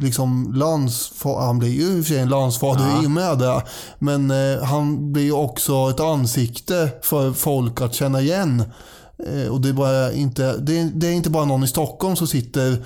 liksom 0.02 0.54
landsfader, 0.54 1.46
han 1.46 1.60
blir 1.60 1.70
ju 1.70 1.82
i 1.82 2.02
och 2.02 2.06
för 2.06 2.14
sig 2.14 2.20
en 2.22 2.30
landsfader 2.30 2.86
Ja. 2.88 3.04
i 3.04 3.06
och 3.06 3.12
med 3.12 3.38
det. 3.39 3.62
Men 4.00 4.32
eh, 4.32 4.64
han 4.64 5.14
blir 5.14 5.24
ju 5.24 5.32
också 5.32 5.89
ett 5.89 6.00
ansikte 6.00 6.89
för 7.02 7.34
folk 7.34 7.82
att 7.82 7.93
känna 7.93 8.22
igen. 8.22 8.64
Eh, 9.28 9.48
och 9.52 9.62
det 9.62 9.70
är, 9.70 9.74
bara 9.74 10.12
inte, 10.12 10.58
det, 10.58 10.80
är, 10.80 10.91
det 10.93 11.08
är 11.08 11.12
inte 11.14 11.30
bara 11.30 11.46
någon 11.46 11.64
i 11.64 11.68
Stockholm 11.68 12.16
som 12.16 12.28
sitter 12.28 12.86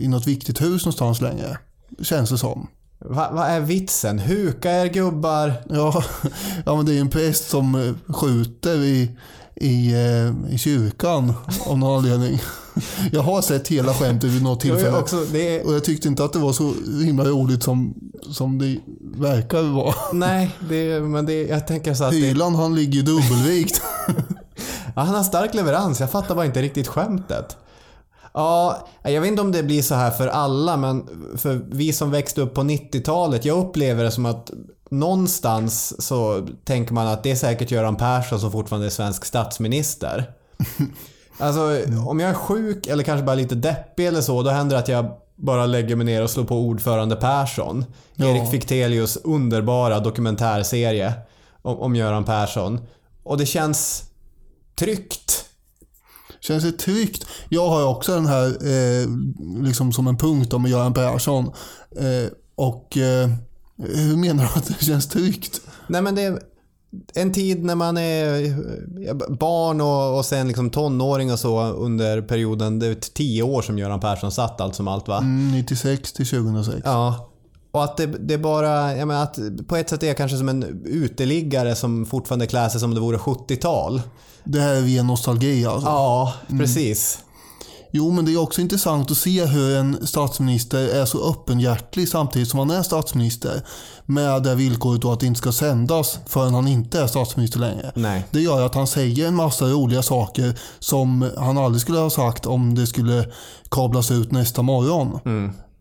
i 0.00 0.08
något 0.08 0.26
viktigt 0.26 0.60
hus 0.60 0.84
någonstans 0.84 1.20
längre. 1.20 1.58
känns 2.02 2.30
det 2.30 2.38
som. 2.38 2.66
Vad 2.98 3.32
va 3.34 3.46
är 3.46 3.60
vitsen? 3.60 4.18
Huka 4.18 4.70
er 4.72 4.86
gubbar. 4.86 5.52
Ja, 5.68 6.04
ja 6.64 6.76
men 6.76 6.86
det 6.86 6.92
är 6.92 6.94
ju 6.94 7.00
en 7.00 7.08
präst 7.10 7.50
som 7.50 7.96
skjuter 8.08 8.76
i, 8.78 9.10
i, 9.60 9.92
eh, 9.92 10.54
i 10.54 10.58
kyrkan 10.58 11.32
av 11.66 11.78
någon 11.78 11.96
anledning. 11.96 12.40
Jag 13.12 13.22
har 13.22 13.42
sett 13.42 13.68
hela 13.68 13.94
skämtet 13.94 14.30
vid 14.30 14.42
något 14.42 14.64
Jag 14.64 14.76
tillfälle. 14.76 14.96
är 14.96 15.00
också, 15.00 15.24
det 15.32 15.56
är, 15.56 15.66
Och 15.66 15.74
jag 15.74 15.84
tyckte 15.84 16.08
inte 16.08 16.24
att 16.24 16.32
det 16.32 16.38
var 16.38 16.52
så 16.52 16.74
himla 17.04 17.24
roligt 17.24 17.62
som, 17.62 17.94
som 18.30 18.58
det 18.58 18.76
verkar 19.00 19.62
vara. 19.62 19.94
nej, 20.12 20.50
det, 20.68 21.00
men 21.00 21.26
det, 21.26 21.42
jag 21.42 21.66
tänker 21.66 21.94
så 21.94 22.04
att 22.04 22.10
det, 22.10 22.16
Hyland 22.16 22.56
han 22.56 22.74
ligger 22.74 23.02
dubbelvikt. 23.02 23.82
ja, 24.94 25.02
han 25.02 25.14
har 25.14 25.22
stark 25.22 25.54
leverans. 25.54 26.00
Jag 26.00 26.10
fattar 26.10 26.34
bara 26.34 26.46
inte 26.46 26.62
riktigt 26.62 26.88
skämtet. 26.88 27.56
Ja, 28.34 28.88
jag 29.02 29.20
vet 29.20 29.28
inte 29.28 29.42
om 29.42 29.52
det 29.52 29.62
blir 29.62 29.82
så 29.82 29.94
här 29.94 30.10
för 30.10 30.28
alla, 30.28 30.76
men 30.76 31.08
för 31.36 31.60
vi 31.70 31.92
som 31.92 32.10
växte 32.10 32.40
upp 32.40 32.54
på 32.54 32.60
90-talet, 32.60 33.44
jag 33.44 33.58
upplever 33.58 34.04
det 34.04 34.10
som 34.10 34.26
att 34.26 34.50
någonstans 34.90 36.06
så 36.06 36.46
tänker 36.64 36.94
man 36.94 37.06
att 37.06 37.22
det 37.22 37.30
är 37.30 37.36
säkert 37.36 37.70
Göran 37.70 37.96
Persson 37.96 38.40
som 38.40 38.52
fortfarande 38.52 38.86
är 38.86 38.90
svensk 38.90 39.24
statsminister. 39.24 40.32
Alltså, 41.38 41.80
om 42.06 42.20
jag 42.20 42.30
är 42.30 42.34
sjuk 42.34 42.86
eller 42.86 43.04
kanske 43.04 43.26
bara 43.26 43.34
lite 43.34 43.54
deppig 43.54 44.06
eller 44.06 44.20
så, 44.20 44.42
då 44.42 44.50
händer 44.50 44.76
det 44.76 44.82
att 44.82 44.88
jag 44.88 45.06
bara 45.36 45.66
lägger 45.66 45.96
mig 45.96 46.06
ner 46.06 46.22
och 46.22 46.30
slår 46.30 46.44
på 46.44 46.56
ordförande 46.56 47.16
Persson. 47.16 47.84
Ja. 48.14 48.26
Erik 48.26 48.50
Fichtelius 48.50 49.16
underbara 49.16 50.00
dokumentärserie 50.00 51.12
om, 51.62 51.80
om 51.80 51.96
Göran 51.96 52.24
Persson. 52.24 52.80
Och 53.22 53.38
det 53.38 53.46
känns 53.46 54.04
tryggt. 54.74 55.49
Känns 56.40 56.64
det 56.64 56.72
tryggt? 56.72 57.26
Jag 57.48 57.68
har 57.68 57.86
också 57.86 58.14
den 58.14 58.26
här 58.26 58.46
eh, 58.46 59.08
liksom 59.62 59.92
som 59.92 60.06
en 60.06 60.16
punkt 60.16 60.52
om 60.52 60.66
Göran 60.66 60.94
Persson. 60.94 61.46
Eh, 61.96 62.32
och 62.54 62.96
eh, 62.96 63.30
hur 63.76 64.16
menar 64.16 64.44
du 64.44 64.50
att 64.58 64.66
det 64.66 64.84
känns 64.84 65.08
tryggt? 65.08 65.60
Nej 65.86 66.02
men 66.02 66.14
det 66.14 66.22
är 66.22 66.38
en 67.14 67.32
tid 67.32 67.64
när 67.64 67.74
man 67.74 67.96
är 67.96 69.32
barn 69.32 69.80
och, 69.80 70.18
och 70.18 70.24
sen 70.24 70.46
liksom 70.46 70.70
tonåring 70.70 71.32
och 71.32 71.38
så 71.38 71.62
under 71.62 72.22
perioden, 72.22 72.78
det 72.78 72.86
är 72.86 72.94
tio 72.94 73.42
år 73.42 73.62
som 73.62 73.78
Göran 73.78 74.00
Persson 74.00 74.32
satt 74.32 74.60
allt 74.60 74.74
som 74.74 74.88
allt 74.88 75.08
va? 75.08 75.18
Mm, 75.18 75.52
96 75.52 76.12
till 76.12 76.26
2006. 76.26 76.80
Ja. 76.84 77.29
Och 77.70 77.84
att 77.84 77.96
det, 77.96 78.06
det 78.06 78.38
bara, 78.38 78.96
jag 78.96 79.08
menar 79.08 79.22
att 79.22 79.38
på 79.68 79.76
ett 79.76 79.90
sätt 79.90 80.02
är 80.02 80.06
jag 80.06 80.16
kanske 80.16 80.38
som 80.38 80.48
en 80.48 80.82
uteliggare 80.84 81.76
som 81.76 82.06
fortfarande 82.06 82.46
klär 82.46 82.68
sig 82.68 82.80
som 82.80 82.94
det 82.94 83.00
vore 83.00 83.16
70-tal. 83.16 84.02
Det 84.44 84.60
här 84.60 84.74
är 84.74 84.80
via 84.80 85.02
nostalgi 85.02 85.66
alltså. 85.66 85.88
Ja, 85.88 86.34
precis. 86.48 87.18
Jo, 87.92 88.10
men 88.10 88.24
det 88.24 88.32
är 88.32 88.42
också 88.42 88.60
intressant 88.60 89.10
att 89.10 89.16
se 89.16 89.44
hur 89.44 89.76
en 89.76 90.06
statsminister 90.06 90.88
är 90.88 91.04
så 91.04 91.30
öppenhjärtig 91.30 92.08
samtidigt 92.08 92.48
som 92.48 92.58
han 92.58 92.70
är 92.70 92.82
statsminister. 92.82 93.62
Med 94.06 94.42
det 94.42 94.54
villkoret 94.54 95.02
då 95.02 95.12
att 95.12 95.20
det 95.20 95.26
inte 95.26 95.38
ska 95.38 95.52
sändas 95.52 96.18
förrän 96.26 96.54
han 96.54 96.68
inte 96.68 97.00
är 97.00 97.06
statsminister 97.06 97.58
längre. 97.58 97.92
Nej. 97.94 98.24
Det 98.30 98.40
gör 98.40 98.66
att 98.66 98.74
han 98.74 98.86
säger 98.86 99.28
en 99.28 99.34
massa 99.34 99.64
roliga 99.64 100.02
saker 100.02 100.60
som 100.78 101.30
han 101.38 101.58
aldrig 101.58 101.82
skulle 101.82 101.98
ha 101.98 102.10
sagt 102.10 102.46
om 102.46 102.74
det 102.74 102.86
skulle 102.86 103.26
kablas 103.70 104.10
ut 104.10 104.32
nästa 104.32 104.62
morgon. 104.62 105.18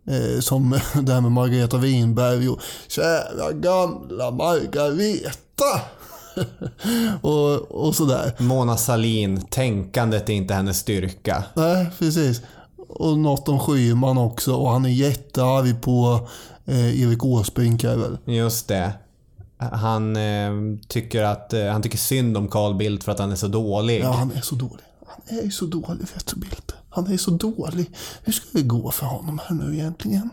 Eh, 0.10 0.39
som 0.39 0.70
det 1.01 1.14
här 1.14 1.22
med 1.22 1.32
Margareta 1.32 1.78
Winberg 1.78 2.49
och 2.49 2.62
kära 2.88 3.51
gamla 3.51 4.32
Margareta. 4.32 5.82
och, 7.22 7.72
och 7.86 7.95
sådär. 7.95 8.34
Mona 8.38 8.78
Salin, 8.78 9.41
tänkandet 9.41 10.30
är 10.30 10.34
inte 10.34 10.53
hennes 10.53 10.78
styrka. 10.78 11.43
Nej, 11.53 11.89
precis. 11.99 12.41
Och 12.89 13.18
något 13.18 13.49
om 13.49 13.60
Schyman 13.60 14.18
också 14.18 14.55
och 14.55 14.72
han 14.72 14.86
är 14.86 14.89
jättearg 14.89 15.82
på 15.82 16.28
eh, 16.66 17.01
Erik 17.01 17.26
Åsbrink 17.26 17.84
är 17.84 17.95
väl. 17.95 18.18
Just 18.26 18.68
det. 18.68 18.93
Han 19.57 20.16
eh, 20.16 20.51
tycker 20.88 21.24
att 21.24 21.53
eh, 21.53 21.66
han 21.66 21.82
tycker 21.82 21.97
synd 21.97 22.38
om 22.38 22.47
Carl 22.47 22.76
Bildt 22.76 23.03
för 23.03 23.12
att 23.12 23.20
han 23.20 23.32
är 23.32 23.36
så 23.36 23.47
dålig. 23.47 24.01
Ja, 24.03 24.12
han 24.12 24.32
är 24.32 24.41
så 24.41 24.55
dålig. 24.55 24.84
Han 25.07 25.38
är 25.39 25.43
ju 25.43 25.51
så 25.51 25.66
dålig, 25.66 26.07
vet 26.14 26.28
du 26.28 26.39
Bildt. 26.39 26.74
Han 26.89 27.13
är 27.13 27.17
så 27.17 27.31
dålig. 27.31 27.91
Hur 28.23 28.33
ska 28.33 28.45
det 28.51 28.61
gå 28.61 28.91
för 28.91 29.05
honom 29.05 29.39
här 29.47 29.55
nu 29.55 29.73
egentligen? 29.73 30.29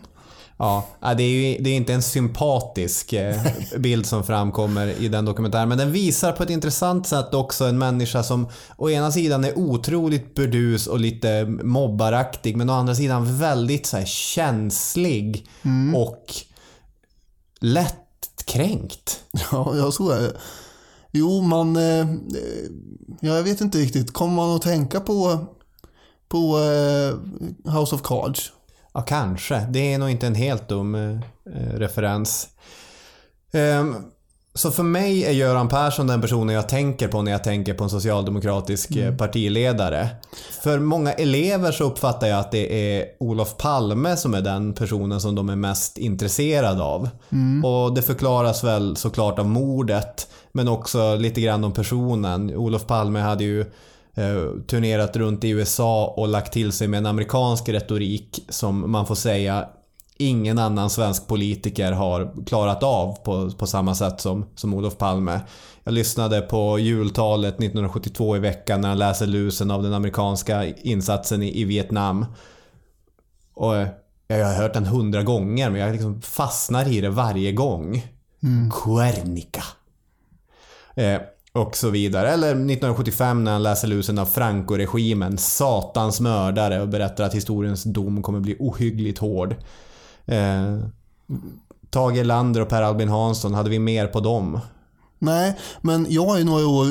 Ja, 0.59 0.87
ja, 1.01 1.13
det 1.13 1.23
är 1.23 1.29
ju 1.29 1.63
det 1.63 1.69
är 1.69 1.75
inte 1.75 1.93
en 1.93 2.01
sympatisk 2.01 3.13
eh, 3.13 3.41
bild 3.77 4.05
som 4.05 4.23
framkommer 4.23 4.87
i 4.87 5.07
den 5.07 5.25
dokumentären. 5.25 5.69
Men 5.69 5.77
den 5.77 5.91
visar 5.91 6.31
på 6.31 6.43
ett 6.43 6.49
intressant 6.49 7.07
sätt 7.07 7.33
också 7.33 7.65
en 7.65 7.77
människa 7.77 8.23
som 8.23 8.49
å 8.77 8.89
ena 8.89 9.11
sidan 9.11 9.43
är 9.43 9.59
otroligt 9.59 10.35
burdus 10.35 10.87
och 10.87 10.99
lite 10.99 11.45
mobbaraktig. 11.45 12.57
Men 12.57 12.69
å 12.69 12.73
andra 12.73 12.95
sidan 12.95 13.37
väldigt 13.37 13.85
så 13.85 13.97
här, 13.97 14.05
känslig 14.05 15.47
och 15.95 16.25
lättkränkt. 17.59 19.23
Ja, 19.51 19.77
ja, 19.77 19.91
så 19.91 20.09
är 20.09 20.21
det. 20.21 20.33
Jo, 21.11 21.41
man... 21.41 21.75
Eh, 21.75 22.07
ja, 23.19 23.35
jag 23.35 23.43
vet 23.43 23.61
inte 23.61 23.77
riktigt. 23.77 24.13
Kommer 24.13 24.35
man 24.35 24.55
att 24.55 24.61
tänka 24.61 24.99
på, 24.99 25.45
på 26.29 26.57
eh, 26.57 27.73
House 27.73 27.95
of 27.95 28.01
Cards? 28.03 28.51
Ja, 28.93 29.01
kanske. 29.01 29.67
Det 29.69 29.93
är 29.93 29.97
nog 29.97 30.09
inte 30.09 30.27
en 30.27 30.35
helt 30.35 30.69
dum 30.69 30.95
eh, 30.95 31.11
eh, 31.55 31.73
referens. 31.73 32.47
Ehm, 33.51 33.95
så 34.53 34.71
för 34.71 34.83
mig 34.83 35.25
är 35.25 35.31
Göran 35.31 35.69
Persson 35.69 36.07
den 36.07 36.21
personen 36.21 36.55
jag 36.55 36.69
tänker 36.69 37.07
på 37.07 37.21
när 37.21 37.31
jag 37.31 37.43
tänker 37.43 37.73
på 37.73 37.83
en 37.83 37.89
socialdemokratisk 37.89 38.95
eh, 38.95 39.15
partiledare. 39.15 40.09
För 40.63 40.79
många 40.79 41.13
elever 41.13 41.71
så 41.71 41.83
uppfattar 41.83 42.27
jag 42.27 42.39
att 42.39 42.51
det 42.51 42.97
är 42.97 43.05
Olof 43.19 43.57
Palme 43.57 44.17
som 44.17 44.33
är 44.33 44.41
den 44.41 44.73
personen 44.73 45.21
som 45.21 45.35
de 45.35 45.49
är 45.49 45.55
mest 45.55 45.97
intresserade 45.97 46.83
av. 46.83 47.09
Och 47.63 47.95
det 47.95 48.01
förklaras 48.01 48.63
väl 48.63 48.95
såklart 48.95 49.39
av 49.39 49.45
mordet, 49.45 50.27
men 50.51 50.67
också 50.67 51.15
lite 51.15 51.41
grann 51.41 51.63
om 51.63 51.73
personen. 51.73 52.55
Olof 52.55 52.87
Palme 52.87 53.19
hade 53.19 53.43
ju 53.43 53.65
turnerat 54.67 55.15
runt 55.15 55.43
i 55.43 55.49
USA 55.49 56.13
och 56.17 56.27
lagt 56.27 56.53
till 56.53 56.71
sig 56.71 56.87
med 56.87 56.97
en 56.97 57.05
amerikansk 57.05 57.69
retorik 57.69 58.45
som 58.49 58.91
man 58.91 59.05
får 59.05 59.15
säga 59.15 59.67
ingen 60.17 60.59
annan 60.59 60.89
svensk 60.89 61.27
politiker 61.27 61.91
har 61.91 62.45
klarat 62.45 62.83
av 62.83 63.15
på, 63.23 63.51
på 63.51 63.67
samma 63.67 63.95
sätt 63.95 64.21
som, 64.21 64.45
som 64.55 64.73
Olof 64.73 64.97
Palme. 64.97 65.41
Jag 65.83 65.93
lyssnade 65.93 66.41
på 66.41 66.79
jultalet 66.79 67.53
1972 67.53 68.35
i 68.35 68.39
veckan 68.39 68.81
när 68.81 68.89
han 68.89 68.97
läser 68.97 69.27
lusen 69.27 69.71
av 69.71 69.83
den 69.83 69.93
amerikanska 69.93 70.65
insatsen 70.65 71.43
i, 71.43 71.61
i 71.61 71.63
Vietnam. 71.63 72.25
Och 73.53 73.77
eh, 73.77 73.87
jag 74.27 74.45
har 74.45 74.53
hört 74.53 74.73
den 74.73 74.85
hundra 74.85 75.23
gånger 75.23 75.69
men 75.69 75.81
jag 75.81 75.91
liksom 75.91 76.21
fastnar 76.21 76.87
i 76.87 77.01
det 77.01 77.09
varje 77.09 77.51
gång. 77.51 78.05
Guernica. 78.85 79.63
Eh, 80.95 81.21
och 81.57 81.75
så 81.75 81.89
vidare. 81.89 82.29
Eller 82.29 82.47
1975 82.47 83.43
när 83.43 83.51
han 83.51 83.63
läser 83.63 83.87
lusen 83.87 84.19
av 84.19 84.25
Franco-regimen, 84.25 85.37
satans 85.37 86.19
mördare 86.19 86.81
och 86.81 86.87
berättar 86.87 87.23
att 87.23 87.35
historiens 87.35 87.83
dom 87.83 88.21
kommer 88.21 88.39
bli 88.39 88.55
ohyggligt 88.59 89.19
hård. 89.19 89.55
Eh, 90.25 90.77
Tage 91.89 92.17
Erlander 92.17 92.61
och 92.61 92.69
Per 92.69 92.81
Albin 92.81 93.09
Hansson, 93.09 93.53
hade 93.53 93.69
vi 93.69 93.79
mer 93.79 94.07
på 94.07 94.19
dem? 94.19 94.59
Nej, 95.19 95.57
men 95.81 96.07
jag 96.09 96.39
är 96.39 96.45
några 96.45 96.67
år 96.67 96.87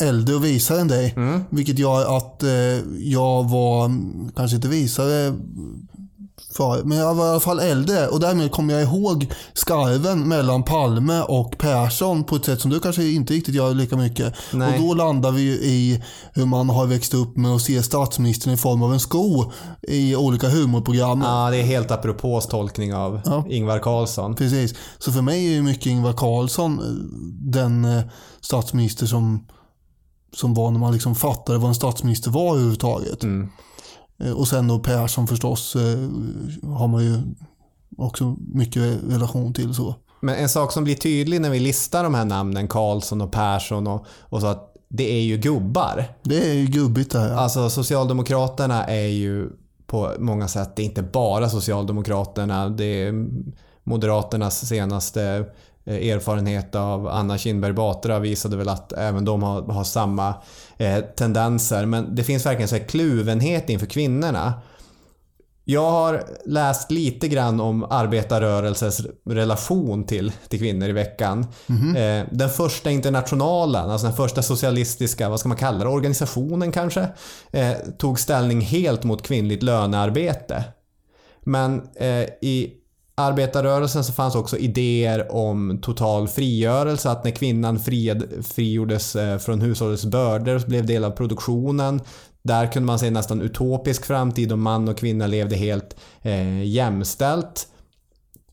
äldre 0.00 0.34
och 0.34 0.44
visare 0.44 0.80
än 0.80 0.88
dig. 0.88 1.14
Vilket 1.50 1.78
gör 1.78 2.16
att 2.16 2.42
eh, 2.42 2.50
jag 2.98 3.48
var, 3.48 3.84
mm, 3.84 4.32
kanske 4.36 4.56
inte 4.56 4.68
visare 4.68 5.34
för, 6.56 6.84
men 6.84 6.98
jag 6.98 7.14
var 7.14 7.26
i 7.26 7.30
alla 7.30 7.40
fall 7.40 7.60
äldre 7.60 8.08
och 8.08 8.20
därmed 8.20 8.50
kommer 8.50 8.74
jag 8.74 8.82
ihåg 8.82 9.32
skarven 9.52 10.28
mellan 10.28 10.62
Palme 10.62 11.20
och 11.20 11.58
Persson 11.58 12.24
på 12.24 12.36
ett 12.36 12.44
sätt 12.44 12.60
som 12.60 12.70
du 12.70 12.80
kanske 12.80 13.04
inte 13.04 13.32
riktigt 13.34 13.54
gör 13.54 13.74
lika 13.74 13.96
mycket. 13.96 14.34
Nej. 14.52 14.74
Och 14.78 14.84
då 14.86 14.94
landar 14.94 15.30
vi 15.30 15.42
ju 15.42 15.52
i 15.52 16.02
hur 16.32 16.46
man 16.46 16.68
har 16.68 16.86
växt 16.86 17.14
upp 17.14 17.36
med 17.36 17.50
att 17.50 17.62
se 17.62 17.82
statsministern 17.82 18.52
i 18.54 18.56
form 18.56 18.82
av 18.82 18.92
en 18.92 19.00
sko 19.00 19.52
i 19.82 20.16
olika 20.16 20.48
humorprogram. 20.48 21.22
Ja, 21.22 21.50
det 21.50 21.56
är 21.56 21.62
helt 21.62 21.90
apropås 21.90 22.46
tolkning 22.46 22.94
av 22.94 23.20
Ja. 23.24 23.44
Ingvar 23.48 23.78
Carlsson. 23.78 24.34
Precis. 24.34 24.74
Så 24.98 25.12
för 25.12 25.22
mig 25.22 25.46
är 25.46 25.50
ju 25.50 25.62
mycket 25.62 25.86
Ingvar 25.86 26.12
Carlsson 26.12 26.78
eh, 26.78 26.84
den 27.52 27.84
eh, 27.84 28.02
statsminister 28.40 29.06
som, 29.06 29.46
som 30.36 30.54
var 30.54 30.70
när 30.70 30.78
man 30.80 30.92
liksom 30.92 31.14
fattade 31.14 31.58
vad 31.58 31.68
en 31.68 31.74
statsminister 31.74 32.30
var 32.30 32.50
överhuvudtaget. 32.54 33.22
Mm. 33.22 33.48
Eh, 34.20 34.32
Och 34.32 34.48
sen 34.48 34.68
då 34.68 34.78
Persson 34.78 35.26
förstås 35.26 35.76
eh, 35.76 35.98
har 36.70 36.88
man 36.88 37.04
ju 37.04 37.18
också 37.96 38.36
mycket 38.54 38.82
relation 39.08 39.52
till 39.54 39.74
så. 39.74 39.94
Men 40.20 40.34
en 40.34 40.48
sak 40.48 40.72
som 40.72 40.84
blir 40.84 40.94
tydlig 40.94 41.40
när 41.40 41.50
vi 41.50 41.60
listar 41.60 42.04
de 42.04 42.14
här 42.14 42.24
namnen, 42.24 42.68
Karlsson 42.68 43.20
och 43.20 43.32
Persson 43.32 43.86
och, 43.86 44.06
och 44.20 44.40
så 44.40 44.46
att 44.46 44.74
det 44.88 45.12
är 45.12 45.20
ju 45.22 45.36
gubbar. 45.36 46.04
Det 46.22 46.50
är 46.50 46.54
ju 46.54 46.66
gubbigt 46.66 47.12
det 47.12 47.18
här. 47.18 47.34
Alltså 47.34 47.70
Socialdemokraterna 47.70 48.84
är 48.84 49.06
ju 49.06 49.50
på 49.86 50.12
många 50.18 50.48
sätt, 50.48 50.76
det 50.76 50.82
är 50.82 50.84
inte 50.84 51.02
bara 51.02 51.48
Socialdemokraterna. 51.48 52.68
Det 52.68 52.84
är 52.84 53.26
Moderaternas 53.84 54.66
senaste 54.66 55.44
erfarenhet 55.86 56.74
av 56.74 57.08
Anna 57.08 57.38
Kinberg 57.38 57.72
Batra 57.72 58.18
visade 58.18 58.56
väl 58.56 58.68
att 58.68 58.92
även 58.92 59.24
de 59.24 59.42
har, 59.42 59.62
har 59.62 59.84
samma 59.84 60.34
eh, 60.76 60.98
tendenser. 60.98 61.86
Men 61.86 62.14
det 62.14 62.24
finns 62.24 62.46
verkligen 62.46 62.68
så 62.68 62.76
här 62.76 62.84
kluvenhet 62.84 63.70
inför 63.70 63.86
kvinnorna. 63.86 64.54
Jag 65.66 65.90
har 65.90 66.24
läst 66.46 66.90
lite 66.90 67.28
grann 67.28 67.60
om 67.60 67.84
arbetarrörelsens 67.90 69.06
relation 69.26 70.04
till, 70.04 70.32
till 70.48 70.58
kvinnor 70.58 70.88
i 70.88 70.92
veckan. 70.92 71.46
Eh, 71.96 72.26
den 72.30 72.50
första 72.50 72.90
internationalen, 72.90 73.90
alltså 73.90 74.06
den 74.06 74.16
första 74.16 74.42
socialistiska, 74.42 75.28
vad 75.28 75.40
ska 75.40 75.48
man 75.48 75.58
kalla 75.58 75.84
det, 75.84 75.90
organisationen 75.90 76.72
kanske, 76.72 77.08
eh, 77.50 77.72
tog 77.98 78.20
ställning 78.20 78.60
helt 78.60 79.04
mot 79.04 79.22
kvinnligt 79.22 79.62
lönearbete. 79.62 80.64
Men 81.44 81.82
eh, 81.96 82.24
i 82.40 82.72
arbetarrörelsen 83.14 84.04
så 84.04 84.12
fanns 84.12 84.34
också 84.34 84.56
idéer 84.56 85.32
om 85.32 85.78
total 85.82 86.28
frigörelse, 86.28 87.10
att 87.10 87.24
när 87.24 87.30
kvinnan 87.30 87.80
friad, 87.80 88.24
frigjordes 88.54 89.16
eh, 89.16 89.38
från 89.38 89.60
hushållets 89.60 90.04
bördor 90.04 90.54
och 90.54 90.62
blev 90.62 90.86
del 90.86 91.04
av 91.04 91.10
produktionen, 91.10 92.00
där 92.42 92.72
kunde 92.72 92.86
man 92.86 92.98
se 92.98 93.10
nästan 93.10 93.42
utopisk 93.42 94.04
framtid 94.04 94.52
om 94.52 94.62
man 94.62 94.88
och 94.88 94.98
kvinna 94.98 95.26
levde 95.26 95.56
helt 95.56 95.96
eh, 96.22 96.62
jämställt. 96.62 97.68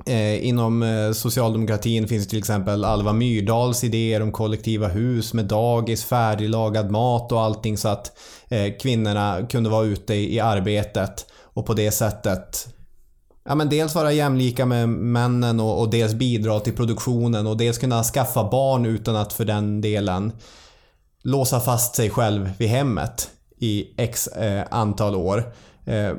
Eh, 0.06 0.48
inom 0.48 0.84
eh, 0.84 1.12
socialdemokratin 1.12 2.08
finns 2.08 2.28
till 2.28 2.40
exempel 2.40 2.86
Alva 2.86 3.14
Myrdals 3.14 3.84
idéer 3.84 4.22
om 4.22 4.32
kollektiva 4.32 4.88
hus 4.88 5.34
med 5.34 5.46
dagis, 5.46 6.06
färdiglagad 6.06 6.92
mat 6.92 7.32
och 7.32 7.42
allting 7.42 7.78
så 7.78 7.88
att 7.88 8.18
eh, 8.50 8.74
kvinnorna 8.82 9.48
kunde 9.50 9.70
vara 9.70 9.86
ute 9.86 10.14
i, 10.14 10.36
i 10.36 10.40
arbetet 10.40 11.26
och 11.54 11.66
på 11.66 11.74
det 11.74 11.92
sättet 11.92 12.68
Ja, 13.44 13.56
men 13.56 13.70
dels 13.70 13.96
vara 13.96 14.12
jämlika 14.12 14.66
med 14.66 14.90
männen 14.90 15.60
och, 15.60 15.80
och 15.80 15.90
dels 15.90 16.14
bidra 16.14 16.60
till 16.60 16.76
produktionen 16.76 17.48
och 17.48 17.58
dels 17.58 17.78
kunna 17.78 18.04
skaffa 18.04 18.50
barn 18.50 18.86
utan 18.86 19.16
att 19.16 19.34
för 19.34 19.46
den 19.46 19.82
delen 19.82 20.32
låsa 21.24 21.60
fast 21.60 21.96
sig 21.96 22.10
själv 22.10 22.52
vid 22.58 22.70
hemmet 22.70 23.30
i 23.58 23.94
x 23.98 24.28
eh, 24.28 24.64
antal 24.72 25.16
år. 25.16 25.54
Eh, 25.86 26.12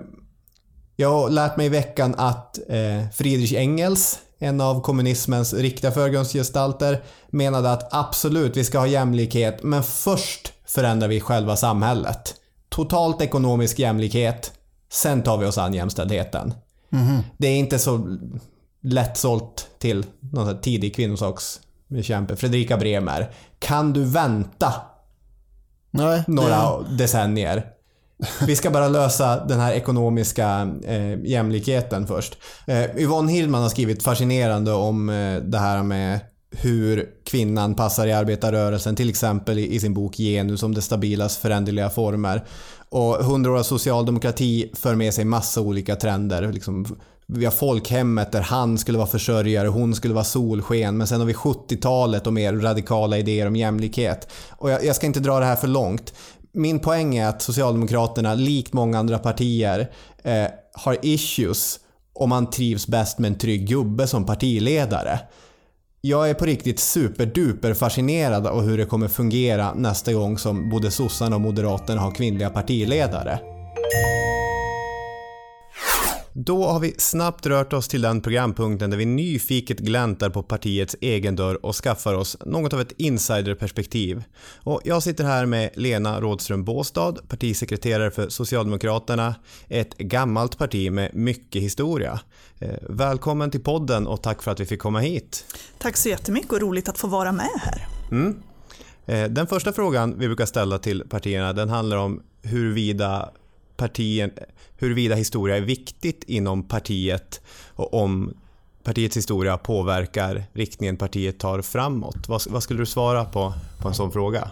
jag 0.96 1.10
har 1.12 1.30
lärt 1.30 1.56
mig 1.56 1.66
i 1.66 1.68
veckan 1.68 2.14
att 2.18 2.58
eh, 2.68 3.08
Friedrich 3.12 3.52
Engels, 3.52 4.18
en 4.38 4.60
av 4.60 4.80
kommunismens 4.80 5.54
riktiga 5.54 5.90
förgrundsgestalter, 5.90 7.02
menade 7.30 7.72
att 7.72 7.94
absolut, 7.94 8.56
vi 8.56 8.64
ska 8.64 8.78
ha 8.78 8.86
jämlikhet, 8.86 9.62
men 9.62 9.82
först 9.82 10.52
förändrar 10.66 11.08
vi 11.08 11.20
själva 11.20 11.56
samhället. 11.56 12.34
Totalt 12.68 13.20
ekonomisk 13.20 13.78
jämlikhet, 13.78 14.52
sen 14.92 15.22
tar 15.22 15.38
vi 15.38 15.46
oss 15.46 15.58
an 15.58 15.74
jämställdheten. 15.74 16.54
Det 17.38 17.46
är 17.46 17.56
inte 17.56 17.78
så 17.78 18.18
lättsålt 18.82 19.68
till 19.78 20.06
någon 20.20 20.60
tidig 20.60 20.94
kvinnosakskämpe. 20.94 22.36
Fredrika 22.36 22.76
Bremer. 22.76 23.30
Kan 23.58 23.92
du 23.92 24.04
vänta 24.04 24.72
Nej, 25.90 26.24
några 26.26 26.82
det, 26.82 26.96
decennier? 26.96 27.66
Vi 28.46 28.56
ska 28.56 28.70
bara 28.70 28.88
lösa 28.88 29.44
den 29.44 29.60
här 29.60 29.72
ekonomiska 29.72 30.70
eh, 30.84 31.24
jämlikheten 31.24 32.06
först. 32.06 32.38
Eh, 32.66 32.96
Yvonne 32.96 33.32
Hillman 33.32 33.62
har 33.62 33.68
skrivit 33.68 34.02
fascinerande 34.02 34.72
om 34.72 35.08
eh, 35.08 35.36
det 35.36 35.58
här 35.58 35.82
med 35.82 36.20
hur 36.52 37.08
kvinnan 37.24 37.74
passar 37.74 38.06
i 38.06 38.12
arbetarrörelsen, 38.12 38.96
till 38.96 39.08
exempel 39.08 39.58
i, 39.58 39.80
sin 39.80 39.94
bok 39.94 40.16
Genus 40.16 40.62
om 40.62 40.74
det 40.74 40.82
stabilas 40.82 41.36
föränderliga 41.36 41.90
former. 41.90 42.44
Och 42.88 43.14
hundra 43.14 43.52
år 43.52 43.58
av 43.58 43.62
socialdemokrati 43.62 44.70
för 44.74 44.94
med 44.94 45.14
sig 45.14 45.24
massa 45.24 45.60
olika 45.60 45.96
trender. 45.96 46.52
Liksom, 46.52 46.96
vi 47.26 47.44
har 47.44 47.52
folkhemmet 47.52 48.32
där 48.32 48.40
han 48.40 48.78
skulle 48.78 48.98
vara 48.98 49.08
försörjare, 49.08 49.68
hon 49.68 49.94
skulle 49.94 50.14
vara 50.14 50.24
solsken. 50.24 50.96
Men 50.96 51.06
sen 51.06 51.20
har 51.20 51.26
vi 51.26 51.32
70-talet 51.32 52.26
och 52.26 52.32
mer 52.32 52.52
radikala 52.52 53.18
idéer 53.18 53.46
om 53.46 53.56
jämlikhet. 53.56 54.28
Och 54.50 54.70
jag, 54.70 54.84
jag 54.84 54.96
ska 54.96 55.06
inte 55.06 55.20
dra 55.20 55.40
det 55.40 55.46
här 55.46 55.56
för 55.56 55.68
långt. 55.68 56.14
Min 56.52 56.78
poäng 56.78 57.16
är 57.16 57.28
att 57.28 57.42
Socialdemokraterna, 57.42 58.34
likt 58.34 58.72
många 58.72 58.98
andra 58.98 59.18
partier, 59.18 59.90
eh, 60.22 60.46
har 60.72 60.96
issues 61.02 61.78
om 62.14 62.28
man 62.28 62.50
trivs 62.50 62.86
bäst 62.86 63.18
med 63.18 63.32
en 63.32 63.38
trygg 63.38 63.68
gubbe 63.68 64.06
som 64.06 64.26
partiledare. 64.26 65.20
Jag 66.04 66.30
är 66.30 66.34
på 66.34 66.44
riktigt 66.44 66.80
superduper 66.80 67.74
fascinerad 67.74 68.46
av 68.46 68.62
hur 68.62 68.78
det 68.78 68.84
kommer 68.84 69.08
fungera 69.08 69.74
nästa 69.74 70.12
gång 70.12 70.38
som 70.38 70.70
både 70.70 70.90
sossarna 70.90 71.36
och 71.36 71.42
moderaterna 71.42 72.00
har 72.00 72.10
kvinnliga 72.10 72.50
partiledare. 72.50 73.51
Då 76.34 76.64
har 76.64 76.80
vi 76.80 76.94
snabbt 76.98 77.46
rört 77.46 77.72
oss 77.72 77.88
till 77.88 78.02
den 78.02 78.20
programpunkten 78.20 78.90
där 78.90 78.96
vi 78.96 79.04
nyfiket 79.04 79.78
gläntar 79.78 80.30
på 80.30 80.42
partiets 80.42 80.96
egen 81.00 81.36
dörr 81.36 81.66
och 81.66 81.74
skaffar 81.76 82.14
oss 82.14 82.36
något 82.46 82.72
av 82.72 82.80
ett 82.80 82.92
insiderperspektiv. 82.96 84.24
Och 84.56 84.80
jag 84.84 85.02
sitter 85.02 85.24
här 85.24 85.46
med 85.46 85.70
Lena 85.74 86.20
Rådström 86.20 86.64
Båstad, 86.64 87.12
partisekreterare 87.28 88.10
för 88.10 88.28
Socialdemokraterna, 88.28 89.34
ett 89.68 89.98
gammalt 89.98 90.58
parti 90.58 90.92
med 90.92 91.14
mycket 91.14 91.62
historia. 91.62 92.20
Eh, 92.58 92.68
Välkommen 92.88 93.50
till 93.50 93.62
podden 93.62 94.06
och 94.06 94.22
tack 94.22 94.42
för 94.42 94.50
att 94.50 94.60
vi 94.60 94.66
fick 94.66 94.80
komma 94.80 95.00
hit. 95.00 95.44
Tack 95.78 95.96
så 95.96 96.08
jättemycket 96.08 96.52
och 96.52 96.60
roligt 96.60 96.88
att 96.88 96.98
få 96.98 97.06
vara 97.06 97.32
med 97.32 97.50
här. 97.56 97.86
Mm. 98.10 98.42
Eh, 99.06 99.24
Den 99.30 99.46
första 99.46 99.72
frågan 99.72 100.18
vi 100.18 100.26
brukar 100.26 100.46
ställa 100.46 100.78
till 100.78 101.04
partierna 101.08 101.52
den 101.52 101.68
handlar 101.68 101.96
om 101.96 102.22
huruvida, 102.42 103.30
partien, 103.76 104.30
huruvida 104.82 105.14
historia 105.14 105.56
är 105.56 105.60
viktigt 105.60 106.24
inom 106.26 106.62
partiet 106.62 107.40
och 107.74 107.94
om 107.94 108.34
partiets 108.82 109.16
historia 109.16 109.58
påverkar 109.58 110.44
riktningen 110.52 110.96
partiet 110.96 111.38
tar 111.38 111.62
framåt. 111.62 112.28
Vad, 112.28 112.42
vad 112.48 112.62
skulle 112.62 112.80
du 112.80 112.86
svara 112.86 113.24
på, 113.24 113.54
på 113.82 113.88
en 113.88 113.94
sån 113.94 114.12
fråga? 114.12 114.50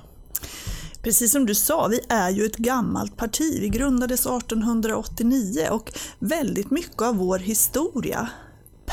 Precis 1.02 1.32
som 1.32 1.46
du 1.46 1.54
sa, 1.54 1.88
vi 1.88 2.00
är 2.08 2.30
ju 2.30 2.44
ett 2.44 2.56
gammalt 2.56 3.16
parti. 3.16 3.58
Vi 3.60 3.68
grundades 3.68 4.26
1889 4.26 5.68
och 5.70 5.92
väldigt 6.18 6.70
mycket 6.70 7.02
av 7.02 7.16
vår 7.16 7.38
historia 7.38 8.28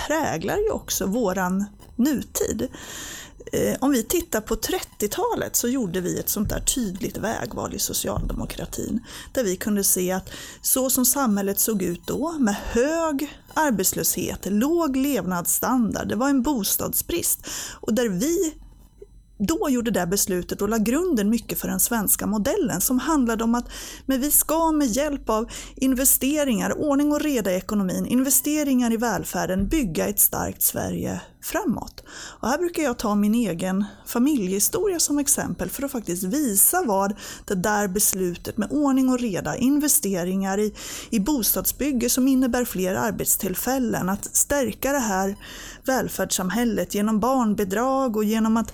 präglar 0.08 0.58
ju 0.58 0.70
också 0.72 1.06
våran 1.06 1.66
nutid. 1.96 2.68
Eh, 3.54 3.76
om 3.80 3.92
vi 3.92 4.04
tittar 4.04 4.42
på 4.42 4.56
30-talet 4.56 5.56
så 5.56 5.68
gjorde 5.68 6.02
vi 6.02 6.20
ett 6.20 6.30
sånt 6.30 6.50
där 6.50 6.60
tydligt 6.60 7.18
vägval 7.18 7.74
i 7.74 7.80
socialdemokratin. 7.80 9.00
Där 9.34 9.44
vi 9.44 9.56
kunde 9.56 9.84
se 9.84 10.12
att 10.12 10.30
så 10.62 10.90
som 10.90 11.06
samhället 11.06 11.60
såg 11.60 11.82
ut 11.82 12.02
då, 12.08 12.36
med 12.40 12.56
hög 12.56 13.40
arbetslöshet, 13.54 14.40
låg 14.46 14.96
levnadsstandard, 14.96 16.08
det 16.08 16.16
var 16.16 16.30
en 16.30 16.42
bostadsbrist. 16.42 17.48
Och 17.82 17.94
där 17.94 18.10
vi 18.10 18.54
då 19.40 19.70
gjorde 19.70 19.92
det 19.92 20.08
beslutet 20.08 20.62
och 20.62 20.70
la 20.70 20.78
grunden 20.78 21.30
mycket 21.30 21.60
för 21.60 21.68
den 21.68 21.80
svenska 21.80 22.28
modellen 22.28 22.82
som 22.82 23.00
handlade 23.00 23.44
om 23.44 23.56
att 23.56 23.70
men 24.06 24.22
vi 24.22 24.32
ska 24.32 24.72
med 24.72 24.88
hjälp 24.88 25.30
av 25.30 25.52
investeringar, 25.76 26.78
ordning 26.78 27.12
och 27.12 27.22
reda 27.22 27.52
i 27.52 27.56
ekonomin, 27.56 28.06
investeringar 28.06 28.94
i 28.94 28.98
välfärden 28.98 29.68
bygga 29.68 30.08
ett 30.08 30.20
starkt 30.20 30.62
Sverige 30.62 31.22
framåt. 31.48 32.04
Och 32.40 32.48
här 32.48 32.58
brukar 32.58 32.84
jag 32.84 32.98
ta 32.98 33.16
min 33.16 33.36
egen 33.36 33.86
familjehistoria 34.06 35.00
som 35.00 35.20
exempel 35.20 35.70
för 35.70 35.84
att 35.84 35.92
faktiskt 35.92 36.24
visa 36.24 36.84
vad 36.86 37.16
det 37.46 37.56
där 37.56 37.88
beslutet 37.88 38.58
med 38.58 38.72
ordning 38.72 39.10
och 39.10 39.20
reda, 39.20 39.56
investeringar 39.56 40.58
i, 40.58 40.74
i 41.10 41.20
bostadsbygge 41.20 42.10
som 42.10 42.28
innebär 42.28 42.66
fler 42.66 42.96
arbetstillfällen, 42.96 44.10
att 44.10 44.36
stärka 44.36 44.92
det 44.92 45.00
här 45.00 45.36
välfärdssamhället 45.86 46.96
genom 46.96 47.20
barnbidrag 47.20 48.18
och 48.18 48.24
genom 48.24 48.58
att 48.58 48.74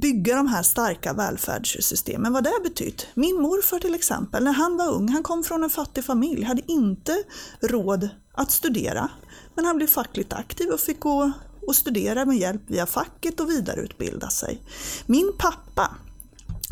bygga 0.00 0.36
de 0.36 0.46
här 0.46 0.62
starka 0.62 1.12
välfärdssystemen, 1.12 2.32
vad 2.32 2.44
det 2.44 2.50
har 2.50 2.62
betytt. 2.62 3.06
Min 3.14 3.42
morfar 3.42 3.78
till 3.78 3.94
exempel, 3.94 4.44
när 4.44 4.52
han 4.52 4.76
var 4.76 4.92
ung, 4.92 5.08
han 5.08 5.22
kom 5.22 5.44
från 5.44 5.64
en 5.64 5.70
fattig 5.70 6.04
familj, 6.04 6.42
hade 6.42 6.72
inte 6.72 7.16
råd 7.60 8.08
att 8.34 8.50
studera. 8.50 9.10
Men 9.56 9.64
han 9.64 9.76
blev 9.76 9.86
fackligt 9.86 10.32
aktiv 10.32 10.70
och 10.70 10.80
fick 10.80 11.00
gå 11.00 11.32
och 11.66 11.76
studera 11.76 12.24
med 12.24 12.36
hjälp 12.36 12.62
via 12.66 12.86
facket 12.86 13.40
och 13.40 13.50
vidareutbilda 13.50 14.30
sig. 14.30 14.62
Min 15.06 15.32
pappa, 15.38 15.90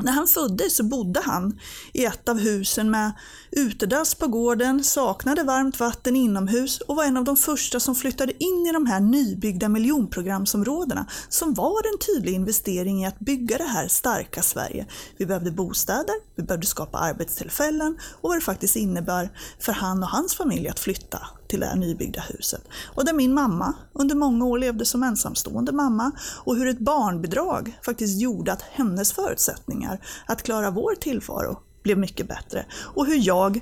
när 0.02 0.12
han 0.12 0.26
föddes 0.26 0.76
så 0.76 0.84
bodde 0.84 1.20
han 1.20 1.60
i 1.92 2.04
ett 2.04 2.28
av 2.28 2.38
husen 2.38 2.90
med 2.90 3.12
utedass 3.50 4.14
på 4.14 4.26
gården, 4.26 4.84
saknade 4.84 5.42
varmt 5.42 5.80
vatten 5.80 6.16
inomhus 6.16 6.80
och 6.80 6.96
var 6.96 7.04
en 7.04 7.16
av 7.16 7.24
de 7.24 7.36
första 7.36 7.80
som 7.80 7.94
flyttade 7.94 8.44
in 8.44 8.66
i 8.66 8.72
de 8.72 8.86
här 8.86 9.00
nybyggda 9.00 9.68
miljonprogramsområdena 9.68 11.06
som 11.28 11.54
var 11.54 11.92
en 11.92 11.98
tydlig 11.98 12.34
investering 12.34 13.02
i 13.02 13.06
att 13.06 13.18
bygga 13.18 13.58
det 13.58 13.64
här 13.64 13.88
starka 13.88 14.42
Sverige. 14.42 14.86
Vi 15.16 15.26
behövde 15.26 15.50
bostäder, 15.50 16.14
vi 16.36 16.42
behövde 16.42 16.66
skapa 16.66 16.98
arbetstillfällen 16.98 17.98
och 18.20 18.28
vad 18.28 18.36
det 18.36 18.44
faktiskt 18.44 18.76
innebär 18.76 19.30
för 19.58 19.72
han 19.72 20.02
och 20.02 20.08
hans 20.08 20.34
familj 20.34 20.68
att 20.68 20.80
flytta 20.80 21.18
till 21.48 21.60
det 21.60 21.66
här 21.66 21.76
nybyggda 21.76 22.20
huset. 22.20 22.68
Och 22.94 23.04
där 23.04 23.12
min 23.12 23.34
mamma 23.34 23.74
under 23.92 24.14
många 24.14 24.44
år 24.44 24.58
levde 24.58 24.84
som 24.84 25.02
ensamstående 25.02 25.72
mamma 25.72 26.12
och 26.44 26.56
hur 26.56 26.66
ett 26.66 26.78
barnbidrag 26.78 27.78
faktiskt 27.84 28.20
gjorde 28.20 28.52
att 28.52 28.62
hennes 28.62 29.12
förutsättningar 29.12 30.00
att 30.26 30.42
klara 30.42 30.70
vår 30.70 30.94
tillvaro 30.94 31.58
blev 31.82 31.98
mycket 31.98 32.28
bättre. 32.28 32.66
Och 32.94 33.06
hur 33.06 33.26
jag 33.26 33.60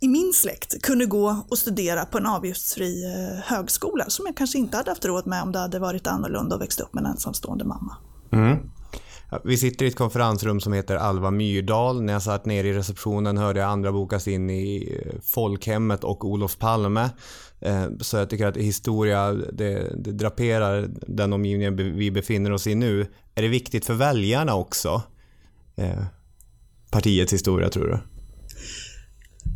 i 0.00 0.08
min 0.08 0.32
släkt 0.32 0.82
kunde 0.82 1.06
gå 1.06 1.44
och 1.48 1.58
studera 1.58 2.04
på 2.04 2.18
en 2.18 2.26
avgiftsfri 2.26 3.04
eh, 3.04 3.44
högskola 3.44 4.04
som 4.08 4.26
jag 4.26 4.36
kanske 4.36 4.58
inte 4.58 4.76
hade 4.76 4.90
haft 4.90 5.04
råd 5.04 5.26
med 5.26 5.42
om 5.42 5.52
det 5.52 5.58
hade 5.58 5.78
varit 5.78 6.06
annorlunda 6.06 6.54
och 6.56 6.62
växt 6.62 6.80
upp 6.80 6.94
med 6.94 7.04
en 7.04 7.10
ensamstående 7.10 7.64
mamma. 7.64 7.96
Mm. 8.32 8.58
Vi 9.44 9.56
sitter 9.56 9.84
i 9.84 9.88
ett 9.88 9.96
konferensrum 9.96 10.60
som 10.60 10.72
heter 10.72 10.96
Alva 10.96 11.30
Myrdal. 11.30 12.02
När 12.02 12.12
jag 12.12 12.22
satt 12.22 12.46
ner 12.46 12.64
i 12.64 12.72
receptionen 12.72 13.36
hörde 13.36 13.60
jag 13.60 13.68
andra 13.68 13.92
bokas 13.92 14.28
in 14.28 14.50
i 14.50 14.98
eh, 15.06 15.20
folkhemmet 15.22 16.04
och 16.04 16.24
Olof 16.24 16.58
Palme. 16.58 17.10
Eh, 17.60 17.86
så 18.00 18.16
jag 18.16 18.30
tycker 18.30 18.46
att 18.46 18.56
historia, 18.56 19.32
det, 19.32 19.92
det 19.96 20.12
draperar 20.12 20.88
den 21.06 21.32
omgivningen 21.32 21.76
vi 21.76 22.10
befinner 22.10 22.52
oss 22.52 22.66
i 22.66 22.74
nu. 22.74 23.06
Är 23.34 23.42
det 23.42 23.48
viktigt 23.48 23.84
för 23.84 23.94
väljarna 23.94 24.54
också? 24.54 25.02
Eh, 25.76 26.04
partiets 26.90 27.32
historia 27.32 27.68
tror 27.68 27.88
du? 27.88 27.98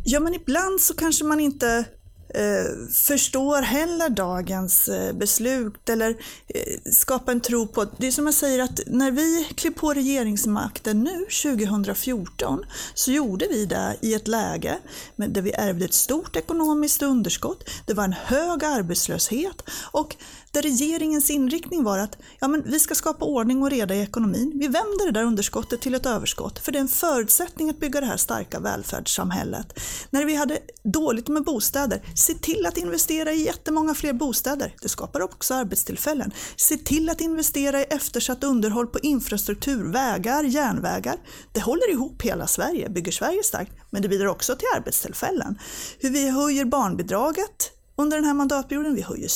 Ja, 0.03 0.19
men 0.19 0.33
ibland 0.33 0.81
så 0.81 0.93
kanske 0.93 1.25
man 1.25 1.39
inte 1.39 1.85
eh, 2.29 2.87
förstår 2.93 3.61
heller 3.61 4.09
dagens 4.09 4.87
eh, 4.87 5.13
beslut 5.13 5.89
eller 5.89 6.09
eh, 6.09 6.91
skapar 6.91 7.31
en 7.31 7.41
tro 7.41 7.67
på... 7.67 7.85
Det 7.97 8.07
är 8.07 8.11
som 8.11 8.25
jag 8.25 8.33
säger 8.33 8.63
att 8.63 8.79
när 8.87 9.11
vi 9.11 9.47
klev 9.55 9.71
på 9.71 9.93
regeringsmakten 9.93 11.03
nu 11.03 11.25
2014 11.43 12.63
så 12.93 13.11
gjorde 13.11 13.47
vi 13.47 13.65
det 13.65 13.95
i 14.01 14.13
ett 14.13 14.27
läge 14.27 14.77
där 15.15 15.41
vi 15.41 15.51
ärvde 15.51 15.85
ett 15.85 15.93
stort 15.93 16.35
ekonomiskt 16.35 17.01
underskott, 17.01 17.69
det 17.85 17.93
var 17.93 18.03
en 18.03 18.13
hög 18.13 18.63
arbetslöshet 18.63 19.61
och 19.91 20.15
där 20.51 20.61
regeringens 20.61 21.29
inriktning 21.29 21.83
var 21.83 21.97
att 21.97 22.17
ja, 22.39 22.47
men 22.47 22.63
vi 22.65 22.79
ska 22.79 22.95
skapa 22.95 23.25
ordning 23.25 23.61
och 23.61 23.69
reda 23.69 23.95
i 23.95 24.01
ekonomin. 24.01 24.51
Vi 24.55 24.67
vänder 24.67 25.05
det 25.05 25.11
där 25.11 25.23
underskottet 25.23 25.81
till 25.81 25.95
ett 25.95 26.05
överskott, 26.05 26.59
för 26.59 26.71
det 26.71 26.77
är 26.77 26.81
en 26.81 26.87
förutsättning 26.87 27.69
att 27.69 27.79
bygga 27.79 27.99
det 27.99 28.05
här 28.05 28.17
starka 28.17 28.59
välfärdssamhället. 28.59 29.79
När 30.09 30.25
vi 30.25 30.35
hade 30.35 30.59
dåligt 30.83 31.27
med 31.27 31.43
bostäder, 31.43 32.01
se 32.15 32.33
till 32.33 32.65
att 32.65 32.77
investera 32.77 33.31
i 33.31 33.45
jättemånga 33.45 33.93
fler 33.93 34.13
bostäder. 34.13 34.75
Det 34.81 34.89
skapar 34.89 35.21
också 35.21 35.53
arbetstillfällen. 35.53 36.31
Se 36.55 36.77
till 36.77 37.09
att 37.09 37.21
investera 37.21 37.81
i 37.81 37.83
eftersatt 37.83 38.43
underhåll 38.43 38.87
på 38.87 38.99
infrastruktur, 38.99 39.91
vägar, 39.91 40.43
järnvägar. 40.43 41.17
Det 41.51 41.59
håller 41.59 41.91
ihop 41.91 42.21
hela 42.21 42.47
Sverige, 42.47 42.89
bygger 42.89 43.11
Sverige 43.11 43.43
starkt, 43.43 43.71
men 43.89 44.01
det 44.01 44.09
bidrar 44.09 44.27
också 44.27 44.55
till 44.55 44.67
arbetstillfällen. 44.75 45.59
Hur 45.99 46.09
vi 46.09 46.29
höjer 46.29 46.65
barnbidraget, 46.65 47.76
under 47.97 48.17
den 48.17 48.25
här 48.25 48.33
mandatperioden. 48.33 48.95
Vi 48.95 49.01
höjer 49.01 49.27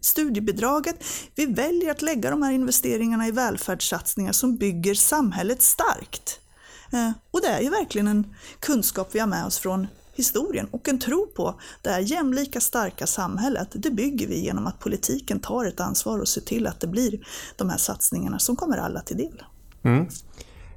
studiebidraget. 0.00 1.04
Vi 1.34 1.46
väljer 1.46 1.90
att 1.90 2.02
lägga 2.02 2.30
de 2.30 2.42
här 2.42 2.52
investeringarna 2.52 3.28
i 3.28 3.30
välfärdssatsningar 3.30 4.32
som 4.32 4.56
bygger 4.56 4.94
samhället 4.94 5.62
starkt. 5.62 6.40
Eh, 6.92 7.10
och 7.30 7.40
det 7.40 7.48
är 7.48 7.60
ju 7.60 7.70
verkligen 7.70 8.08
en 8.08 8.34
kunskap 8.60 9.08
vi 9.12 9.18
har 9.18 9.26
med 9.26 9.46
oss 9.46 9.58
från 9.58 9.86
historien 10.14 10.68
och 10.70 10.88
en 10.88 10.98
tro 10.98 11.26
på 11.26 11.60
det 11.82 11.90
här 11.90 12.00
jämlika, 12.00 12.60
starka 12.60 13.06
samhället. 13.06 13.68
Det 13.72 13.90
bygger 13.90 14.28
vi 14.28 14.44
genom 14.44 14.66
att 14.66 14.78
politiken 14.78 15.40
tar 15.40 15.64
ett 15.64 15.80
ansvar 15.80 16.18
och 16.18 16.28
ser 16.28 16.40
till 16.40 16.66
att 16.66 16.80
det 16.80 16.86
blir 16.86 17.26
de 17.56 17.70
här 17.70 17.78
satsningarna 17.78 18.38
som 18.38 18.56
kommer 18.56 18.78
alla 18.78 19.00
till 19.00 19.16
del. 19.16 19.42
Mm. 19.82 20.08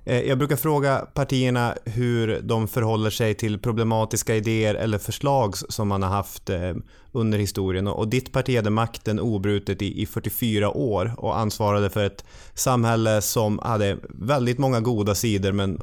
Eh, 0.08 0.22
jag 0.22 0.38
brukar 0.38 0.56
fråga 0.56 1.08
partierna 1.14 1.76
hur 1.86 2.42
de 2.42 2.68
förhåller 2.68 3.10
sig 3.10 3.34
till 3.34 3.60
problematiska 3.60 4.36
idéer 4.36 4.76
eller 4.76 4.98
förslag 4.98 5.58
som 5.58 5.88
man 5.88 6.04
har 6.04 6.10
haft 6.10 6.50
eh, 6.50 6.74
under 7.12 7.38
historien. 7.38 7.88
Och 7.88 8.08
ditt 8.08 8.32
parti 8.32 8.56
hade 8.56 8.70
makten 8.70 9.20
obrutet 9.20 9.82
i 9.82 10.06
44 10.06 10.70
år 10.70 11.14
och 11.18 11.38
ansvarade 11.40 11.90
för 11.90 12.06
ett 12.06 12.26
samhälle 12.54 13.22
som 13.22 13.60
hade 13.60 13.98
väldigt 14.10 14.58
många 14.58 14.80
goda 14.80 15.16
sidor 15.16 15.52
men 15.52 15.82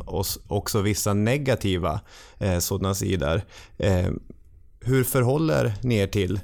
också 0.48 0.80
vissa 0.80 1.14
negativa 1.14 2.00
eh, 2.38 2.58
sådana 2.58 2.94
sidor. 2.94 3.42
Hur 4.80 5.04
förhåller 5.04 5.74
ni 5.82 5.96
er 5.96 6.06
till 6.06 6.40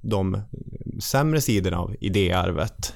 de 0.00 0.40
sämre 1.00 1.40
sidorna 1.40 1.78
av 1.78 1.94
idéarvet? 2.00 2.94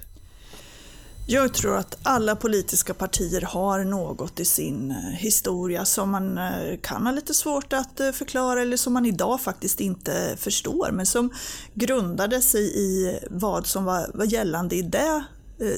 Jag 1.29 1.55
tror 1.55 1.77
att 1.77 1.99
alla 2.03 2.37
politiska 2.37 2.95
partier 2.95 3.41
har 3.41 3.85
något 3.85 4.41
i 4.41 4.45
sin 4.45 4.91
eh, 4.91 4.97
historia 4.97 5.85
som 5.85 6.11
man 6.11 6.39
eh, 6.39 6.79
kan 6.83 7.07
ha 7.07 7.13
lite 7.13 7.35
svårt 7.35 7.73
att 7.73 8.01
eh, 8.01 8.13
förklara 8.13 8.63
eller 8.63 8.77
som 8.77 8.93
man 8.93 9.07
idag 9.07 9.41
faktiskt 9.41 9.81
inte 9.81 10.37
förstår 10.37 10.91
men 10.93 11.07
som 11.07 11.31
grundade 11.75 12.41
sig 12.41 12.79
i 12.79 13.19
vad 13.31 13.67
som 13.67 13.85
var, 13.85 14.11
var 14.15 14.25
gällande 14.25 14.77
i 14.77 14.83
det 14.83 15.25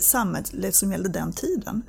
samhället 0.00 0.74
som 0.74 0.92
gällde 0.92 1.08
den 1.08 1.32
tiden. 1.32 1.82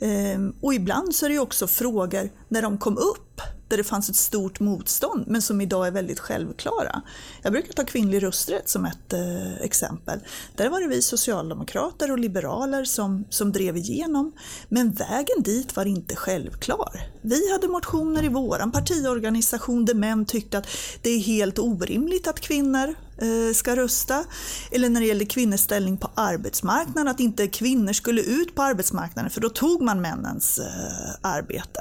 Ehm, 0.00 0.54
och 0.60 0.74
ibland 0.74 1.14
så 1.14 1.24
är 1.24 1.28
det 1.28 1.34
ju 1.34 1.40
också 1.40 1.66
frågor 1.66 2.30
när 2.48 2.62
de 2.62 2.78
kom 2.78 2.98
upp 2.98 3.40
där 3.68 3.76
det 3.76 3.84
fanns 3.84 4.08
ett 4.08 4.16
stort 4.16 4.60
motstånd 4.60 5.24
men 5.26 5.42
som 5.42 5.60
idag 5.60 5.86
är 5.86 5.90
väldigt 5.90 6.20
självklara. 6.20 7.02
Jag 7.42 7.52
brukar 7.52 7.72
ta 7.72 7.84
kvinnlig 7.84 8.22
rösträtt 8.22 8.68
som 8.68 8.84
ett 8.84 9.12
eh, 9.12 9.56
exempel. 9.60 10.20
Där 10.56 10.68
var 10.68 10.80
det 10.80 10.86
vi 10.86 11.02
socialdemokrater 11.02 12.10
och 12.10 12.18
liberaler 12.18 12.84
som, 12.84 13.24
som 13.30 13.52
drev 13.52 13.76
igenom 13.76 14.32
men 14.68 14.92
vägen 14.92 15.42
dit 15.42 15.76
var 15.76 15.84
inte 15.84 16.16
självklar. 16.16 17.00
Vi 17.22 17.52
hade 17.52 17.68
motioner 17.68 18.24
i 18.24 18.28
vår 18.28 18.70
partiorganisation 18.72 19.84
där 19.84 19.94
män 19.94 20.26
tyckte 20.26 20.58
att 20.58 20.68
det 21.02 21.10
är 21.10 21.18
helt 21.18 21.58
orimligt 21.58 22.26
att 22.26 22.40
kvinnor 22.40 22.94
eh, 23.18 23.54
ska 23.54 23.76
rösta. 23.76 24.24
Eller 24.70 24.88
när 24.88 25.00
det 25.00 25.06
gällde 25.06 25.26
kvinnors 25.26 25.60
ställning 25.60 25.96
på 25.96 26.10
arbetsmarknaden, 26.14 27.08
att 27.08 27.20
inte 27.20 27.46
kvinnor 27.48 27.92
skulle 27.92 28.22
ut 28.22 28.54
på 28.54 28.62
arbetsmarknaden 28.62 29.30
för 29.30 29.40
då 29.40 29.48
tog 29.48 29.82
man 29.82 30.00
männens 30.00 30.58
eh, 30.58 31.30
arbete. 31.30 31.80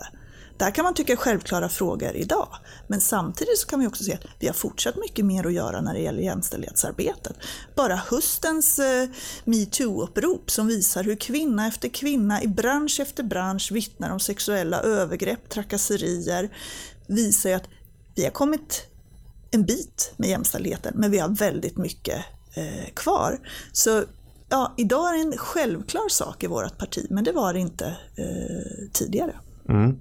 Där 0.57 0.71
kan 0.71 0.83
man 0.83 0.93
tycka 0.93 1.13
är 1.13 1.17
självklara 1.17 1.69
frågor 1.69 2.15
idag. 2.15 2.47
Men 2.87 3.01
samtidigt 3.01 3.57
så 3.57 3.67
kan 3.67 3.79
vi 3.79 3.87
också 3.87 4.03
se 4.03 4.13
att 4.13 4.25
vi 4.39 4.47
har 4.47 4.53
fortsatt 4.53 4.95
mycket 4.95 5.25
mer 5.25 5.45
att 5.45 5.53
göra 5.53 5.81
när 5.81 5.93
det 5.93 5.99
gäller 5.99 6.21
jämställdhetsarbetet. 6.21 7.35
Bara 7.75 7.95
höstens 7.95 8.79
eh, 8.79 9.09
metoo-upprop 9.45 10.51
som 10.51 10.67
visar 10.67 11.03
hur 11.03 11.15
kvinna 11.15 11.67
efter 11.67 11.89
kvinna 11.89 12.43
i 12.43 12.47
bransch 12.47 12.99
efter 12.99 13.23
bransch 13.23 13.71
vittnar 13.71 14.09
om 14.09 14.19
sexuella 14.19 14.81
övergrepp, 14.81 15.49
trakasserier, 15.49 16.49
visar 17.07 17.49
ju 17.49 17.55
att 17.55 17.69
vi 18.15 18.23
har 18.23 18.31
kommit 18.31 18.87
en 19.51 19.65
bit 19.65 20.13
med 20.17 20.29
jämställdheten, 20.29 20.93
men 20.95 21.11
vi 21.11 21.19
har 21.19 21.29
väldigt 21.29 21.77
mycket 21.77 22.25
eh, 22.53 22.93
kvar. 22.93 23.39
Så 23.71 24.03
ja, 24.49 24.73
idag 24.77 25.09
är 25.09 25.13
det 25.13 25.21
en 25.21 25.37
självklar 25.37 26.09
sak 26.09 26.43
i 26.43 26.47
vårt 26.47 26.77
parti, 26.77 27.07
men 27.09 27.23
det 27.23 27.31
var 27.31 27.53
det 27.53 27.59
inte 27.59 27.85
eh, 28.15 28.89
tidigare. 28.93 29.35
Mm. 29.69 29.99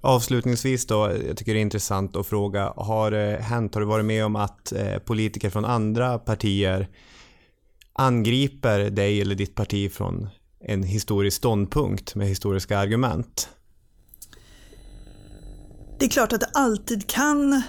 Avslutningsvis 0.00 0.86
då, 0.86 1.12
jag 1.26 1.36
tycker 1.36 1.54
det 1.54 1.60
är 1.60 1.62
intressant 1.62 2.16
att 2.16 2.26
fråga, 2.26 2.72
har 2.76 3.10
det 3.10 3.38
hänt, 3.42 3.74
har 3.74 3.80
du 3.80 3.86
varit 3.86 4.04
med 4.04 4.24
om 4.24 4.36
att 4.36 4.72
eh, 4.72 4.98
politiker 4.98 5.50
från 5.50 5.64
andra 5.64 6.18
partier 6.18 6.88
angriper 7.92 8.90
dig 8.90 9.20
eller 9.20 9.34
ditt 9.34 9.54
parti 9.54 9.92
från 9.92 10.28
en 10.60 10.82
historisk 10.82 11.36
ståndpunkt 11.36 12.14
med 12.14 12.28
historiska 12.28 12.78
argument? 12.78 13.48
Det 15.98 16.04
är 16.04 16.10
klart 16.10 16.32
att 16.32 16.40
det 16.40 16.50
alltid 16.54 17.06
kan 17.06 17.62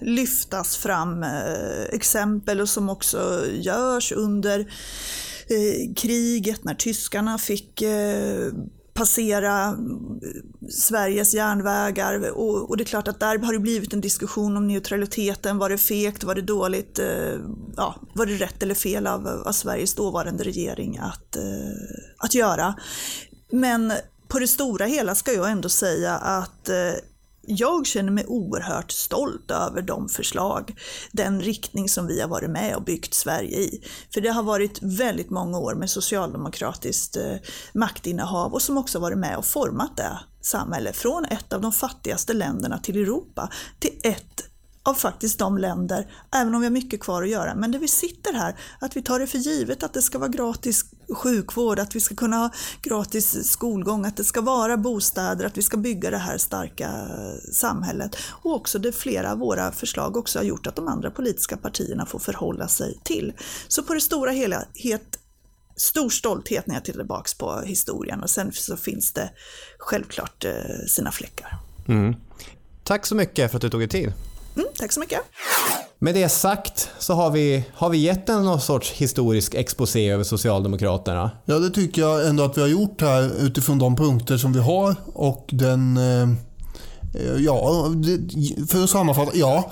lyftas 0.00 0.76
fram 0.76 1.22
eh, 1.22 1.84
exempel 1.92 2.60
och 2.60 2.68
som 2.68 2.88
också 2.88 3.44
görs 3.52 4.12
under 4.12 4.66
kriget 5.96 6.64
när 6.64 6.74
tyskarna 6.74 7.38
fick 7.38 7.82
passera 8.96 9.62
mm, 9.62 10.20
Sveriges 10.70 11.34
järnvägar 11.34 12.30
och, 12.30 12.70
och, 12.70 12.76
det 12.76 12.82
är 12.82 12.86
klart 12.86 13.08
att 13.08 13.20
där 13.20 13.38
har 13.38 13.52
det 13.52 13.58
blivit 13.58 13.92
en 13.92 14.00
diskussion 14.00 14.56
om 14.56 14.66
neutraliteten. 14.66 15.58
Var 15.58 15.68
det 15.68 15.78
fegt? 15.78 16.24
Var 16.24 16.34
det 16.34 16.42
dåligt? 16.42 16.98
Eh, 16.98 17.38
ja, 17.76 17.94
var 18.14 18.26
det 18.26 18.36
rätt 18.36 18.62
eller 18.62 18.74
fel 18.74 19.06
av, 19.06 19.26
av 19.26 19.52
Sveriges 19.52 19.94
dåvarande 19.94 20.44
regering 20.44 20.98
att, 20.98 21.36
eh, 21.36 21.42
att 22.18 22.34
göra? 22.34 22.74
Men 23.52 23.92
på 24.28 24.38
det 24.38 24.48
stora 24.48 24.86
hela 24.86 25.14
ska 25.14 25.32
jag 25.32 25.50
ändå 25.50 25.68
säga 25.68 26.16
att 26.16 26.68
eh, 26.68 26.92
jag 27.46 27.86
känner 27.86 28.12
mig 28.12 28.24
oerhört 28.26 28.90
stolt 28.90 29.50
över 29.50 29.82
de 29.82 30.08
förslag, 30.08 30.74
den 31.12 31.40
riktning 31.40 31.88
som 31.88 32.06
vi 32.06 32.20
har 32.20 32.28
varit 32.28 32.50
med 32.50 32.76
och 32.76 32.84
byggt 32.84 33.14
Sverige 33.14 33.58
i. 33.58 33.82
För 34.14 34.20
det 34.20 34.28
har 34.28 34.42
varit 34.42 34.82
väldigt 34.82 35.30
många 35.30 35.58
år 35.58 35.74
med 35.74 35.90
socialdemokratiskt 35.90 37.16
eh, 37.16 37.36
maktinnehav 37.74 38.52
och 38.52 38.62
som 38.62 38.78
också 38.78 38.98
varit 38.98 39.18
med 39.18 39.36
och 39.36 39.44
format 39.44 39.96
det 39.96 40.18
samhälle 40.40 40.92
från 40.92 41.24
ett 41.24 41.52
av 41.52 41.60
de 41.60 41.72
fattigaste 41.72 42.32
länderna 42.32 42.78
till 42.78 42.96
Europa 42.96 43.50
till 43.80 44.00
ett 44.02 44.55
av 44.86 44.94
faktiskt 44.94 45.38
de 45.38 45.58
länder, 45.58 46.06
även 46.34 46.54
om 46.54 46.60
vi 46.60 46.66
har 46.66 46.72
mycket 46.72 47.00
kvar 47.00 47.22
att 47.22 47.28
göra, 47.28 47.54
men 47.54 47.70
där 47.70 47.78
vi 47.78 47.88
sitter 47.88 48.32
här, 48.32 48.56
att 48.80 48.96
vi 48.96 49.02
tar 49.02 49.18
det 49.18 49.26
för 49.26 49.38
givet 49.38 49.82
att 49.82 49.92
det 49.92 50.02
ska 50.02 50.18
vara 50.18 50.28
gratis 50.28 50.84
sjukvård, 51.14 51.78
att 51.78 51.96
vi 51.96 52.00
ska 52.00 52.14
kunna 52.14 52.36
ha 52.36 52.50
gratis 52.82 53.50
skolgång, 53.50 54.04
att 54.04 54.16
det 54.16 54.24
ska 54.24 54.40
vara 54.40 54.76
bostäder, 54.76 55.44
att 55.44 55.58
vi 55.58 55.62
ska 55.62 55.76
bygga 55.76 56.10
det 56.10 56.18
här 56.18 56.38
starka 56.38 56.84
eh, 56.84 57.52
samhället. 57.52 58.16
Och 58.30 58.54
också 58.54 58.78
det 58.78 58.92
flera 58.92 59.32
av 59.32 59.38
våra 59.38 59.72
förslag 59.72 60.16
också 60.16 60.38
har 60.38 60.44
gjort 60.44 60.66
att 60.66 60.76
de 60.76 60.88
andra 60.88 61.10
politiska 61.10 61.56
partierna 61.56 62.06
får 62.06 62.18
förhålla 62.18 62.68
sig 62.68 63.00
till. 63.04 63.32
Så 63.68 63.82
på 63.82 63.94
det 63.94 64.00
stora 64.00 64.30
hela, 64.30 64.64
helt 64.74 65.18
stor 65.76 66.10
stolthet 66.10 66.66
när 66.66 66.74
jag 66.74 66.84
tittar 66.84 66.98
tillbaks 66.98 67.34
på 67.34 67.60
historien 67.60 68.22
och 68.22 68.30
sen 68.30 68.52
så 68.52 68.76
finns 68.76 69.12
det 69.12 69.30
självklart 69.78 70.44
eh, 70.44 70.52
sina 70.88 71.12
fläckar. 71.12 71.58
Mm. 71.88 72.14
Tack 72.84 73.06
så 73.06 73.14
mycket 73.14 73.50
för 73.50 73.56
att 73.58 73.62
du 73.62 73.70
tog 73.70 73.80
dig 73.80 73.88
tid. 73.88 74.12
Mm, 74.56 74.68
tack 74.78 74.92
så 74.92 75.00
mycket. 75.00 75.20
Med 75.98 76.14
det 76.14 76.28
sagt 76.28 76.90
så 76.98 77.14
har 77.14 77.30
vi, 77.30 77.64
har 77.74 77.90
vi 77.90 77.98
gett 77.98 78.28
en 78.28 78.44
någon 78.44 78.60
sorts 78.60 78.92
historisk 78.92 79.54
exposé 79.54 80.10
över 80.10 80.24
Socialdemokraterna. 80.24 81.30
Ja, 81.44 81.58
det 81.58 81.70
tycker 81.70 82.02
jag 82.02 82.26
ändå 82.26 82.44
att 82.44 82.56
vi 82.56 82.60
har 82.60 82.68
gjort 82.68 83.00
här 83.00 83.30
utifrån 83.40 83.78
de 83.78 83.96
punkter 83.96 84.36
som 84.36 84.52
vi 84.52 84.60
har 84.60 84.94
och 85.14 85.46
den... 85.52 85.96
Eh, 85.96 86.28
ja, 87.38 87.88
det, 87.94 88.18
för 88.66 88.84
att 88.84 88.90
sammanfatta, 88.90 89.30
ja. 89.34 89.70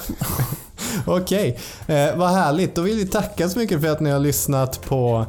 Okej, 1.07 1.59
eh, 1.87 2.17
vad 2.17 2.31
härligt. 2.31 2.75
Då 2.75 2.83
vill 2.83 2.97
vi 2.97 3.07
tacka 3.07 3.49
så 3.49 3.59
mycket 3.59 3.81
för 3.81 3.89
att 3.89 4.01
ni 4.01 4.11
har 4.11 4.21
lyssnat 4.21 4.83
på 4.83 5.27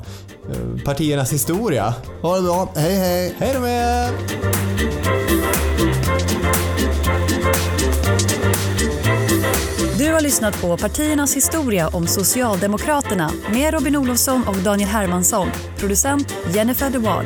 eh, 0.50 0.84
partiernas 0.86 1.34
historia. 1.34 1.94
Ha 2.22 2.36
det 2.36 2.42
bra. 2.42 2.70
Hej 2.76 2.96
hej! 2.96 3.36
Hej 3.38 3.54
då 3.54 3.60
med 3.60 4.08
er! 4.10 5.05
Lyssnat 10.26 10.62
på 10.62 10.78
Partiernas 10.78 11.36
historia 11.36 11.88
om 11.88 12.08
Socialdemokraterna 12.08 13.32
med 13.54 13.74
Robin 13.74 13.96
Olofsson 13.96 14.48
och 14.48 14.56
Daniel 14.56 14.90
Hermansson. 14.90 15.48
Producent 15.78 16.36
Jennifer 16.54 16.90
de 16.90 16.98
Waal. 16.98 17.26